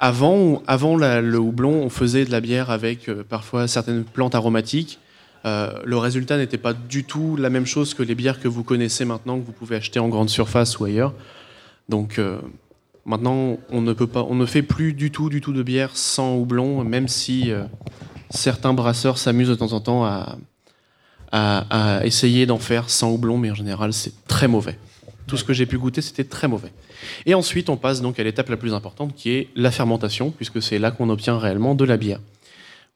avant, 0.00 0.60
avant 0.66 0.96
le 0.96 1.38
houblon, 1.38 1.74
on 1.74 1.90
faisait 1.90 2.24
de 2.24 2.32
la 2.32 2.40
bière 2.40 2.70
avec 2.70 3.08
euh, 3.08 3.22
parfois 3.22 3.68
certaines 3.68 4.02
plantes 4.02 4.34
aromatiques. 4.34 4.98
Euh, 5.44 5.72
le 5.84 5.96
résultat 5.96 6.38
n'était 6.38 6.58
pas 6.58 6.72
du 6.72 7.04
tout 7.04 7.36
la 7.36 7.50
même 7.50 7.66
chose 7.66 7.94
que 7.94 8.02
les 8.02 8.16
bières 8.16 8.40
que 8.40 8.48
vous 8.48 8.64
connaissez 8.64 9.04
maintenant, 9.04 9.38
que 9.38 9.46
vous 9.46 9.52
pouvez 9.52 9.76
acheter 9.76 10.00
en 10.00 10.08
grande 10.08 10.28
surface 10.28 10.80
ou 10.80 10.86
ailleurs. 10.86 11.14
Donc 11.88 12.18
maintenant, 13.04 13.58
on 13.70 13.80
ne, 13.80 14.46
fait 14.46 14.62
plus 14.62 14.92
du 14.92 15.10
tout, 15.10 15.28
du 15.28 15.40
tout 15.40 15.52
de 15.52 15.62
bière 15.62 15.96
sans 15.96 16.36
houblon, 16.36 16.84
même 16.84 17.08
si 17.08 17.50
euh, 17.50 17.64
certains 18.30 18.74
brasseurs 18.74 19.18
s'amusent 19.18 19.48
de 19.48 19.54
temps 19.54 19.72
en 19.72 19.80
temps 19.80 20.04
à 20.04 20.36
essayer 22.04 22.44
d'en 22.46 22.58
faire 22.58 22.90
sans 22.90 23.10
houblon, 23.10 23.38
mais 23.38 23.50
en 23.50 23.54
général, 23.54 23.92
c'est 23.92 24.12
très 24.26 24.48
mauvais. 24.48 24.78
Tout 25.26 25.36
ce 25.36 25.44
que 25.44 25.52
j'ai 25.52 25.66
pu 25.66 25.78
goûter, 25.78 26.02
c'était 26.02 26.24
très 26.24 26.48
mauvais. 26.48 26.72
Et 27.26 27.34
ensuite, 27.34 27.68
on 27.68 27.76
passe 27.76 28.00
donc 28.00 28.18
à 28.18 28.24
l'étape 28.24 28.48
la 28.48 28.56
plus 28.56 28.74
importante, 28.74 29.14
qui 29.14 29.30
est 29.30 29.48
la 29.54 29.70
fermentation, 29.70 30.30
puisque 30.30 30.60
c'est 30.62 30.78
là 30.78 30.90
qu'on 30.90 31.08
obtient 31.08 31.38
réellement 31.38 31.74
de 31.74 31.84
la 31.84 31.96
bière. 31.96 32.18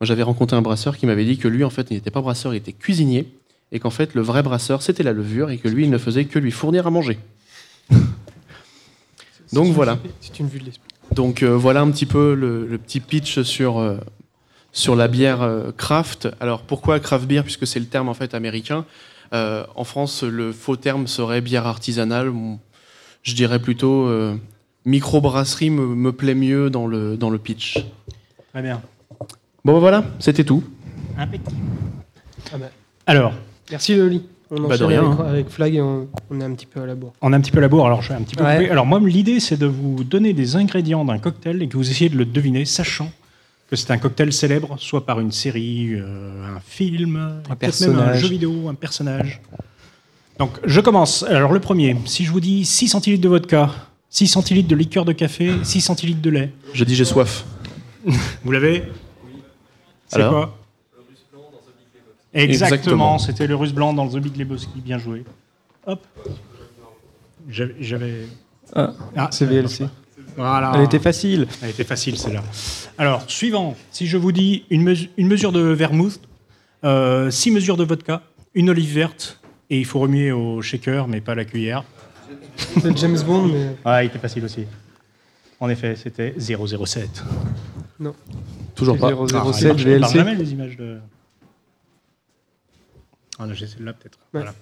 Moi, 0.00 0.06
j'avais 0.06 0.22
rencontré 0.22 0.56
un 0.56 0.62
brasseur 0.62 0.96
qui 0.96 1.06
m'avait 1.06 1.24
dit 1.24 1.38
que 1.38 1.48
lui, 1.48 1.64
en 1.64 1.70
fait, 1.70 1.86
il 1.90 1.94
n'était 1.94 2.10
pas 2.10 2.20
brasseur, 2.20 2.52
il 2.52 2.58
était 2.58 2.72
cuisinier, 2.72 3.32
et 3.72 3.78
qu'en 3.78 3.90
fait, 3.90 4.14
le 4.14 4.20
vrai 4.20 4.42
brasseur, 4.42 4.82
c'était 4.82 5.02
la 5.02 5.12
levure, 5.12 5.50
et 5.50 5.58
que 5.58 5.68
lui, 5.68 5.84
il 5.84 5.90
ne 5.90 5.98
faisait 5.98 6.26
que 6.26 6.38
lui 6.38 6.50
fournir 6.50 6.86
à 6.86 6.90
manger. 6.90 7.18
Donc 9.52 9.72
voilà. 9.72 9.98
C'est 10.20 10.38
une 10.38 10.48
vue 10.48 10.58
de 10.58 10.64
l'esprit. 10.64 10.88
Donc 11.14 11.42
euh, 11.42 11.56
voilà 11.56 11.80
un 11.80 11.90
petit 11.90 12.06
peu 12.06 12.34
le, 12.34 12.66
le 12.66 12.78
petit 12.78 13.00
pitch 13.00 13.42
sur, 13.42 13.78
euh, 13.78 13.98
sur 14.72 14.96
la 14.96 15.08
bière 15.08 15.42
euh, 15.42 15.70
craft. 15.76 16.28
Alors 16.40 16.62
pourquoi 16.62 16.98
craft 17.00 17.26
beer? 17.26 17.42
Puisque 17.42 17.66
c'est 17.66 17.80
le 17.80 17.86
terme 17.86 18.08
en 18.08 18.14
fait 18.14 18.34
américain. 18.34 18.84
Euh, 19.32 19.64
en 19.74 19.84
France, 19.84 20.22
le 20.22 20.52
faux 20.52 20.76
terme 20.76 21.06
serait 21.06 21.40
bière 21.40 21.66
artisanale. 21.66 22.32
Je 23.22 23.34
dirais 23.34 23.58
plutôt 23.58 24.06
euh, 24.06 24.36
microbrasserie 24.84 25.70
me, 25.70 25.86
me 25.86 26.12
plaît 26.12 26.34
mieux 26.34 26.70
dans 26.70 26.86
le, 26.86 27.16
dans 27.16 27.30
le 27.30 27.38
pitch. 27.38 27.84
Très 28.52 28.62
bien. 28.62 28.80
Bon 29.64 29.74
ben 29.74 29.80
voilà, 29.80 30.04
c'était 30.20 30.44
tout. 30.44 30.62
Impeccable. 31.18 31.56
Ah 32.52 32.58
bah. 32.58 32.70
Alors, 33.06 33.32
Merci 33.70 33.96
Loli. 33.96 34.22
On 34.50 34.54
Bah, 34.68 34.76
de 34.76 34.84
enchaîne 34.84 34.86
rien, 34.86 35.06
avec, 35.10 35.20
hein. 35.20 35.24
avec 35.28 35.48
Flag 35.50 35.74
et 35.74 35.80
on, 35.80 36.08
on 36.30 36.40
est 36.40 36.44
un 36.44 36.52
petit 36.54 36.66
peu 36.66 36.80
à 36.80 36.86
la 36.86 36.94
bourre. 36.94 37.12
on 37.20 37.32
a 37.32 37.36
un 37.36 37.40
petit 37.40 37.50
peu 37.50 37.60
la 37.60 37.68
bourre, 37.68 37.86
alors 37.86 38.00
je 38.00 38.06
suis 38.06 38.14
un 38.14 38.22
petit 38.22 38.36
peu 38.36 38.44
Ouais. 38.44 38.58
coupé. 38.58 38.70
Alors 38.70 38.86
moi, 38.86 39.00
l'idée, 39.00 39.40
c'est 39.40 39.56
de 39.56 39.66
vous 39.66 40.04
donner 40.04 40.32
des 40.32 40.54
ingrédients 40.56 41.04
d'un 41.04 41.18
cocktail 41.18 41.62
et 41.62 41.68
que 41.68 41.76
vous 41.76 41.90
essayez 41.90 42.08
de 42.10 42.16
le 42.16 42.24
deviner, 42.24 42.64
sachant 42.64 43.10
que 43.68 43.74
c'est 43.74 43.90
un 43.90 43.98
cocktail 43.98 44.32
célèbre, 44.32 44.76
soit 44.78 45.04
par 45.04 45.18
une 45.18 45.32
série, 45.32 45.94
euh, 45.94 46.56
un 46.56 46.60
film, 46.64 47.14
peut-être 47.14 47.48
même 47.48 47.50
un 47.50 47.56
personnage. 47.56 48.20
jeu 48.20 48.28
vidéo, 48.28 48.68
un 48.68 48.74
personnage. 48.74 49.40
Donc, 50.38 50.52
je 50.64 50.80
commence. 50.80 51.24
Alors, 51.24 51.52
le 51.52 51.58
premier, 51.60 51.96
si 52.04 52.24
je 52.24 52.30
vous 52.30 52.40
dis 52.40 52.64
6 52.64 52.88
centilitres 52.88 53.22
de 53.24 53.28
vodka, 53.28 53.70
6 54.10 54.28
centilitres 54.28 54.68
de 54.68 54.76
liqueur 54.76 55.04
de 55.04 55.12
café, 55.12 55.50
6 55.64 55.80
centilitres 55.80 56.20
de 56.22 56.30
lait, 56.30 56.52
Je 56.74 56.84
dis 56.84 56.94
j'ai 56.94 57.04
soif. 57.04 57.44
vous 58.44 58.52
l'avez? 58.52 58.84
C'est 60.06 60.16
Alors 60.20 60.30
quoi? 60.32 60.55
Exactement, 62.42 63.18
c'était 63.18 63.46
le 63.46 63.56
russe 63.56 63.72
blanc 63.72 63.92
dans 63.94 64.06
The 64.08 64.18
Big 64.18 64.36
Lebowski, 64.36 64.80
bien 64.80 64.98
joué. 64.98 65.24
Hop. 65.86 66.04
J'avais. 67.48 68.26
Ah, 68.74 68.92
Ah, 69.16 69.28
c'est 69.30 69.46
VLC. 69.46 69.84
Voilà. 70.36 70.72
Elle 70.74 70.82
était 70.84 70.98
facile. 70.98 71.46
Elle 71.62 71.70
était 71.70 71.84
facile 71.84 72.18
celle-là. 72.18 72.42
Alors, 72.98 73.22
suivant, 73.28 73.76
si 73.90 74.06
je 74.06 74.16
vous 74.18 74.32
dis 74.32 74.64
une, 74.70 74.82
mesu- 74.84 75.08
une 75.16 75.28
mesure 75.28 75.52
de 75.52 75.60
vermouth, 75.60 76.20
6 76.82 77.50
mesures 77.52 77.76
de 77.76 77.84
vodka, 77.84 78.22
une 78.54 78.70
olive 78.70 78.92
verte, 78.94 79.40
et 79.70 79.78
il 79.78 79.84
faut 79.84 79.98
remuer 80.00 80.32
au 80.32 80.60
shaker, 80.62 81.08
mais 81.08 81.20
pas 81.20 81.32
à 81.32 81.36
la 81.36 81.44
cuillère. 81.44 81.84
C'est 82.80 82.96
James 82.98 83.18
Bond, 83.26 83.46
mais 83.48 83.76
Ah, 83.84 84.02
il 84.02 84.08
était 84.08 84.18
facile 84.18 84.44
aussi. 84.44 84.64
En 85.60 85.68
effet, 85.70 85.94
c'était 85.96 86.34
007. 86.38 87.22
Toujours 88.74 88.98
pas. 88.98 89.10
C'est 89.52 89.72
007 89.72 89.72
Ah, 89.76 89.82
VLC. 89.84 90.12
jamais 90.14 90.34
les 90.34 90.52
images 90.52 90.76
de. 90.76 90.98
Ah, 93.38 93.46
non, 93.46 93.54
j'ai 93.54 93.66
celle-là 93.66 93.92
peut-être. 93.92 94.18
Voilà. 94.32 94.54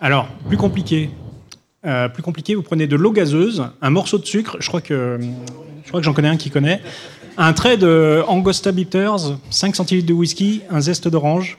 Alors, 0.00 0.28
plus 0.48 0.56
compliqué. 0.56 1.10
Euh, 1.84 2.08
plus 2.08 2.22
compliqué, 2.22 2.54
vous 2.54 2.62
prenez 2.62 2.86
de 2.86 2.96
l'eau 2.96 3.12
gazeuse, 3.12 3.64
un 3.80 3.90
morceau 3.90 4.18
de 4.18 4.26
sucre, 4.26 4.56
je 4.58 4.66
crois 4.68 4.80
que, 4.80 5.18
je 5.84 5.88
crois 5.88 6.00
que 6.00 6.04
j'en 6.04 6.12
connais 6.12 6.28
un 6.28 6.36
qui 6.36 6.50
connaît, 6.50 6.80
un 7.36 7.52
trait 7.52 7.76
de 7.76 8.22
Angosta 8.26 8.72
Bitters, 8.72 9.36
5 9.50 9.76
centilitres 9.76 10.08
de 10.08 10.12
whisky, 10.12 10.62
un 10.70 10.80
zeste 10.80 11.06
d'orange. 11.06 11.58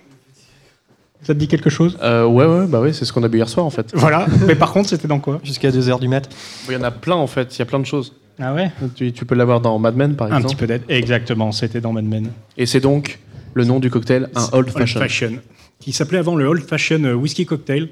Ça 1.23 1.33
te 1.33 1.39
dit 1.39 1.47
quelque 1.47 1.69
chose? 1.69 1.97
Euh, 2.01 2.25
ouais, 2.25 2.45
ouais, 2.45 2.65
bah 2.67 2.79
ouais, 2.81 2.91
c'est 2.93 3.05
ce 3.05 3.13
qu'on 3.13 3.23
a 3.23 3.27
bu 3.29 3.37
hier 3.37 3.47
soir 3.49 3.65
en 3.65 3.69
fait. 3.69 3.91
Voilà. 3.93 4.25
Mais 4.47 4.55
par 4.55 4.71
contre, 4.73 4.89
c'était 4.89 5.07
dans 5.07 5.19
quoi? 5.19 5.39
Jusqu'à 5.43 5.69
2h 5.69 5.99
du 5.99 6.07
mat. 6.07 6.29
Il 6.67 6.73
y 6.73 6.77
en 6.77 6.83
a 6.83 6.91
plein 6.91 7.15
en 7.15 7.27
fait, 7.27 7.55
il 7.55 7.59
y 7.59 7.61
a 7.61 7.65
plein 7.65 7.79
de 7.79 7.85
choses. 7.85 8.13
Ah 8.39 8.53
ouais? 8.53 8.71
Tu, 8.95 9.11
tu 9.11 9.25
peux 9.25 9.35
l'avoir 9.35 9.59
dans 9.61 9.77
Mad 9.79 9.95
Men 9.95 10.15
par 10.15 10.27
Un 10.27 10.37
exemple. 10.37 10.47
petit 10.47 10.55
peu 10.55 10.67
d'aide. 10.67 10.83
Exactement, 10.89 11.51
c'était 11.51 11.81
dans 11.81 11.91
Mad 11.93 12.05
Men. 12.05 12.29
Et 12.57 12.65
c'est 12.65 12.79
donc 12.79 13.19
le 13.53 13.65
nom 13.65 13.79
du 13.79 13.89
cocktail, 13.89 14.29
un 14.35 14.49
old 14.53 14.69
fashion. 14.69 15.39
Qui 15.79 15.93
s'appelait 15.93 16.17
avant 16.17 16.35
le 16.35 16.45
Old 16.45 16.63
Fashion 16.63 17.01
euh, 17.05 17.13
Whisky 17.13 17.45
Cocktail. 17.45 17.87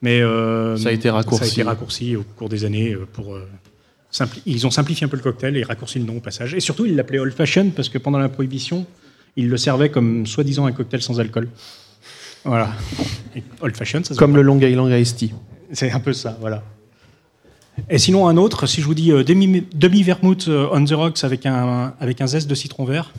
Mais 0.00 0.20
euh, 0.20 0.76
Ça 0.76 0.90
a 0.90 0.92
été 0.92 1.10
raccourci. 1.10 1.44
Ça 1.44 1.50
a 1.50 1.52
été 1.52 1.62
raccourci 1.64 2.14
au 2.14 2.22
cours 2.36 2.48
des 2.48 2.64
années 2.64 2.92
euh, 2.92 3.04
pour. 3.12 3.34
euh, 3.34 3.48
ils 4.46 4.64
ont 4.66 4.70
simplifié 4.70 5.04
un 5.06 5.08
peu 5.08 5.16
le 5.16 5.22
cocktail 5.24 5.56
et 5.56 5.64
raccourci 5.64 5.98
le 5.98 6.04
nom 6.04 6.18
au 6.18 6.20
passage. 6.20 6.54
Et 6.54 6.60
surtout, 6.60 6.86
ils 6.86 6.94
l'appelaient 6.94 7.18
Old 7.18 7.32
Fashion 7.34 7.70
parce 7.74 7.88
que 7.88 7.98
pendant 7.98 8.18
la 8.18 8.28
prohibition, 8.28 8.86
ils 9.36 9.48
le 9.48 9.56
servaient 9.56 9.90
comme 9.90 10.24
soi-disant 10.24 10.66
un 10.66 10.72
cocktail 10.72 11.02
sans 11.02 11.18
alcool. 11.18 11.48
Voilà. 12.44 12.70
Et 13.34 13.42
Old 13.60 13.76
Fashion, 13.76 14.04
ça 14.04 14.14
se 14.14 14.18
Comme 14.18 14.36
le 14.36 14.42
Long 14.42 14.60
Island 14.60 14.90
Iced 14.92 15.16
Tea. 15.16 15.34
c'est 15.72 15.90
un 15.90 16.00
peu 16.00 16.12
ça, 16.12 16.38
voilà. 16.40 16.62
Et 17.90 17.98
sinon, 17.98 18.28
un 18.28 18.36
autre, 18.36 18.66
si 18.66 18.80
je 18.80 18.86
vous 18.86 18.94
dis 18.94 19.10
euh, 19.10 19.24
demi, 19.24 19.64
demi-vermouth 19.74 20.48
on 20.48 20.84
the 20.84 20.92
rocks 20.92 21.24
avec 21.24 21.44
un, 21.44 21.92
avec 22.00 22.20
un 22.20 22.26
zeste 22.28 22.48
de 22.48 22.54
citron 22.54 22.84
vert, 22.84 23.12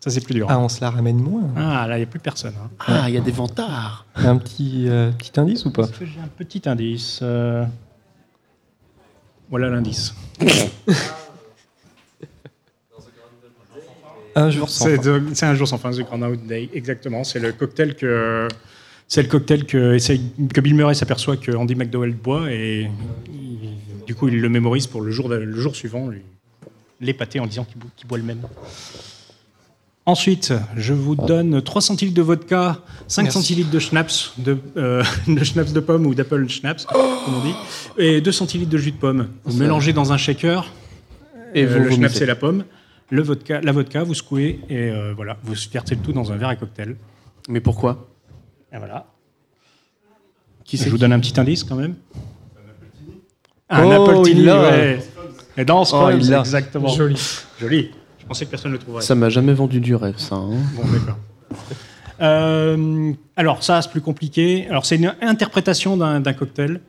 ça 0.00 0.10
c'est 0.10 0.20
plus 0.20 0.34
dur. 0.34 0.46
Ah, 0.48 0.58
on 0.58 0.68
se 0.68 0.80
la 0.80 0.90
ramène 0.90 1.16
moins. 1.20 1.48
Ah, 1.56 1.86
là, 1.88 1.96
il 1.96 2.00
n'y 2.00 2.04
a 2.04 2.06
plus 2.06 2.20
personne. 2.20 2.54
hein. 2.62 2.70
Ah, 2.86 3.04
il 3.08 3.14
y 3.14 3.18
a 3.18 3.20
des 3.20 3.30
vantards. 3.32 4.06
Un 4.14 4.36
petit, 4.36 4.88
euh, 4.88 5.10
petit 5.12 5.38
indice 5.40 5.64
ou 5.64 5.70
pas 5.70 5.84
Est-ce 5.84 5.92
que 5.98 6.06
J'ai 6.06 6.20
un 6.20 6.28
petit 6.28 6.62
indice. 6.68 7.20
euh, 7.22 7.64
Voilà 9.50 9.68
l'indice. 9.70 10.14
Un 14.34 14.50
jour 14.50 14.68
sans 14.70 14.84
C'est 14.84 15.02
fin. 15.02 15.20
c'est 15.34 15.46
un 15.46 15.54
jour 15.54 15.66
sans 15.66 15.78
fin, 15.78 15.90
The 15.90 16.00
Groundhog 16.02 16.46
Day, 16.46 16.68
exactement. 16.72 17.24
C'est 17.24 17.40
le 17.40 17.52
cocktail 17.52 17.96
que. 17.96 18.46
C'est 19.08 19.22
le 19.22 19.28
cocktail 19.28 19.64
que, 19.64 19.94
essaye- 19.94 20.30
que 20.52 20.60
Bill 20.60 20.74
Murray 20.74 20.94
s'aperçoit 20.94 21.36
que 21.38 21.50
Andy 21.50 21.74
McDowell 21.74 22.12
boit 22.12 22.52
et 22.52 22.90
il- 23.26 24.04
du 24.06 24.14
coup 24.14 24.28
il 24.28 24.38
le 24.40 24.48
mémorise 24.50 24.86
pour 24.86 25.00
le 25.00 25.10
jour, 25.10 25.28
le 25.30 25.50
jour 25.60 25.74
suivant, 25.74 26.08
lui- 26.08 26.22
l'épater 27.00 27.40
en 27.40 27.46
disant 27.46 27.66
qu'il 27.96 28.06
boit 28.06 28.18
le 28.18 28.24
même. 28.24 28.42
Ensuite, 30.12 30.54
je 30.74 30.94
vous 30.94 31.14
donne 31.16 31.60
3 31.60 31.82
centilitres 31.82 32.16
de 32.16 32.22
vodka, 32.22 32.78
5 33.08 33.24
Merci. 33.24 33.38
centilitres 33.40 33.70
de 33.70 33.78
schnapps, 33.78 34.32
de, 34.38 34.56
euh, 34.78 35.04
de 35.28 35.44
schnapps 35.44 35.74
de 35.74 35.80
pomme 35.80 36.06
ou 36.06 36.14
d'apple 36.14 36.48
schnapps, 36.48 36.86
comme 36.86 37.34
on 37.36 37.44
dit, 37.44 37.54
et 37.98 38.22
2 38.22 38.32
centilitres 38.32 38.70
de 38.70 38.78
jus 38.78 38.92
de 38.92 38.96
pomme. 38.96 39.28
Vous 39.44 39.52
Ça- 39.52 39.58
mélangez 39.62 39.92
dans 39.92 40.10
un 40.10 40.16
shaker, 40.16 40.72
Et 41.54 41.64
euh, 41.64 41.66
vous 41.66 41.74
le 41.74 41.80
vomissez. 41.82 41.96
schnapps 41.98 42.20
et 42.22 42.24
la 42.26 42.36
pomme, 42.36 42.64
le 43.10 43.20
vodka, 43.20 43.60
la 43.60 43.70
vodka, 43.72 44.02
vous 44.02 44.14
secouez 44.14 44.60
et 44.70 44.88
euh, 44.90 45.12
voilà, 45.14 45.36
vous 45.44 45.52
versez 45.70 45.94
le 45.94 46.00
tout 46.00 46.14
dans 46.14 46.32
un 46.32 46.36
verre 46.38 46.48
à 46.48 46.56
cocktail. 46.56 46.96
Mais 47.50 47.60
pourquoi? 47.60 48.08
Et 48.72 48.78
voilà. 48.78 49.04
Qui 50.64 50.78
Je 50.78 50.88
vous 50.88 50.96
donne 50.96 51.12
un 51.12 51.20
petit 51.20 51.38
indice 51.38 51.64
quand 51.64 51.76
même. 51.76 51.96
Un 53.68 53.84
Oh, 53.84 53.92
Apple 54.08 54.30
il 54.30 54.48
ouais. 54.48 55.00
Et 55.58 55.66
dans 55.66 55.84
ce 55.84 55.94
Oh, 55.94 56.08
exactement. 56.08 56.88
Joli. 56.88 57.20
Joli. 57.60 57.90
Je 58.28 58.34
pensais 58.34 58.44
que 58.44 58.50
personne 58.50 58.72
ne 58.72 58.76
le 58.76 58.82
trouverait. 58.82 59.02
Ça 59.02 59.14
m'a 59.14 59.30
jamais 59.30 59.54
vendu 59.54 59.80
du 59.80 59.94
rêve, 59.94 60.18
ça. 60.18 60.34
hein. 60.34 60.50
Bon, 60.76 60.82
d'accord. 60.92 61.16
Euh, 62.20 63.12
alors, 63.36 63.62
ça, 63.62 63.80
c'est 63.80 63.90
plus 63.90 64.02
compliqué. 64.02 64.66
Alors, 64.68 64.84
c'est 64.84 64.96
une 64.96 65.14
interprétation 65.22 65.96
d'un 65.96 66.32
cocktail. 66.34 66.80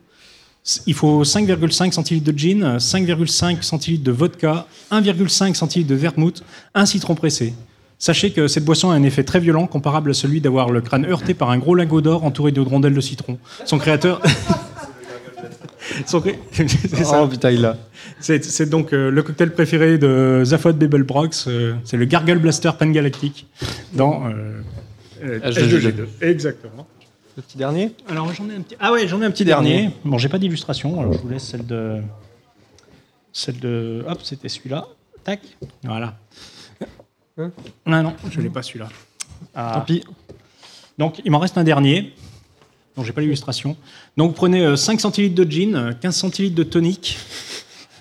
Il 0.86 0.92
faut 0.92 1.22
5,5 1.24 1.92
centilitres 1.92 2.30
de 2.30 2.36
gin, 2.38 2.76
5,5 2.76 3.62
centilitres 3.62 4.04
de 4.04 4.12
vodka, 4.12 4.66
1,5 4.92 5.54
centilitre 5.54 5.88
de 5.88 5.94
vermouth, 5.94 6.42
un 6.74 6.84
citron 6.84 7.14
pressé. 7.14 7.54
Sachez 7.98 8.32
que 8.32 8.46
cette 8.46 8.64
boisson 8.66 8.90
a 8.90 8.94
un 8.94 9.02
effet 9.02 9.24
très 9.24 9.40
violent, 9.40 9.66
comparable 9.66 10.10
à 10.10 10.14
celui 10.14 10.40
d'avoir 10.42 10.70
le 10.70 10.82
crâne 10.82 11.06
heurté 11.06 11.32
par 11.32 11.50
un 11.50 11.58
gros 11.58 11.74
lingot 11.74 12.02
d'or 12.02 12.24
entouré 12.24 12.52
de 12.52 12.60
rondelles 12.60 12.92
de 12.94 13.00
citron. 13.00 13.38
Son 13.64 13.78
créateur. 13.78 14.20
Son 16.06 16.20
cré- 16.20 16.38
c'est 16.52 17.04
ça. 17.04 17.22
Oh 17.22 17.26
putain, 17.28 17.50
il 17.50 17.60
l'a. 17.62 17.76
C'est 18.20 18.44
c'est 18.44 18.66
donc 18.66 18.92
euh, 18.92 19.10
le 19.10 19.22
cocktail 19.22 19.52
préféré 19.52 19.98
de 19.98 20.42
Zaphod 20.44 20.76
Beeblebrox. 20.76 21.46
euh, 21.48 21.74
c'est 21.84 21.96
le 21.96 22.04
Gargle 22.04 22.38
Blaster 22.38 22.70
Pangalactique 22.78 23.46
dans 23.92 24.26
euh, 24.26 24.60
euh, 25.22 25.40
H2G2. 25.40 25.92
H2G2. 25.92 26.06
Exactement. 26.22 26.86
Le 27.36 27.42
petit 27.42 27.56
dernier 27.58 27.92
Alors 28.08 28.32
j'en 28.34 28.48
ai 28.50 28.54
un 28.56 28.60
petit. 28.60 28.76
Ah 28.80 28.92
ouais, 28.92 29.06
j'en 29.08 29.22
ai 29.22 29.24
un 29.24 29.30
petit 29.30 29.44
dernier. 29.44 29.90
Bon, 30.04 30.18
j'ai 30.18 30.28
pas 30.28 30.38
d'illustration. 30.38 31.00
Alors 31.00 31.12
je 31.12 31.18
vous 31.18 31.28
laisse 31.28 31.44
celle 31.44 31.66
de. 31.66 32.00
Celle 33.32 33.58
de. 33.60 34.04
Hop, 34.08 34.20
c'était 34.22 34.48
celui-là. 34.48 34.86
Tac. 35.24 35.40
Voilà. 35.84 36.16
Hein 37.38 37.50
non, 37.86 38.02
non, 38.02 38.14
je 38.30 38.40
l'ai 38.40 38.50
pas 38.50 38.62
celui-là. 38.62 38.88
Ah. 39.54 39.72
Tant 39.74 39.80
pis. 39.82 40.04
Donc, 40.98 41.20
il 41.24 41.30
m'en 41.30 41.38
reste 41.38 41.56
un 41.56 41.64
dernier. 41.64 42.12
dont 42.96 43.04
j'ai 43.04 43.12
pas 43.12 43.20
l'illustration. 43.20 43.76
Donc, 44.16 44.30
vous 44.30 44.36
prenez 44.36 44.64
euh, 44.64 44.76
5 44.76 45.00
centilitres 45.00 45.34
de 45.34 45.50
gin, 45.50 45.74
euh, 45.74 45.92
15 45.92 46.14
centilitres 46.14 46.56
de 46.56 46.62
tonic. 46.62 47.16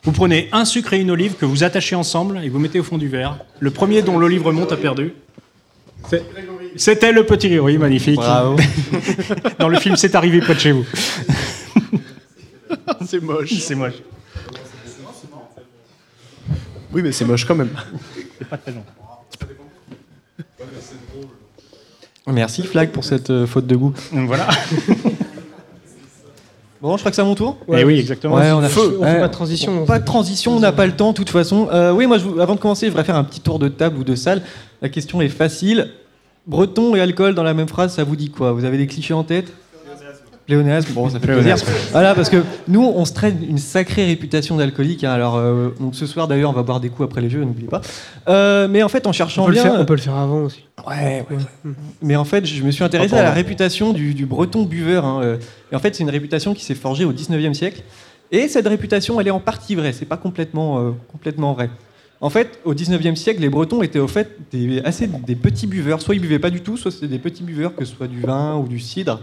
Vous 0.03 0.11
prenez 0.11 0.49
un 0.51 0.65
sucre 0.65 0.93
et 0.93 0.99
une 0.99 1.11
olive 1.11 1.35
que 1.35 1.45
vous 1.45 1.63
attachez 1.63 1.95
ensemble 1.95 2.39
et 2.43 2.49
vous 2.49 2.59
mettez 2.59 2.79
au 2.79 2.83
fond 2.83 2.97
du 2.97 3.07
verre. 3.07 3.37
Le 3.59 3.71
premier 3.71 4.01
dont 4.01 4.17
l'olive 4.17 4.45
remonte 4.45 4.71
a 4.71 4.77
perdu. 4.77 5.13
C'était 6.75 7.11
le 7.11 7.25
petit 7.25 7.59
oui, 7.59 7.77
magnifique. 7.77 8.15
Bravo. 8.15 8.57
Dans 9.59 9.67
le 9.67 9.79
film, 9.79 9.95
c'est 9.95 10.15
arrivé 10.15 10.39
près 10.39 10.55
de 10.55 10.59
chez 10.59 10.71
vous. 10.71 10.85
C'est 13.05 13.21
moche. 13.21 13.53
C'est 13.53 13.75
moche. 13.75 14.01
Oui, 16.91 17.01
mais 17.03 17.11
c'est 17.11 17.25
moche 17.25 17.45
quand 17.45 17.55
même. 17.55 17.69
C'est 18.37 18.47
pas 18.47 18.57
très 18.57 18.71
long. 18.71 18.83
Merci 22.27 22.63
Flag 22.63 22.89
pour 22.89 23.03
cette 23.03 23.29
euh, 23.29 23.47
faute 23.47 23.65
de 23.67 23.75
goût. 23.75 23.93
Voilà. 24.11 24.47
Bon, 26.81 26.95
je 26.95 27.01
crois 27.01 27.11
que 27.11 27.15
c'est 27.15 27.21
à 27.21 27.25
mon 27.25 27.35
tour. 27.35 27.57
Eh 27.73 27.83
oui, 27.83 27.99
exactement. 27.99 28.35
Ouais, 28.35 28.51
on 28.51 28.59
a 28.59 28.69
Feu. 28.69 28.97
On 28.99 29.03
fait 29.03 29.11
Ouais. 29.13 29.19
pas 29.19 29.27
de 29.27 29.33
transition. 29.33 29.85
Pas 29.85 29.99
de 29.99 30.05
transition, 30.05 30.55
on 30.55 30.59
n'a 30.61 30.71
pas 30.71 30.85
le 30.85 30.93
temps 30.95 31.09
de 31.11 31.15
toute 31.17 31.29
façon. 31.29 31.67
Euh, 31.73 31.91
oui, 31.91 32.07
moi, 32.07 32.17
je 32.17 32.39
avant 32.39 32.55
de 32.55 32.59
commencer, 32.59 32.85
je 32.85 32.91
voudrais 32.91 33.03
faire 33.03 33.17
un 33.17 33.23
petit 33.25 33.41
tour 33.41 33.59
de 33.59 33.67
table 33.67 33.97
ou 33.97 34.03
de 34.05 34.15
salle. 34.15 34.41
La 34.81 34.87
question 34.89 35.21
est 35.21 35.27
facile. 35.29 35.89
Breton 36.47 36.95
et 36.95 37.01
alcool 37.01 37.35
dans 37.35 37.43
la 37.43 37.53
même 37.53 37.67
phrase, 37.67 37.93
ça 37.93 38.03
vous 38.05 38.15
dit 38.15 38.29
quoi? 38.29 38.53
Vous 38.53 38.63
avez 38.63 38.77
des 38.77 38.87
clichés 38.87 39.13
en 39.13 39.23
tête? 39.23 39.51
Pléonasme, 40.49 40.93
bon, 40.93 41.09
ça 41.09 41.19
fait 41.19 41.27
plaisir. 41.27 41.55
Voilà, 41.91 42.15
parce 42.15 42.27
que 42.29 42.43
nous, 42.67 42.81
on 42.83 43.05
se 43.05 43.13
traîne 43.13 43.37
une 43.47 43.59
sacrée 43.59 44.05
réputation 44.05 44.57
d'alcoolique. 44.57 45.03
hein. 45.03 45.11
Alors, 45.11 45.35
euh, 45.37 45.69
donc 45.79 45.93
ce 45.93 46.07
soir, 46.07 46.27
d'ailleurs, 46.27 46.49
on 46.49 46.53
va 46.53 46.63
boire 46.63 46.79
des 46.79 46.89
coups 46.89 47.07
après 47.07 47.21
les 47.21 47.29
jeux, 47.29 47.43
n'oubliez 47.43 47.67
pas. 47.67 47.81
Euh, 48.27 48.67
mais 48.67 48.81
en 48.81 48.89
fait, 48.89 49.05
en 49.05 49.11
cherchant 49.11 49.43
On 49.43 49.45
peut, 49.45 49.51
le 49.51 49.61
bien, 49.61 49.63
faire, 49.63 49.79
on 49.79 49.85
peut 49.85 49.93
le 49.95 50.01
faire 50.01 50.15
avant 50.15 50.41
aussi. 50.45 50.63
Ouais, 50.87 51.23
ouais. 51.29 51.71
Mais 52.01 52.15
en 52.15 52.25
fait, 52.25 52.45
je 52.47 52.63
me 52.63 52.71
suis 52.71 52.83
intéressé 52.83 53.13
à 53.15 53.21
la 53.23 53.31
réputation 53.31 53.93
du, 53.93 54.15
du 54.15 54.25
breton 54.25 54.63
buveur. 54.63 55.05
hein, 55.05 55.37
Et 55.71 55.75
en 55.75 55.79
fait, 55.79 55.93
c'est 55.93 56.03
une 56.03 56.09
réputation 56.09 56.55
qui 56.55 56.65
s'est 56.65 56.73
forgée 56.75 57.05
au 57.05 57.13
19e 57.13 57.53
siècle. 57.53 57.83
Et 58.31 58.47
cette 58.47 58.67
réputation, 58.67 59.21
elle 59.21 59.27
est 59.27 59.31
en 59.31 59.39
partie 59.39 59.75
vraie. 59.75 59.93
C'est 59.93 60.05
pas 60.05 60.17
complètement, 60.17 60.79
euh, 60.79 60.91
complètement 61.11 61.53
vrai. 61.53 61.69
En 62.21 62.29
fait, 62.29 62.59
au 62.65 62.73
19e 62.73 63.15
siècle, 63.15 63.39
les 63.41 63.49
Bretons 63.49 63.81
étaient 63.81 63.99
au 63.99 64.07
fait 64.07 64.35
des, 64.51 64.81
assez 64.81 65.07
des 65.07 65.35
petits 65.35 65.67
buveurs. 65.67 66.01
Soit 66.01 66.15
ils 66.15 66.21
buvaient 66.21 66.39
pas 66.39 66.49
du 66.49 66.61
tout, 66.61 66.75
soit 66.75 66.91
c'était 66.91 67.07
des 67.07 67.19
petits 67.19 67.43
buveurs, 67.43 67.75
que 67.75 67.85
ce 67.85 67.95
soit 67.95 68.07
du 68.07 68.19
vin 68.21 68.55
ou 68.57 68.67
du 68.67 68.79
cidre. 68.79 69.21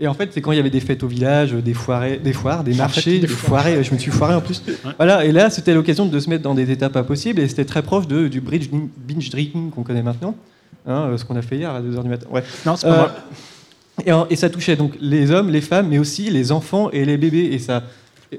Et 0.00 0.06
en 0.06 0.14
fait, 0.14 0.30
c'est 0.32 0.40
quand 0.40 0.52
il 0.52 0.56
y 0.56 0.60
avait 0.60 0.70
des 0.70 0.78
fêtes 0.80 1.02
au 1.02 1.08
village, 1.08 1.52
des, 1.52 1.74
foirées, 1.74 2.18
des 2.22 2.32
foires, 2.32 2.62
des 2.62 2.74
marchés, 2.74 3.18
des 3.18 3.26
foirées. 3.26 3.82
Je 3.82 3.92
me 3.92 3.98
suis 3.98 4.12
foiré 4.12 4.34
en 4.34 4.40
plus. 4.40 4.62
Voilà, 4.96 5.24
et 5.24 5.32
là, 5.32 5.50
c'était 5.50 5.74
l'occasion 5.74 6.06
de 6.06 6.20
se 6.20 6.30
mettre 6.30 6.44
dans 6.44 6.54
des 6.54 6.70
états 6.70 6.88
pas 6.88 7.02
possibles. 7.02 7.40
Et 7.40 7.48
c'était 7.48 7.64
très 7.64 7.82
proche 7.82 8.06
de, 8.06 8.28
du 8.28 8.40
bridge, 8.40 8.68
binge 8.70 9.28
drinking 9.30 9.70
qu'on 9.70 9.82
connaît 9.82 10.04
maintenant. 10.04 10.36
Hein, 10.86 11.08
euh, 11.10 11.16
ce 11.18 11.24
qu'on 11.24 11.34
a 11.36 11.42
fait 11.42 11.56
hier 11.56 11.70
à 11.70 11.80
2h 11.82 12.02
du 12.04 12.08
matin. 12.08 12.26
Ouais. 12.30 12.44
Non, 12.64 12.76
c'est 12.76 12.86
pas 12.86 13.16
Euh, 14.00 14.04
et, 14.06 14.12
en- 14.12 14.26
et 14.30 14.36
ça 14.36 14.48
touchait 14.48 14.76
donc 14.76 14.92
les 15.00 15.32
hommes, 15.32 15.50
les 15.50 15.60
femmes, 15.60 15.88
mais 15.88 15.98
aussi 15.98 16.30
les 16.30 16.52
enfants 16.52 16.90
et 16.92 17.04
les 17.04 17.16
bébés. 17.16 17.48
Et 17.52 17.58
ça, 17.58 17.82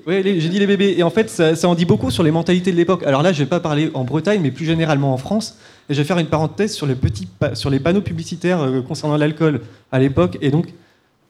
les- 0.08 0.40
j'ai 0.40 0.48
dit 0.48 0.60
les 0.60 0.66
bébés. 0.68 0.96
Et 0.98 1.04
en 1.04 1.10
fait, 1.10 1.30
ça, 1.30 1.56
ça 1.58 1.68
en 1.68 1.76
dit 1.76 1.84
beaucoup 1.86 2.10
sur 2.10 2.24
les 2.24 2.32
mentalités 2.32 2.72
de 2.72 2.78
l'époque. 2.78 3.04
Alors 3.06 3.22
là, 3.22 3.34
je 3.34 3.40
vais 3.40 3.50
pas 3.50 3.60
parler 3.60 3.92
en 3.94 4.06
Bretagne, 4.06 4.40
mais 4.42 4.52
plus 4.52 4.66
généralement 4.66 5.14
en 5.14 5.18
France. 5.18 5.58
Et 5.90 5.94
je 5.94 6.00
vais 6.00 6.06
faire 6.08 6.20
une 6.20 6.28
parenthèse 6.28 6.72
sur 6.74 6.86
les 6.88 6.96
petits, 6.96 7.28
sur 7.54 7.70
les 7.70 7.82
panneaux 7.82 8.00
publicitaires 8.02 8.62
euh, 8.62 8.82
concernant 8.82 9.18
l'alcool 9.18 9.60
à 9.92 10.00
l'époque. 10.00 10.38
Et 10.42 10.52
donc, 10.52 10.68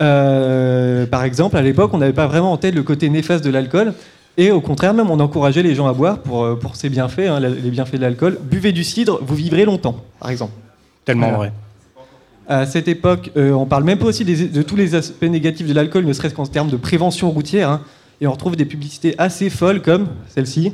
euh, 0.01 1.05
par 1.05 1.23
exemple, 1.23 1.57
à 1.57 1.61
l'époque, 1.61 1.91
on 1.93 1.97
n'avait 1.97 2.13
pas 2.13 2.27
vraiment 2.27 2.51
en 2.51 2.57
tête 2.57 2.75
le 2.75 2.83
côté 2.83 3.09
néfaste 3.09 3.43
de 3.43 3.49
l'alcool. 3.49 3.93
Et 4.37 4.51
au 4.51 4.61
contraire, 4.61 4.93
même, 4.93 5.09
on 5.09 5.19
encourageait 5.19 5.63
les 5.63 5.75
gens 5.75 5.87
à 5.87 5.93
boire 5.93 6.19
pour, 6.19 6.43
euh, 6.45 6.55
pour 6.55 6.75
ses 6.77 6.89
bienfaits, 6.89 7.27
hein, 7.27 7.39
les 7.39 7.71
bienfaits 7.71 7.95
de 7.95 8.01
l'alcool. 8.01 8.37
Buvez 8.41 8.71
du 8.71 8.83
cidre, 8.85 9.19
vous 9.21 9.35
vivrez 9.35 9.65
longtemps, 9.65 9.97
par 10.19 10.29
exemple. 10.29 10.53
Tellement 11.03 11.27
voilà. 11.31 11.37
vrai. 11.37 11.51
À 12.47 12.65
cette 12.65 12.87
époque, 12.87 13.31
euh, 13.37 13.51
on 13.51 13.65
parle 13.65 13.83
même 13.83 13.99
pas 13.99 14.05
aussi 14.05 14.23
des- 14.25 14.47
de 14.47 14.61
tous 14.61 14.75
les 14.75 14.95
aspects 14.95 15.23
négatifs 15.23 15.67
de 15.67 15.73
l'alcool, 15.73 16.05
ne 16.05 16.13
serait-ce 16.13 16.33
qu'en 16.33 16.45
termes 16.45 16.69
de 16.69 16.77
prévention 16.77 17.29
routière. 17.31 17.69
hein. 17.69 17.81
et 18.21 18.27
on 18.27 18.31
retrouve 18.33 18.57
des 18.57 18.65
publicités 18.65 19.15
assez 19.17 19.49
folles 19.49 19.81
comme 19.81 20.07
celle-ci. 20.27 20.73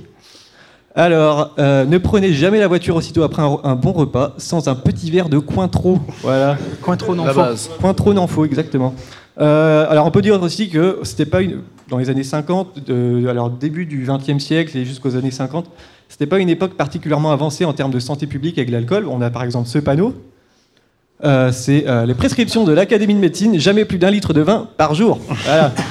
Alors, 0.98 1.52
euh, 1.60 1.84
ne 1.84 1.98
prenez 1.98 2.32
jamais 2.34 2.58
la 2.60 2.68
voiture 2.68 2.96
aussitôt 2.96 3.24
après 3.24 3.41
un, 3.41 3.58
un 3.66 3.76
bon 3.76 3.91
repas 3.91 4.34
sans 4.38 4.70
un 4.70 4.76
petit 4.76 5.12
verre 5.12 5.28
de 5.28 5.39
Cointreau. 5.39 6.00
Voilà, 6.22 6.58
Cointreau 6.82 7.16
base. 7.16 7.70
Cointreau 7.82 8.14
n'en 8.14 8.28
faut 8.28 8.46
exactement. 8.46 8.93
Euh, 9.41 9.86
alors, 9.89 10.06
on 10.06 10.12
peut 10.12 10.22
dire 10.22 10.41
aussi 10.41 10.70
que 10.70 11.00
c'était 11.04 11.26
pas 11.26 11.41
une, 11.41 11.58
dans 11.89 11.98
les 11.98 12.10
années 12.10 12.24
50, 12.24 12.80
de- 12.88 13.28
alors 13.28 13.50
début 13.50 13.86
du 13.86 14.08
XXe 14.08 14.41
siècle 14.41 14.78
et 14.78 14.86
jusqu'aux 14.86 15.18
années 15.18 15.32
50, 15.32 15.66
c'était 16.08 16.28
pas 16.28 16.39
une 16.39 16.48
époque 16.50 16.76
particulièrement 16.76 17.34
avancée 17.34 17.66
en 17.66 17.74
termes 17.74 17.91
de 17.91 18.00
santé 18.00 18.26
publique 18.26 18.58
avec 18.58 18.70
l'alcool. 18.72 19.06
On 19.10 19.20
a 19.22 19.30
par 19.30 19.43
exemple 19.43 19.68
ce 19.68 19.80
panneau. 19.80 20.14
Euh, 21.26 21.52
c'est 21.52 21.86
les 22.06 22.14
prescriptions 22.14 22.64
de 22.64 22.72
l'Académie 22.72 23.16
de 23.16 23.20
médecine, 23.20 23.60
jamais 23.60 23.84
plus 23.84 23.98
d'un 23.98 24.12
litre 24.12 24.32
de 24.34 24.39
vin 24.41 24.68
par 24.78 24.93
jour. 24.96 25.20
Voilà. 25.43 25.74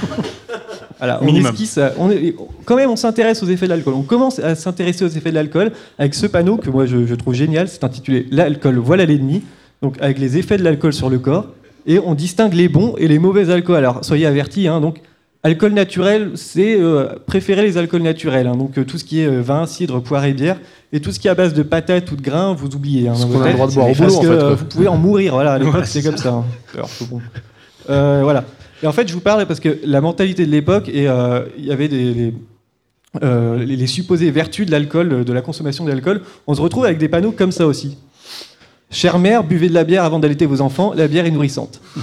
Voilà, 1.05 1.19
on 1.23 1.27
Minimum. 1.27 1.53
esquisse, 1.53 1.77
euh, 1.79 1.91
on 1.99 2.11
est- 2.11 2.35
quand 2.65 2.77
même, 2.77 2.91
on 2.91 2.97
s'intéresse 2.97 3.43
aux 3.43 3.47
effets 3.47 3.67
de 3.67 3.71
l'alcool. 3.71 3.95
On 3.95 4.03
commence 4.03 4.39
à 4.39 4.55
s'intéresser 4.55 5.05
aux 5.05 5.09
effets 5.09 5.31
de 5.31 5.35
l'alcool 5.35 5.71
avec 5.99 6.15
ce 6.15 6.27
panneau 6.27 6.57
que 6.57 6.71
moi 6.71 6.87
je, 6.87 7.05
je 7.07 7.15
trouve 7.15 7.35
génial. 7.35 7.69
C'est 7.69 7.85
intitulé 7.85 8.27
L'alcool, 8.31 8.79
voilà 8.79 9.05
l'ennemi. 9.05 9.43
Donc 9.83 9.97
avec 10.01 10.19
les 10.19 10.39
effets 10.39 10.57
de 10.57 10.65
l'alcool 10.65 10.93
sur 10.95 11.11
le 11.11 11.19
corps. 11.19 11.47
Et 11.87 11.99
on 11.99 12.15
distingue 12.15 12.55
les 12.55 12.69
bons 12.69 12.95
et 12.97 13.07
les 13.09 13.19
mauvais 13.19 13.51
alcools. 13.51 13.77
Alors 13.77 14.03
soyez 14.05 14.25
avertis, 14.25 14.67
hein, 14.69 14.81
donc 14.81 15.01
alcool 15.43 15.75
naturel, 15.75 16.31
c'est 16.37 16.81
euh, 16.81 17.09
préférer 17.27 17.61
les 17.63 17.77
alcools 17.77 18.01
naturels. 18.01 18.47
hein. 18.47 18.57
donc 18.57 18.79
euh, 18.79 18.85
tout 18.85 18.97
ce 18.97 19.05
qui 19.05 19.21
est 19.21 19.27
euh, 19.27 19.43
vin, 19.43 19.67
cidre, 19.67 20.01
poire 20.01 20.25
et 20.25 20.33
bière. 20.33 20.57
Et 20.95 21.01
tout 21.01 21.13
ce 21.13 21.19
qui 21.21 21.27
est 21.27 21.31
à 21.31 21.35
base 21.35 21.53
de 21.53 21.63
patates 21.63 22.11
ou 22.13 22.17
de 22.17 22.23
grains, 22.23 22.55
vous 22.55 22.75
oubliez. 22.75 23.09
hein, 23.09 23.15
Ce 23.15 23.27
qu'on 23.27 23.43
a 23.43 23.49
le 23.49 23.53
droit 23.55 23.67
de 23.67 23.75
boire 23.75 23.91
au 23.91 23.95
boulot, 23.95 24.17
en 24.17 24.23
fait, 24.23 24.55
vous 24.55 24.65
pouvez 24.65 24.89
en 24.89 24.97
mourir, 24.97 25.35
voilà, 25.35 25.53
à 25.55 25.59
l'époque, 25.59 25.75
Ouais, 25.75 25.81
c'est 25.85 26.03
comme 26.03 26.17
ça. 26.17 26.31
hein. 26.31 26.45
Alors, 26.73 26.89
bon. 27.11 27.21
Voilà. 27.89 28.45
Et 28.85 28.87
en 28.87 28.93
fait, 28.93 29.09
je 29.09 29.14
vous 29.14 29.20
parle 29.20 29.47
parce 29.47 29.61
que 29.61 29.78
la 29.87 30.03
mentalité 30.03 30.45
de 30.45 30.51
l'époque, 30.51 30.91
et 30.93 31.09
euh, 31.09 31.41
il 31.57 31.64
y 31.64 31.72
avait 31.72 31.89
des, 31.89 32.12
les, 32.12 32.35
euh, 33.22 33.57
les- 33.64 33.76
les 33.76 33.87
supposées 33.87 34.30
vertus 34.30 34.66
de 34.66 34.70
l'alcool, 34.72 35.24
de 35.24 35.32
la 35.32 35.41
consommation 35.41 35.87
d'alcool, 35.87 36.20
on 36.47 36.53
se 36.55 36.61
retrouve 36.61 36.85
avec 36.85 36.99
des 36.99 37.09
panneaux 37.09 37.32
comme 37.32 37.51
ça 37.51 37.66
aussi. 37.66 37.97
Chère 38.91 39.18
mère, 39.18 39.43
buvez 39.43 39.70
de 39.70 39.74
la 39.74 39.85
bière 39.85 40.05
avant 40.05 40.18
d'allaiter 40.18 40.45
vos 40.45 40.61
enfants, 40.61 40.93
la 40.95 41.09
bière 41.09 41.24
est 41.26 41.30
nourrissante. 41.32 41.80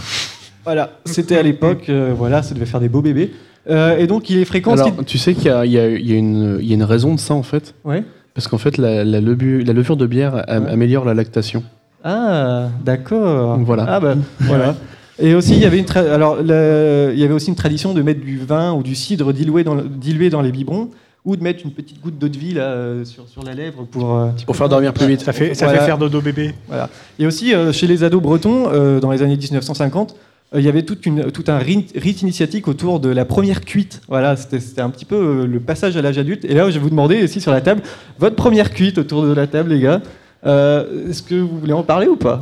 Voilà, 0.64 0.92
c'était 1.06 1.38
à 1.38 1.42
l'époque, 1.42 1.86
euh, 1.90 2.14
voilà, 2.16 2.44
ça 2.44 2.54
devait 2.54 2.68
faire 2.68 2.80
des 2.80 2.88
beaux 2.88 3.02
bébés. 3.02 3.32
Euh, 3.68 3.98
et 3.98 4.06
donc, 4.06 4.30
il 4.30 4.38
est 4.38 4.46
fréquent. 4.46 4.74
Alors, 4.74 4.92
tu 5.08 5.18
sais 5.18 5.34
qu'il 5.34 5.46
y 5.46 5.50
a, 5.50 5.66
y 5.66 5.72
y 5.72 6.14
une, 6.14 6.60
il 6.62 6.68
y 6.68 6.72
a 6.72 6.76
une 6.76 6.84
raison 6.84 7.16
de 7.16 7.20
ça, 7.20 7.34
en 7.34 7.42
fait. 7.42 7.74
Ouais. 7.84 8.04
Parce 8.36 8.48
qu'en 8.48 8.60
fait, 8.60 8.78
la, 8.78 9.04
la, 9.04 9.20
lebu- 9.22 9.64
la 9.66 9.74
levure 9.74 9.98
de 9.98 10.06
bière 10.06 10.44
am- 10.48 10.66
Ouais. 10.66 10.70
améliore 10.72 11.04
la 11.04 11.16
lactation. 11.16 11.64
Ah, 12.04 12.70
d'accord. 12.86 13.58
Voilà. 13.62 13.86
Ah 13.90 14.00
bah, 14.00 14.14
voilà. 14.42 14.76
Et 15.22 15.36
aussi, 15.36 15.54
il 15.54 15.60
y 15.60 15.66
avait 15.66 15.78
une 15.80 15.86
tra- 15.86 16.10
alors 16.10 16.38
le- 16.42 17.12
il 17.14 17.20
y 17.20 17.24
avait 17.24 17.34
aussi 17.34 17.50
une 17.50 17.56
tradition 17.56 17.94
de 17.94 18.02
mettre 18.02 18.22
du 18.22 18.38
vin 18.40 18.74
ou 18.74 18.82
du 18.84 18.96
cidre 18.96 19.32
dilué 19.34 19.64
dans, 19.64 19.76
le- 19.76 19.84
dilué 19.84 20.30
dans 20.30 20.42
les 20.42 20.52
biberons 20.52 20.90
ou 21.24 21.36
de 21.36 21.44
mettre 21.44 21.64
une 21.64 21.72
petite 21.72 22.02
goutte 22.02 22.18
d'eau 22.18 22.28
de 22.28 22.38
vie 22.38 22.54
là, 22.56 22.64
euh, 22.64 23.06
sur, 23.06 23.28
sur 23.30 23.44
la 23.44 23.54
lèvre 23.54 23.84
pour, 23.84 24.16
euh, 24.18 24.30
Pour 24.46 24.56
faire 24.56 24.70
dormir 24.70 24.92
plus 24.94 25.06
vite. 25.08 25.22
Ça 25.22 25.34
fait, 25.34 25.54
ça 25.54 25.66
Voilà. 25.66 25.80
fait 25.82 25.86
faire 25.86 25.98
dodo 26.00 26.20
bébé. 26.22 26.54
voilà. 26.68 26.90
Et 27.20 27.28
aussi, 27.28 27.54
euh, 27.54 27.72
chez 27.72 27.86
les 27.86 28.04
ados 28.04 28.22
bretons, 28.22 28.70
euh, 28.74 29.00
dans 29.00 29.12
les 29.12 29.22
années 29.22 29.38
1950, 29.38 30.16
euh, 30.56 30.60
il 30.60 30.66
y 30.66 30.70
avait 30.70 30.82
toute 30.82 31.02
tout 31.02 31.44
un 31.48 31.58
rite, 31.60 31.92
rite 31.96 32.24
initiatique 32.24 32.68
autour 32.68 33.00
de 33.00 33.10
la 33.10 33.24
première 33.26 33.62
cuite. 33.62 34.02
Voilà, 34.08 34.36
c'était 34.36 34.82
un 34.82 34.90
petit 34.90 35.06
peu 35.06 35.46
le 35.46 35.60
passage 35.60 35.96
à 35.96 36.02
l'âge 36.02 36.18
adulte. 36.18 36.44
Et 36.46 36.56
là, 36.56 36.68
je 36.70 36.74
vais 36.74 36.80
vous 36.80 36.90
demander 36.90 37.22
aussi 37.24 37.40
sur 37.40 37.52
la 37.52 37.62
table, 37.62 37.84
votre 38.18 38.36
première 38.36 38.72
cuite 38.72 38.98
autour 38.98 39.22
de 39.24 39.32
la 39.34 39.46
table, 39.46 39.70
les 39.70 39.80
gars. 39.82 40.02
Euh, 40.48 41.08
Est-ce 41.12 41.22
que 41.22 41.36
vous 41.36 41.60
voulez 41.60 41.74
en 41.74 41.84
parler 41.84 42.08
ou 42.08 42.16
pas? 42.16 42.42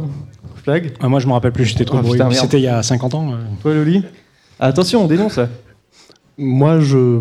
Ah, 1.01 1.07
moi, 1.09 1.20
je 1.20 1.28
me 1.28 1.34
rappelle 1.34 1.51
plus, 1.51 1.65
j'étais 1.65 1.86
trop 1.86 1.99
Oh. 2.03 2.32
C'était 2.32 2.57
il 2.59 2.63
y 2.63 2.67
a 2.67 2.82
50 2.84 3.13
ans. 3.15 3.32
euh. 3.32 3.36
Toi, 3.61 3.74
Loli 3.74 4.03
Attention, 4.59 5.03
on 5.03 5.07
dénonce. 5.07 5.39
Moi, 6.38 6.80
je. 6.80 7.20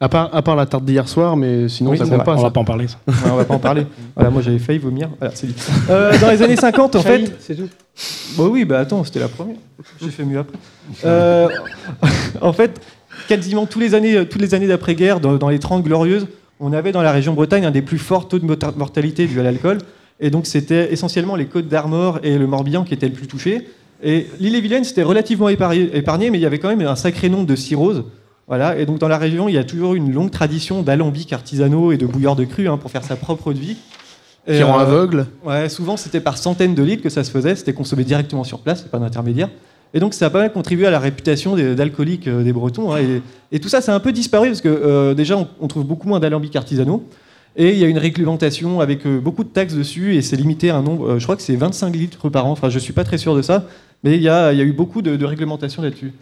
À 0.00 0.08
part, 0.08 0.34
à 0.34 0.42
part 0.42 0.56
la 0.56 0.66
tarte 0.66 0.84
d'hier 0.84 1.08
soir, 1.08 1.36
mais 1.36 1.68
sinon, 1.68 1.92
Oui, 1.92 1.98
ça 1.98 2.04
compte 2.04 2.24
pas. 2.24 2.34
On 2.34 2.38
ça. 2.38 2.42
va 2.42 2.50
pas 2.50 2.60
en 2.60 2.64
parler. 2.64 2.88
ça. 2.88 2.96
Ouais, 3.06 3.14
on 3.32 3.36
va 3.36 3.44
pas 3.44 3.54
en 3.54 3.58
parler. 3.58 3.86
Voilà, 4.16 4.30
moi 4.30 4.42
j'avais 4.42 4.58
failli 4.58 4.78
vomir. 4.78 5.08
Voilà, 5.18 5.34
c'est 5.34 5.46
dit. 5.46 5.54
Euh, 5.90 6.18
dans 6.20 6.30
les 6.30 6.42
années 6.42 6.56
50, 6.56 6.96
en 6.96 7.00
fait. 7.00 7.32
c'est 7.40 7.54
tout. 7.54 7.68
Bah 8.36 8.44
oui, 8.50 8.64
bah 8.64 8.80
attends, 8.80 9.04
c'était 9.04 9.20
la 9.20 9.28
première. 9.28 9.56
J'ai 10.02 10.10
fait 10.10 10.24
mieux 10.24 10.38
après. 10.40 10.58
Euh, 11.04 11.48
en 12.40 12.52
fait, 12.52 12.80
quasiment 13.28 13.66
tous 13.66 13.78
les 13.78 13.94
années, 13.94 14.26
toutes 14.26 14.42
les 14.42 14.54
années 14.54 14.66
d'après-guerre, 14.66 15.20
dans, 15.20 15.36
dans 15.36 15.48
les 15.48 15.60
30 15.60 15.84
glorieuses, 15.84 16.26
on 16.60 16.72
avait 16.72 16.92
dans 16.92 17.02
la 17.02 17.12
région 17.12 17.32
Bretagne 17.32 17.64
un 17.64 17.70
des 17.70 17.82
plus 17.82 17.98
forts 17.98 18.28
taux 18.28 18.38
de 18.40 18.46
mortalité 18.76 19.26
dû 19.26 19.38
à 19.40 19.42
l'alcool. 19.44 19.78
Et 20.20 20.30
donc 20.30 20.46
c'était 20.46 20.92
essentiellement 20.92 21.36
les 21.36 21.46
côtes 21.46 21.68
d'Armor 21.68 22.20
et 22.22 22.38
le 22.38 22.46
Morbihan 22.46 22.84
qui 22.84 22.94
étaient 22.94 23.08
le 23.08 23.14
plus 23.14 23.26
touchés. 23.26 23.68
Et 24.02 24.26
l'île-et-Vilaine, 24.38 24.84
c'était 24.84 25.02
relativement 25.02 25.48
épargné, 25.48 26.30
mais 26.30 26.38
il 26.38 26.40
y 26.42 26.46
avait 26.46 26.58
quand 26.58 26.68
même 26.68 26.82
un 26.86 26.96
sacré 26.96 27.28
nombre 27.28 27.46
de 27.46 27.56
cirrhoses. 27.56 28.04
Voilà, 28.46 28.78
et 28.78 28.84
donc 28.84 28.98
dans 28.98 29.08
la 29.08 29.16
région, 29.16 29.48
il 29.48 29.54
y 29.54 29.58
a 29.58 29.64
toujours 29.64 29.94
une 29.94 30.12
longue 30.12 30.30
tradition 30.30 30.82
d'alambics 30.82 31.32
artisanaux 31.32 31.92
et 31.92 31.96
de 31.96 32.04
bouilleurs 32.04 32.36
de 32.36 32.44
cru 32.44 32.68
hein, 32.68 32.76
pour 32.76 32.90
faire 32.90 33.02
sa 33.02 33.16
propre 33.16 33.52
vie. 33.52 33.76
Et, 34.46 34.58
Qui 34.58 34.62
rend 34.62 34.78
euh, 34.78 34.82
aveugle. 34.82 35.26
Ouais, 35.46 35.70
souvent 35.70 35.96
c'était 35.96 36.20
par 36.20 36.36
centaines 36.36 36.74
de 36.74 36.82
litres 36.82 37.02
que 37.02 37.08
ça 37.08 37.24
se 37.24 37.30
faisait, 37.30 37.54
c'était 37.56 37.72
consommé 37.72 38.04
directement 38.04 38.44
sur 38.44 38.58
place, 38.58 38.82
pas 38.82 38.98
d'intermédiaire. 38.98 39.48
Et 39.94 40.00
donc 40.00 40.12
ça 40.12 40.26
a 40.26 40.30
pas 40.30 40.40
mal 40.40 40.52
contribué 40.52 40.86
à 40.86 40.90
la 40.90 40.98
réputation 40.98 41.56
des- 41.56 41.74
d'alcooliques 41.74 42.28
euh, 42.28 42.42
des 42.42 42.52
Bretons. 42.52 42.92
hein, 42.92 42.98
et, 43.00 43.22
et 43.52 43.60
tout 43.60 43.70
ça, 43.70 43.80
c'est 43.80 43.92
un 43.92 44.00
peu 44.00 44.12
disparu 44.12 44.48
parce 44.48 44.60
que 44.60 44.68
euh, 44.68 45.14
déjà 45.14 45.38
on, 45.38 45.48
on 45.60 45.66
trouve 45.66 45.84
beaucoup 45.86 46.08
moins 46.08 46.20
d'alambics 46.20 46.54
artisanaux. 46.56 47.04
Et 47.56 47.70
il 47.72 47.78
y 47.78 47.84
a 47.84 47.88
une 47.88 47.98
réglementation 47.98 48.80
avec 48.80 49.06
euh, 49.06 49.20
beaucoup 49.20 49.44
de 49.44 49.48
taxes 49.48 49.74
dessus 49.74 50.16
et 50.16 50.22
c'est 50.22 50.36
limité 50.36 50.70
à 50.70 50.76
un 50.76 50.82
nombre, 50.82 51.12
euh, 51.12 51.18
je 51.18 51.24
crois 51.24 51.36
que 51.36 51.42
c'est 51.42 51.54
25 51.54 51.94
litres 51.94 52.28
par 52.28 52.46
an, 52.46 52.50
enfin 52.50 52.68
je 52.68 52.78
suis 52.80 52.92
pas 52.92 53.04
très 53.04 53.16
sûr 53.18 53.36
de 53.36 53.42
ça, 53.42 53.66
mais 54.02 54.16
il 54.16 54.22
y 54.22 54.28
a, 54.28 54.52
il 54.52 54.58
y 54.58 54.62
a 54.62 54.64
eu 54.64 54.72
beaucoup 54.72 55.02
de, 55.02 55.14
de 55.16 55.24
réglementations 55.24 55.80
là-dessus. 55.82 56.12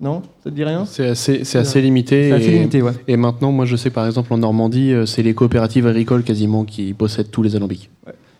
Non? 0.00 0.20
Ça 0.42 0.50
te 0.50 0.54
dit 0.54 0.64
rien? 0.64 0.84
C'est 0.84 1.06
assez, 1.08 1.44
c'est 1.44 1.58
assez 1.58 1.80
limité. 1.80 2.28
C'est 2.28 2.34
assez 2.34 2.48
et, 2.48 2.50
limité, 2.50 2.82
ouais. 2.82 2.92
et 3.08 3.16
maintenant, 3.16 3.52
moi, 3.52 3.64
je 3.66 3.76
sais 3.76 3.88
par 3.90 4.04
exemple 4.04 4.32
en 4.34 4.38
Normandie, 4.38 4.92
euh, 4.92 5.06
c'est 5.06 5.22
les 5.22 5.32
coopératives 5.32 5.86
agricoles 5.86 6.24
quasiment 6.24 6.64
qui 6.64 6.92
possèdent 6.92 7.30
tous 7.30 7.42
les 7.42 7.54
alambics. 7.56 7.88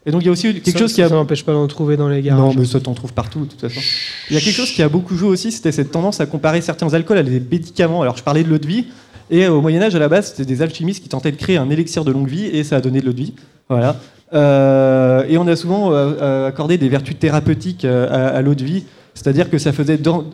Et 0.05 0.11
donc 0.11 0.23
il 0.23 0.27
y 0.27 0.29
a 0.29 0.33
aussi 0.33 0.53
quelque 0.53 0.73
Ça- 0.73 0.79
chose 0.79 0.93
qui 0.93 1.01
a 1.01 1.09
Ça 1.09 1.15
n'empêche 1.15 1.45
pas 1.45 1.53
d'en 1.53 1.67
trouver 1.69 1.97
dans 1.97 2.09
les 2.09 2.21
garages. 2.21 2.43
Non, 2.43 2.53
mais 2.61 2.67
ça 2.67 2.81
t'en 2.81 2.93
trouve 2.93 3.13
partout, 3.13 3.45
de 3.45 3.51
toute 3.51 3.61
façon. 3.61 3.81
Il 4.29 4.35
y 4.35 4.37
a 4.37 4.41
quelque 4.41 4.57
chose 4.57 4.73
qui 4.73 4.83
a 4.83 4.89
beaucoup 4.89 5.15
joué 5.17 5.29
aussi, 5.29 5.53
c'était 5.53 5.71
cette 5.73 5.93
tendance 5.93 6.21
à 6.21 6.27
comparer 6.27 6.61
certains 6.61 6.93
alcools 6.93 7.19
à 7.19 7.23
des 7.23 7.39
médicaments. 7.41 8.03
Alors, 8.03 8.17
je 8.17 8.25
parlais 8.25 8.43
de 8.43 8.49
l'eau 8.51 8.59
de 8.59 8.67
vie, 8.67 8.87
et 9.33 9.45
euh, 9.47 9.51
au 9.51 9.61
Moyen-Âge, 9.61 9.95
à 9.97 9.99
la 9.99 10.09
base, 10.09 10.28
c'était 10.28 10.45
des 10.45 10.62
alchimistes 10.62 11.03
qui 11.03 11.09
tentaient 11.09 11.33
de 11.33 11.37
créer 11.37 11.57
un 11.57 11.68
élixir 11.70 12.05
de 12.05 12.12
longue 12.12 12.28
vie, 12.28 12.47
et 12.47 12.62
ça 12.62 12.76
a 12.76 12.80
donné 12.80 13.01
de 13.01 13.07
l'eau 13.07 13.12
de 13.12 13.18
vie. 13.18 13.35
Voilà. 13.68 13.97
Euh, 14.35 15.24
et 15.28 15.37
on 15.39 15.47
a 15.47 15.57
souvent 15.57 15.91
euh, 15.93 16.47
accordé 16.49 16.78
des 16.78 16.89
vertus 16.89 17.18
thérapeutiques 17.18 17.85
à, 17.85 18.28
à 18.28 18.41
l'eau 18.43 18.55
de 18.55 18.64
vie, 18.64 18.85
c'est-à-dire 19.14 19.51
que 19.51 19.59
ça 19.59 19.72
faisait, 19.72 19.99
dans- 19.99 20.24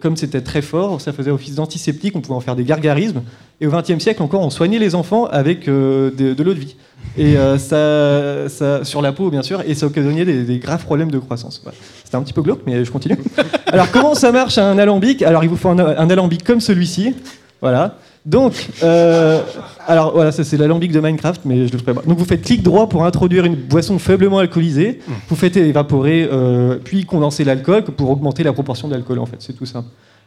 comme 0.00 0.16
c'était 0.16 0.40
très 0.40 0.60
fort, 0.62 1.00
ça 1.00 1.12
faisait 1.12 1.30
office 1.30 1.54
d'antiseptique, 1.54 2.16
on 2.16 2.20
pouvait 2.20 2.34
en 2.34 2.40
faire 2.40 2.56
des 2.56 2.64
gargarismes. 2.64 3.22
Et 3.60 3.66
au 3.68 3.70
XXe 3.70 4.00
siècle 4.00 4.22
encore, 4.24 4.40
on 4.40 4.50
soignait 4.50 4.80
les 4.80 4.96
enfants 4.96 5.26
avec 5.26 5.68
euh, 5.68 6.10
de, 6.18 6.34
de 6.34 6.42
l'eau 6.42 6.52
de 6.54 6.58
vie. 6.58 6.74
Et 7.16 7.36
euh, 7.36 7.58
ça, 7.58 8.48
ça, 8.48 8.84
sur 8.84 9.02
la 9.02 9.12
peau, 9.12 9.30
bien 9.30 9.42
sûr, 9.44 9.62
et 9.64 9.74
ça 9.74 9.86
occasionnait 9.86 10.24
des, 10.24 10.42
des 10.42 10.58
graves 10.58 10.84
problèmes 10.84 11.12
de 11.12 11.18
croissance. 11.20 11.60
Voilà. 11.62 11.78
C'était 12.02 12.16
un 12.16 12.22
petit 12.22 12.32
peu 12.32 12.42
glauque, 12.42 12.62
mais 12.66 12.84
je 12.84 12.90
continue. 12.90 13.16
Alors, 13.68 13.92
comment 13.92 14.16
ça 14.16 14.32
marche 14.32 14.58
un 14.58 14.78
alambic? 14.78 15.22
Alors, 15.22 15.44
il 15.44 15.48
vous 15.50 15.56
faut 15.56 15.68
un, 15.68 15.78
un 15.78 16.10
alambic 16.10 16.42
comme 16.42 16.60
celui-ci. 16.60 17.14
Voilà. 17.60 17.98
Donc, 18.26 18.68
euh, 18.82 19.40
alors 19.86 20.12
voilà, 20.14 20.32
ça 20.32 20.44
c'est 20.44 20.56
l'alambic 20.56 20.90
de 20.92 21.00
Minecraft, 21.00 21.42
mais 21.44 21.66
je 21.66 21.72
le 21.72 21.78
ferai 21.78 21.92
pas. 21.92 22.02
Donc, 22.06 22.16
vous 22.18 22.24
faites 22.24 22.40
clic 22.42 22.62
droit 22.62 22.88
pour 22.88 23.04
introduire 23.04 23.44
une 23.44 23.54
boisson 23.54 23.98
faiblement 23.98 24.38
alcoolisée. 24.38 25.00
Vous 25.28 25.36
faites 25.36 25.56
évaporer, 25.58 26.26
euh, 26.32 26.78
puis 26.82 27.04
condenser 27.04 27.44
l'alcool 27.44 27.82
pour 27.84 28.08
augmenter 28.10 28.42
la 28.42 28.52
proportion 28.54 28.88
d'alcool, 28.88 29.18
en 29.18 29.26
fait. 29.26 29.36
C'est 29.40 29.52
tout 29.52 29.66
ça. 29.66 29.84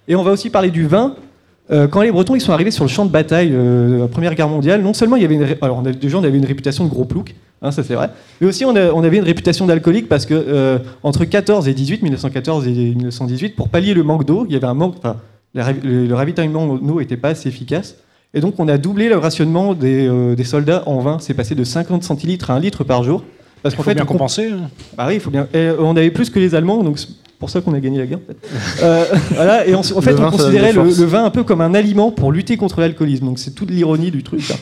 Et 0.07 0.15
on 0.15 0.21
va 0.23 0.31
aussi 0.31 0.49
parler 0.51 0.69
du 0.69 0.85
vin. 0.85 1.15
Euh, 1.69 1.87
quand 1.87 2.01
les 2.01 2.11
Bretons 2.11 2.33
ils 2.35 2.39
sont 2.39 2.53
arrivés 2.53 2.71
sur 2.71 2.83
le 2.85 2.89
champ 2.89 3.05
de 3.05 3.11
bataille 3.11 3.49
de 3.49 3.97
la 3.99 4.07
Première 4.07 4.35
Guerre 4.35 4.47
mondiale, 4.47 4.81
non 4.81 4.93
seulement 4.93 5.17
il 5.17 5.23
y 5.23 5.25
avait 5.25 5.35
une, 5.35 5.43
ré- 5.43 5.57
alors 5.61 5.77
on 5.77 5.85
avait, 5.85 5.95
déjà 5.95 6.17
on 6.17 6.23
avait 6.23 6.37
une 6.37 6.45
réputation 6.45 6.85
de 6.85 6.89
gros 6.89 7.03
plouc, 7.03 7.35
hein, 7.61 7.71
ça 7.71 7.83
c'est 7.83 7.93
vrai, 7.95 8.09
mais 8.39 8.47
aussi 8.47 8.63
on, 8.63 8.73
a- 8.77 8.93
on 8.93 9.03
avait 9.03 9.17
une 9.17 9.25
réputation 9.25 9.65
d'alcoolique 9.65 10.07
parce 10.07 10.25
que 10.25 10.79
entre 11.03 11.25
14 11.25 11.67
et 11.67 11.73
18, 11.73 12.03
1914 12.03 12.67
et 12.69 12.71
1918, 12.71 13.57
pour 13.57 13.67
pallier 13.67 13.93
le 13.93 14.03
manque 14.03 14.23
d'eau, 14.25 14.45
il 14.47 14.53
y 14.53 14.55
avait 14.55 14.65
un 14.67 14.75
manque, 14.75 14.95
le, 15.55 16.05
le 16.05 16.15
ravitaillement 16.15 16.63
en 16.63 16.77
eau 16.89 16.99
n'était 16.99 17.17
pas 17.17 17.29
assez 17.29 17.49
efficace, 17.49 17.95
et 18.33 18.41
donc 18.41 18.55
on 18.59 18.67
a 18.67 18.77
doublé 18.77 19.09
le 19.09 19.17
rationnement 19.17 19.73
des, 19.73 20.07
euh, 20.07 20.35
des 20.35 20.43
soldats 20.43 20.83
en 20.85 20.99
vin, 20.99 21.17
c'est 21.19 21.33
passé 21.33 21.55
de 21.55 21.63
50 21.63 22.03
centilitres 22.03 22.51
à 22.51 22.55
1 22.55 22.59
litre 22.59 22.83
par 22.83 23.03
jour. 23.03 23.23
Parce 23.63 23.73
Il 23.73 23.77
qu'en 23.77 23.83
faut 23.83 23.89
fait, 23.89 23.95
bien 23.95 24.03
on 24.03 24.07
compenser. 24.07 24.49
hein. 24.51 24.69
bah 24.95 25.05
oui, 25.07 25.15
il 25.15 25.19
faut 25.19 25.31
bien. 25.31 25.47
Et 25.53 25.69
on 25.79 25.95
avait 25.97 26.11
plus 26.11 26.29
que 26.29 26.39
les 26.39 26.53
Allemands, 26.53 26.83
donc 26.83 26.99
c'est 26.99 27.07
pour 27.39 27.49
ça 27.49 27.59
qu'on 27.61 27.73
a 27.73 27.79
gagné 27.79 27.97
la 27.97 28.05
guerre. 28.05 28.19
En 28.19 28.27
fait, 28.33 28.83
Euh, 28.83 29.05
voilà, 29.31 29.65
et 29.67 29.73
on 29.73 29.79
en 29.79 29.83
fait, 29.83 30.11
Le 30.11 30.17
vin, 30.17 30.27
on 30.27 30.31
considérait 30.31 30.73
le, 30.73 30.81
vin 30.83 31.25
un 31.25 31.29
peu 31.31 31.43
comme 31.43 31.61
un 31.61 31.73
aliment 31.73 32.11
pour 32.11 32.31
lutter 32.31 32.55
contre 32.55 32.81
l'alcoolisme. 32.81 33.25
Donc 33.25 33.39
c'est 33.39 33.51
toute 33.55 33.71
l'ironie 33.71 34.11
du 34.11 34.21
truc. 34.23 34.41
hein. 34.51 34.55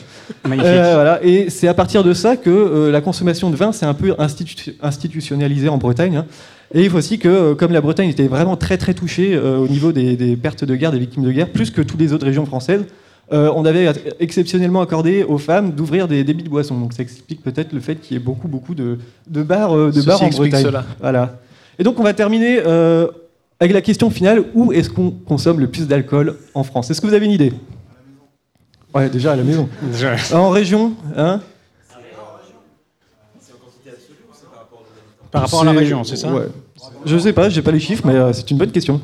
Magnifique. 0.48 0.70
Euh, 0.72 0.94
voilà, 0.94 1.20
et 1.22 1.50
c'est 1.50 1.68
à 1.68 1.74
partir 1.74 2.04
de 2.04 2.14
ça 2.14 2.36
que 2.36 2.48
euh, 2.50 2.90
la 2.90 3.02
consommation 3.02 3.50
de 3.50 3.56
vin 3.56 3.72
s'est 3.72 3.86
un 3.86 3.94
peu 3.94 4.12
institu- 4.18 4.74
institutionnalisée 4.82 5.68
en 5.68 5.76
Bretagne. 5.78 6.16
hein. 6.16 6.26
Et 6.74 6.82
il 6.84 6.90
faut 6.90 6.98
aussi 6.98 7.18
que, 7.18 7.28
euh, 7.28 7.54
comme 7.54 7.72
la 7.72 7.80
Bretagne 7.80 8.08
était 8.08 8.26
vraiment 8.26 8.56
très 8.56 8.76
très 8.76 8.92
touchée 8.94 9.34
euh, 9.34 9.58
au 9.58 9.68
niveau 9.68 9.92
des, 9.92 10.16
des 10.16 10.36
pertes 10.36 10.64
de 10.64 10.74
guerre, 10.74 10.92
des 10.92 10.98
victimes 10.98 11.22
de 11.22 11.32
guerre, 11.32 11.48
plus 11.50 11.70
que 11.70 11.80
toutes 11.80 12.00
les 12.00 12.12
autres 12.12 12.26
régions 12.26 12.44
françaises, 12.46 12.84
euh, 13.32 13.50
on 13.56 13.64
avait 13.64 13.90
exceptionnellement 14.20 14.80
accordé 14.80 15.24
aux 15.24 15.38
femmes 15.38 15.72
d'ouvrir 15.72 16.06
des 16.08 16.22
débits 16.24 16.44
de 16.44 16.48
boissons. 16.48 16.78
Donc 16.78 16.92
ça 16.92 17.02
explique 17.02 17.42
peut-être 17.42 17.72
le 17.72 17.80
fait 17.80 17.96
qu'il 17.96 18.16
y 18.16 18.20
ait 18.20 18.22
beaucoup 18.22 18.48
beaucoup 18.48 18.74
de, 18.74 18.98
de 19.28 19.42
bars, 19.42 19.74
de 19.76 19.92
Ceci 19.92 20.06
bars 20.06 20.22
en 20.22 20.28
Bretagne. 20.28 20.64
cela. 20.64 20.84
Voilà. 21.00 21.38
Et 21.78 21.82
donc 21.84 21.98
on 22.00 22.02
va 22.04 22.14
terminer 22.14 22.60
euh, 22.64 23.08
avec 23.60 23.72
la 23.72 23.80
question 23.80 24.10
finale 24.10 24.44
où 24.54 24.72
est-ce 24.72 24.90
qu'on 24.90 25.10
consomme 25.10 25.60
le 25.60 25.66
plus 25.68 25.86
d'alcool 25.88 26.36
en 26.54 26.62
France? 26.62 26.90
Est-ce 26.90 27.00
que 27.00 27.06
vous 27.06 27.14
avez 27.14 27.26
une 27.26 27.32
idée? 27.32 27.52
Ouais, 28.94 29.08
déjà 29.08 29.32
à 29.32 29.36
la 29.36 29.42
maison. 29.42 29.68
En 30.32 30.50
région, 30.50 30.92
hein? 31.16 31.40
Par 35.36 35.44
rapport 35.44 35.62
à 35.62 35.64
la 35.72 35.78
région, 35.78 36.02
c'est 36.04 36.16
ça 36.16 36.32
ouais. 36.32 36.46
Je 37.04 37.18
sais 37.18 37.32
pas, 37.32 37.48
j'ai 37.48 37.62
pas 37.62 37.72
les 37.72 37.80
chiffres, 37.80 38.04
mais 38.06 38.14
euh, 38.14 38.32
c'est 38.32 38.50
une 38.50 38.58
bonne 38.58 38.70
question. 38.70 39.00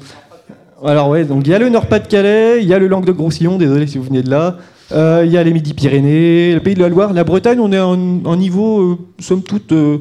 Alors 0.85 1.09
ouais, 1.11 1.24
donc 1.24 1.47
il 1.47 1.51
y 1.51 1.55
a 1.55 1.59
le 1.59 1.68
Nord-Pas-de-Calais, 1.68 2.62
il 2.62 2.68
y 2.68 2.74
a 2.74 2.78
le 2.78 2.89
Languedoc-Roussillon, 2.89 3.59
désolé 3.59 3.87
si 3.87 3.99
vous 3.99 4.05
venez 4.05 4.22
de 4.22 4.30
là, 4.30 4.57
euh, 4.93 5.22
il 5.24 5.33
y 5.33 5.39
a 5.39 5.45
les 5.45 5.53
Midi-Pyrénées, 5.53 6.55
le 6.55 6.61
Pays 6.61 6.74
de 6.74 6.80
la 6.80 6.89
Loire, 6.89 7.12
la 7.12 7.24
Bretagne, 7.24 7.61
on 7.61 7.70
est 7.72 7.76
à 7.76 7.85
un, 7.85 8.24
un 8.24 8.37
niveau, 8.37 8.80
euh, 8.80 8.99
somme 9.20 9.43
toute, 9.43 9.72
euh, 9.72 9.99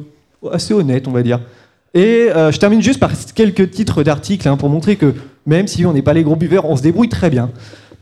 assez 0.50 0.74
honnête, 0.74 1.06
on 1.06 1.12
va 1.12 1.22
dire. 1.22 1.40
Et 1.94 2.28
je 2.32 2.56
termine 2.56 2.80
juste 2.80 2.98
par 2.98 3.10
quelques 3.34 3.70
titres 3.70 4.02
d'articles 4.02 4.48
hein, 4.48 4.56
pour 4.56 4.70
montrer 4.70 4.96
que 4.96 5.12
même 5.44 5.66
si 5.66 5.84
on 5.84 5.92
n'est 5.92 6.00
pas 6.00 6.14
les 6.14 6.22
gros 6.22 6.36
buveurs, 6.36 6.64
on 6.64 6.74
se 6.74 6.82
débrouille 6.82 7.10
très 7.10 7.28
bien. 7.28 7.50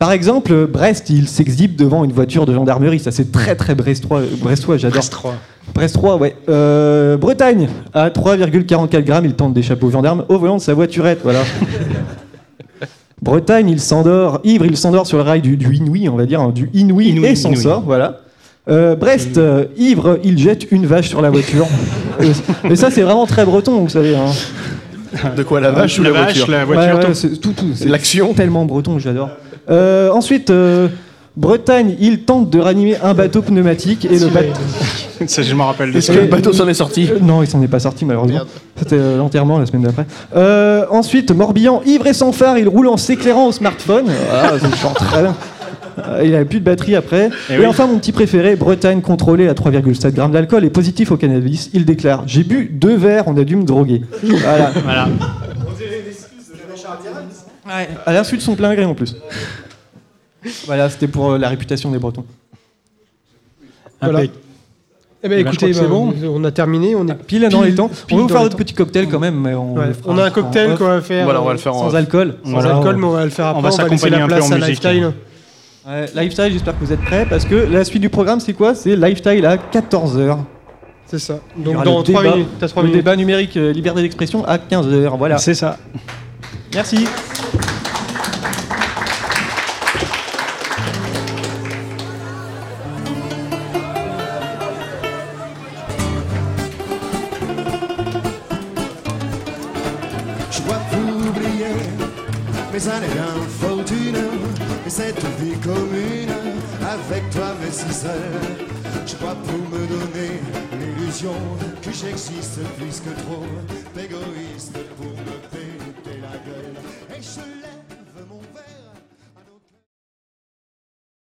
Par 0.01 0.13
exemple, 0.13 0.67
Brest, 0.67 1.11
il 1.11 1.29
s'exhibe 1.29 1.77
devant 1.77 2.05
une 2.05 2.13
voiture 2.13 2.47
de 2.47 2.55
gendarmerie, 2.55 2.99
ça 2.99 3.11
c'est 3.13 3.31
très 3.31 3.55
très 3.55 3.75
brestois, 3.75 4.23
brestois 4.41 4.79
j'adore. 4.79 4.95
Brest 4.97 5.13
3. 5.13 5.35
Brest 5.75 5.95
3, 5.95 6.17
ouais. 6.17 6.35
Euh, 6.49 7.19
Bretagne, 7.19 7.69
à 7.93 8.09
3,44 8.09 9.03
grammes, 9.05 9.27
il 9.27 9.35
tente 9.35 9.53
d'échapper 9.53 9.85
aux 9.85 9.91
gendarmes 9.91 10.25
au 10.31 10.39
volant 10.39 10.57
de 10.57 10.63
sa 10.63 10.73
voiturette, 10.73 11.21
voilà. 11.23 11.41
Bretagne, 13.23 13.69
il 13.69 13.79
s'endort, 13.79 14.41
ivre, 14.43 14.65
il 14.65 14.79
s'endort 14.79 15.07
sur 15.07 15.19
le 15.19 15.23
rail 15.23 15.43
du, 15.43 15.59
du 15.59 15.77
Inouï, 15.77 16.09
on 16.09 16.17
va 16.17 16.25
dire, 16.25 16.41
hein, 16.41 16.51
du 16.55 16.71
Inouï, 16.73 17.09
Inouï, 17.11 17.27
et 17.27 17.35
s'en 17.37 17.55
sort, 17.55 17.83
voilà. 17.83 18.21
Euh, 18.71 18.97
Brest, 18.97 19.37
euh, 19.37 19.67
ivre, 19.77 20.19
il 20.25 20.39
jette 20.39 20.71
une 20.71 20.87
vache 20.87 21.11
sur 21.11 21.21
la 21.21 21.29
voiture. 21.29 21.67
Et 22.71 22.77
ça, 22.77 22.91
c'est 22.91 23.03
vraiment 23.03 23.27
très 23.27 23.45
breton, 23.45 23.81
vous 23.81 23.89
savez. 23.91 24.17
hein. 24.17 24.31
De 25.37 25.43
quoi 25.43 25.61
la 25.61 25.73
vache 25.73 25.99
ou 25.99 26.03
la, 26.03 26.11
vache, 26.13 26.37
voiture 26.37 26.51
la 26.51 26.65
voiture. 26.65 26.95
Ouais, 26.95 27.01
ouais, 27.01 27.05
tout. 27.07 27.15
c'est 27.15 27.37
tout, 27.41 27.53
tout. 27.53 27.67
C'est 27.75 27.89
L'action. 27.89 28.33
tellement 28.33 28.65
breton 28.65 28.95
que 28.95 29.01
j'adore. 29.01 29.31
Euh, 29.71 30.11
ensuite, 30.11 30.51
euh, 30.51 30.89
Bretagne, 31.37 31.95
il 32.01 32.21
tente 32.21 32.51
de 32.51 32.59
ranimer 32.59 32.97
un 33.03 33.15
bateau 33.15 33.41
pneumatique 33.41 34.05
et 34.05 34.19
le 34.19 34.27
bateau. 34.27 34.61
Ça, 35.27 35.43
je 35.43 35.55
me 35.55 35.63
rappelle 35.63 35.95
Est-ce 35.95 36.11
que 36.13 36.19
le 36.19 36.27
bateau 36.27 36.53
s'en 36.53 36.67
est 36.67 36.75
sorti 36.75 37.09
Euh, 37.11 37.19
non, 37.21 37.43
il 37.43 37.47
s'en 37.47 37.63
est 37.63 37.69
pas 37.69 37.79
sorti 37.79 38.05
malheureusement. 38.05 38.41
C'était 38.77 38.97
euh, 38.99 39.19
l'enterrement 39.19 39.59
la 39.59 39.67
semaine 39.67 39.83
d'après. 39.83 40.07
Euh, 40.35 40.87
ensuite, 40.91 41.31
Morbihan, 41.31 41.83
ivre 41.87 42.07
et 42.07 42.15
sans 42.15 42.33
phare, 42.33 42.59
il 42.59 42.69
roule 42.69 42.89
en 42.89 42.97
s'éclairant 42.97 43.47
au 43.47 43.53
smartphone. 43.53 44.07
Ah, 44.33 44.53
ça 44.59 44.77
chante 44.77 44.95
très 44.97 45.23
bien. 45.23 45.35
Euh, 45.99 46.23
il 46.25 46.31
n'avait 46.33 46.45
plus 46.47 46.61
de 46.61 46.65
batterie 46.65 46.97
après. 46.97 47.31
Eh 47.51 47.55
et 47.55 47.59
oui. 47.59 47.67
enfin, 47.67 47.87
mon 47.87 47.99
petit 47.99 48.13
préféré, 48.13 48.57
Bretagne 48.57 49.01
contrôlé 49.03 49.49
à 49.49 49.53
3,7 49.53 50.13
grammes 50.13 50.33
d'alcool 50.33 50.65
et 50.65 50.71
positif 50.71 51.13
au 51.13 51.17
cannabis. 51.17 51.71
Il 51.75 51.85
déclare 51.85 52.25
J'ai 52.27 52.43
bu 52.43 52.71
deux 52.73 52.97
verres, 52.97 53.25
on 53.27 53.37
a 53.37 53.45
dû 53.45 53.57
me 53.57 53.65
droguer. 53.65 54.03
Voilà. 54.23 54.73
Voilà. 54.85 55.09
À 58.07 58.13
l'insu 58.13 58.37
de 58.37 58.43
son 58.43 58.55
plein 58.57 58.75
gré 58.75 58.85
en 58.85 58.95
plus. 58.95 59.17
Voilà, 60.67 60.89
c'était 60.91 61.07
pour 61.09 61.33
euh, 61.33 61.39
la 61.39 61.49
réputation 61.49 61.91
des 61.91 61.99
Bretons. 61.99 62.25
Voilà. 64.01 64.21
Impec. 64.21 64.31
Eh 65.23 65.29
ben 65.29 65.39
Eh 65.39 65.43
ben, 65.45 65.49
écoutez, 65.53 65.73
c'est 65.75 65.83
ben, 65.83 65.89
bon. 65.89 66.15
on 66.35 66.43
a 66.45 66.51
terminé, 66.51 66.95
on 66.95 67.07
est 67.07 67.15
Pile 67.15 67.47
dans 67.51 67.61
les 67.61 67.75
temps. 67.75 67.91
pile 68.07 68.17
On 68.17 68.17
va 68.17 68.23
vous 68.23 68.29
faire 68.31 68.43
notre 68.43 68.57
petit 68.57 68.73
cocktail 68.73 69.07
quand 69.09 69.19
même. 69.19 69.39
Mais 69.39 69.53
on, 69.55 69.75
Ouais, 69.75 69.89
le 69.89 69.93
fera 69.93 70.11
on 70.13 70.17
a 70.19 70.25
un 70.25 70.29
en 70.29 70.31
cocktail 70.31 70.71
off, 70.73 70.79
qu'on 70.79 70.87
va 70.87 71.01
faire 71.03 71.25
Voilà, 71.25 71.43
on 71.43 71.45
va 71.45 71.51
euh, 71.51 71.55
le 71.55 71.59
faire 71.59 71.75
en 71.75 71.81
sans 71.81 71.87
off. 71.89 71.95
alcool. 71.95 72.37
sans 72.43 72.51
Voilà, 72.53 72.77
alcool, 72.77 72.97
mais 72.97 73.05
on 73.07 73.11
va 73.11 73.25
le 73.25 73.31
faire 73.31 73.47
après. 73.49 73.59
on 73.59 73.63
va 73.63 73.69
laisser 73.69 73.83
s'accompagner 73.83 74.17
la 74.17 74.25
un 74.25 74.29
peu 74.29 74.35
place 74.37 74.49
en 74.49 74.53
à 74.53 74.57
musique. 74.57 74.83
Lifestyle. 74.83 75.13
Ouais, 75.87 76.07
lifestyle, 76.15 76.53
j'espère 76.53 76.79
que 76.79 76.85
vous 76.85 76.93
êtes 76.93 77.01
prêts 77.03 77.27
parce 77.29 77.45
que 77.45 77.55
la 77.55 77.85
suite 77.85 78.01
du 78.03 78.09
programme, 78.09 78.41
c'est 78.41 78.55
quoi? 78.55 78.75
C'est 78.75 78.97
Lifestyle 78.97 79.45
à 79.45 79.57
14h. 79.59 80.39
C'est 81.07 81.19
ça. 81.19 81.39
Il 81.57 81.63
y 81.63 81.65
Donc 81.67 81.75
aura 81.75 81.85
dans 81.85 81.99
le 81.99 82.05
3 82.05 82.23
débat- 82.23 82.35
minutes. 82.37 82.49
T'as 82.59 82.69
3 82.69 82.83
Le 82.83 82.89
minutes. 82.89 83.03
débat 83.05 83.17
numérique 83.17 83.57
euh, 83.59 83.73
liberté 83.73 84.01
d'expression 84.01 84.45
à 84.47 84.57
15h. 84.57 85.19
Voilà. 85.19 85.37
C'est 85.39 85.55
ça. 85.55 85.77
Merci. 86.73 87.05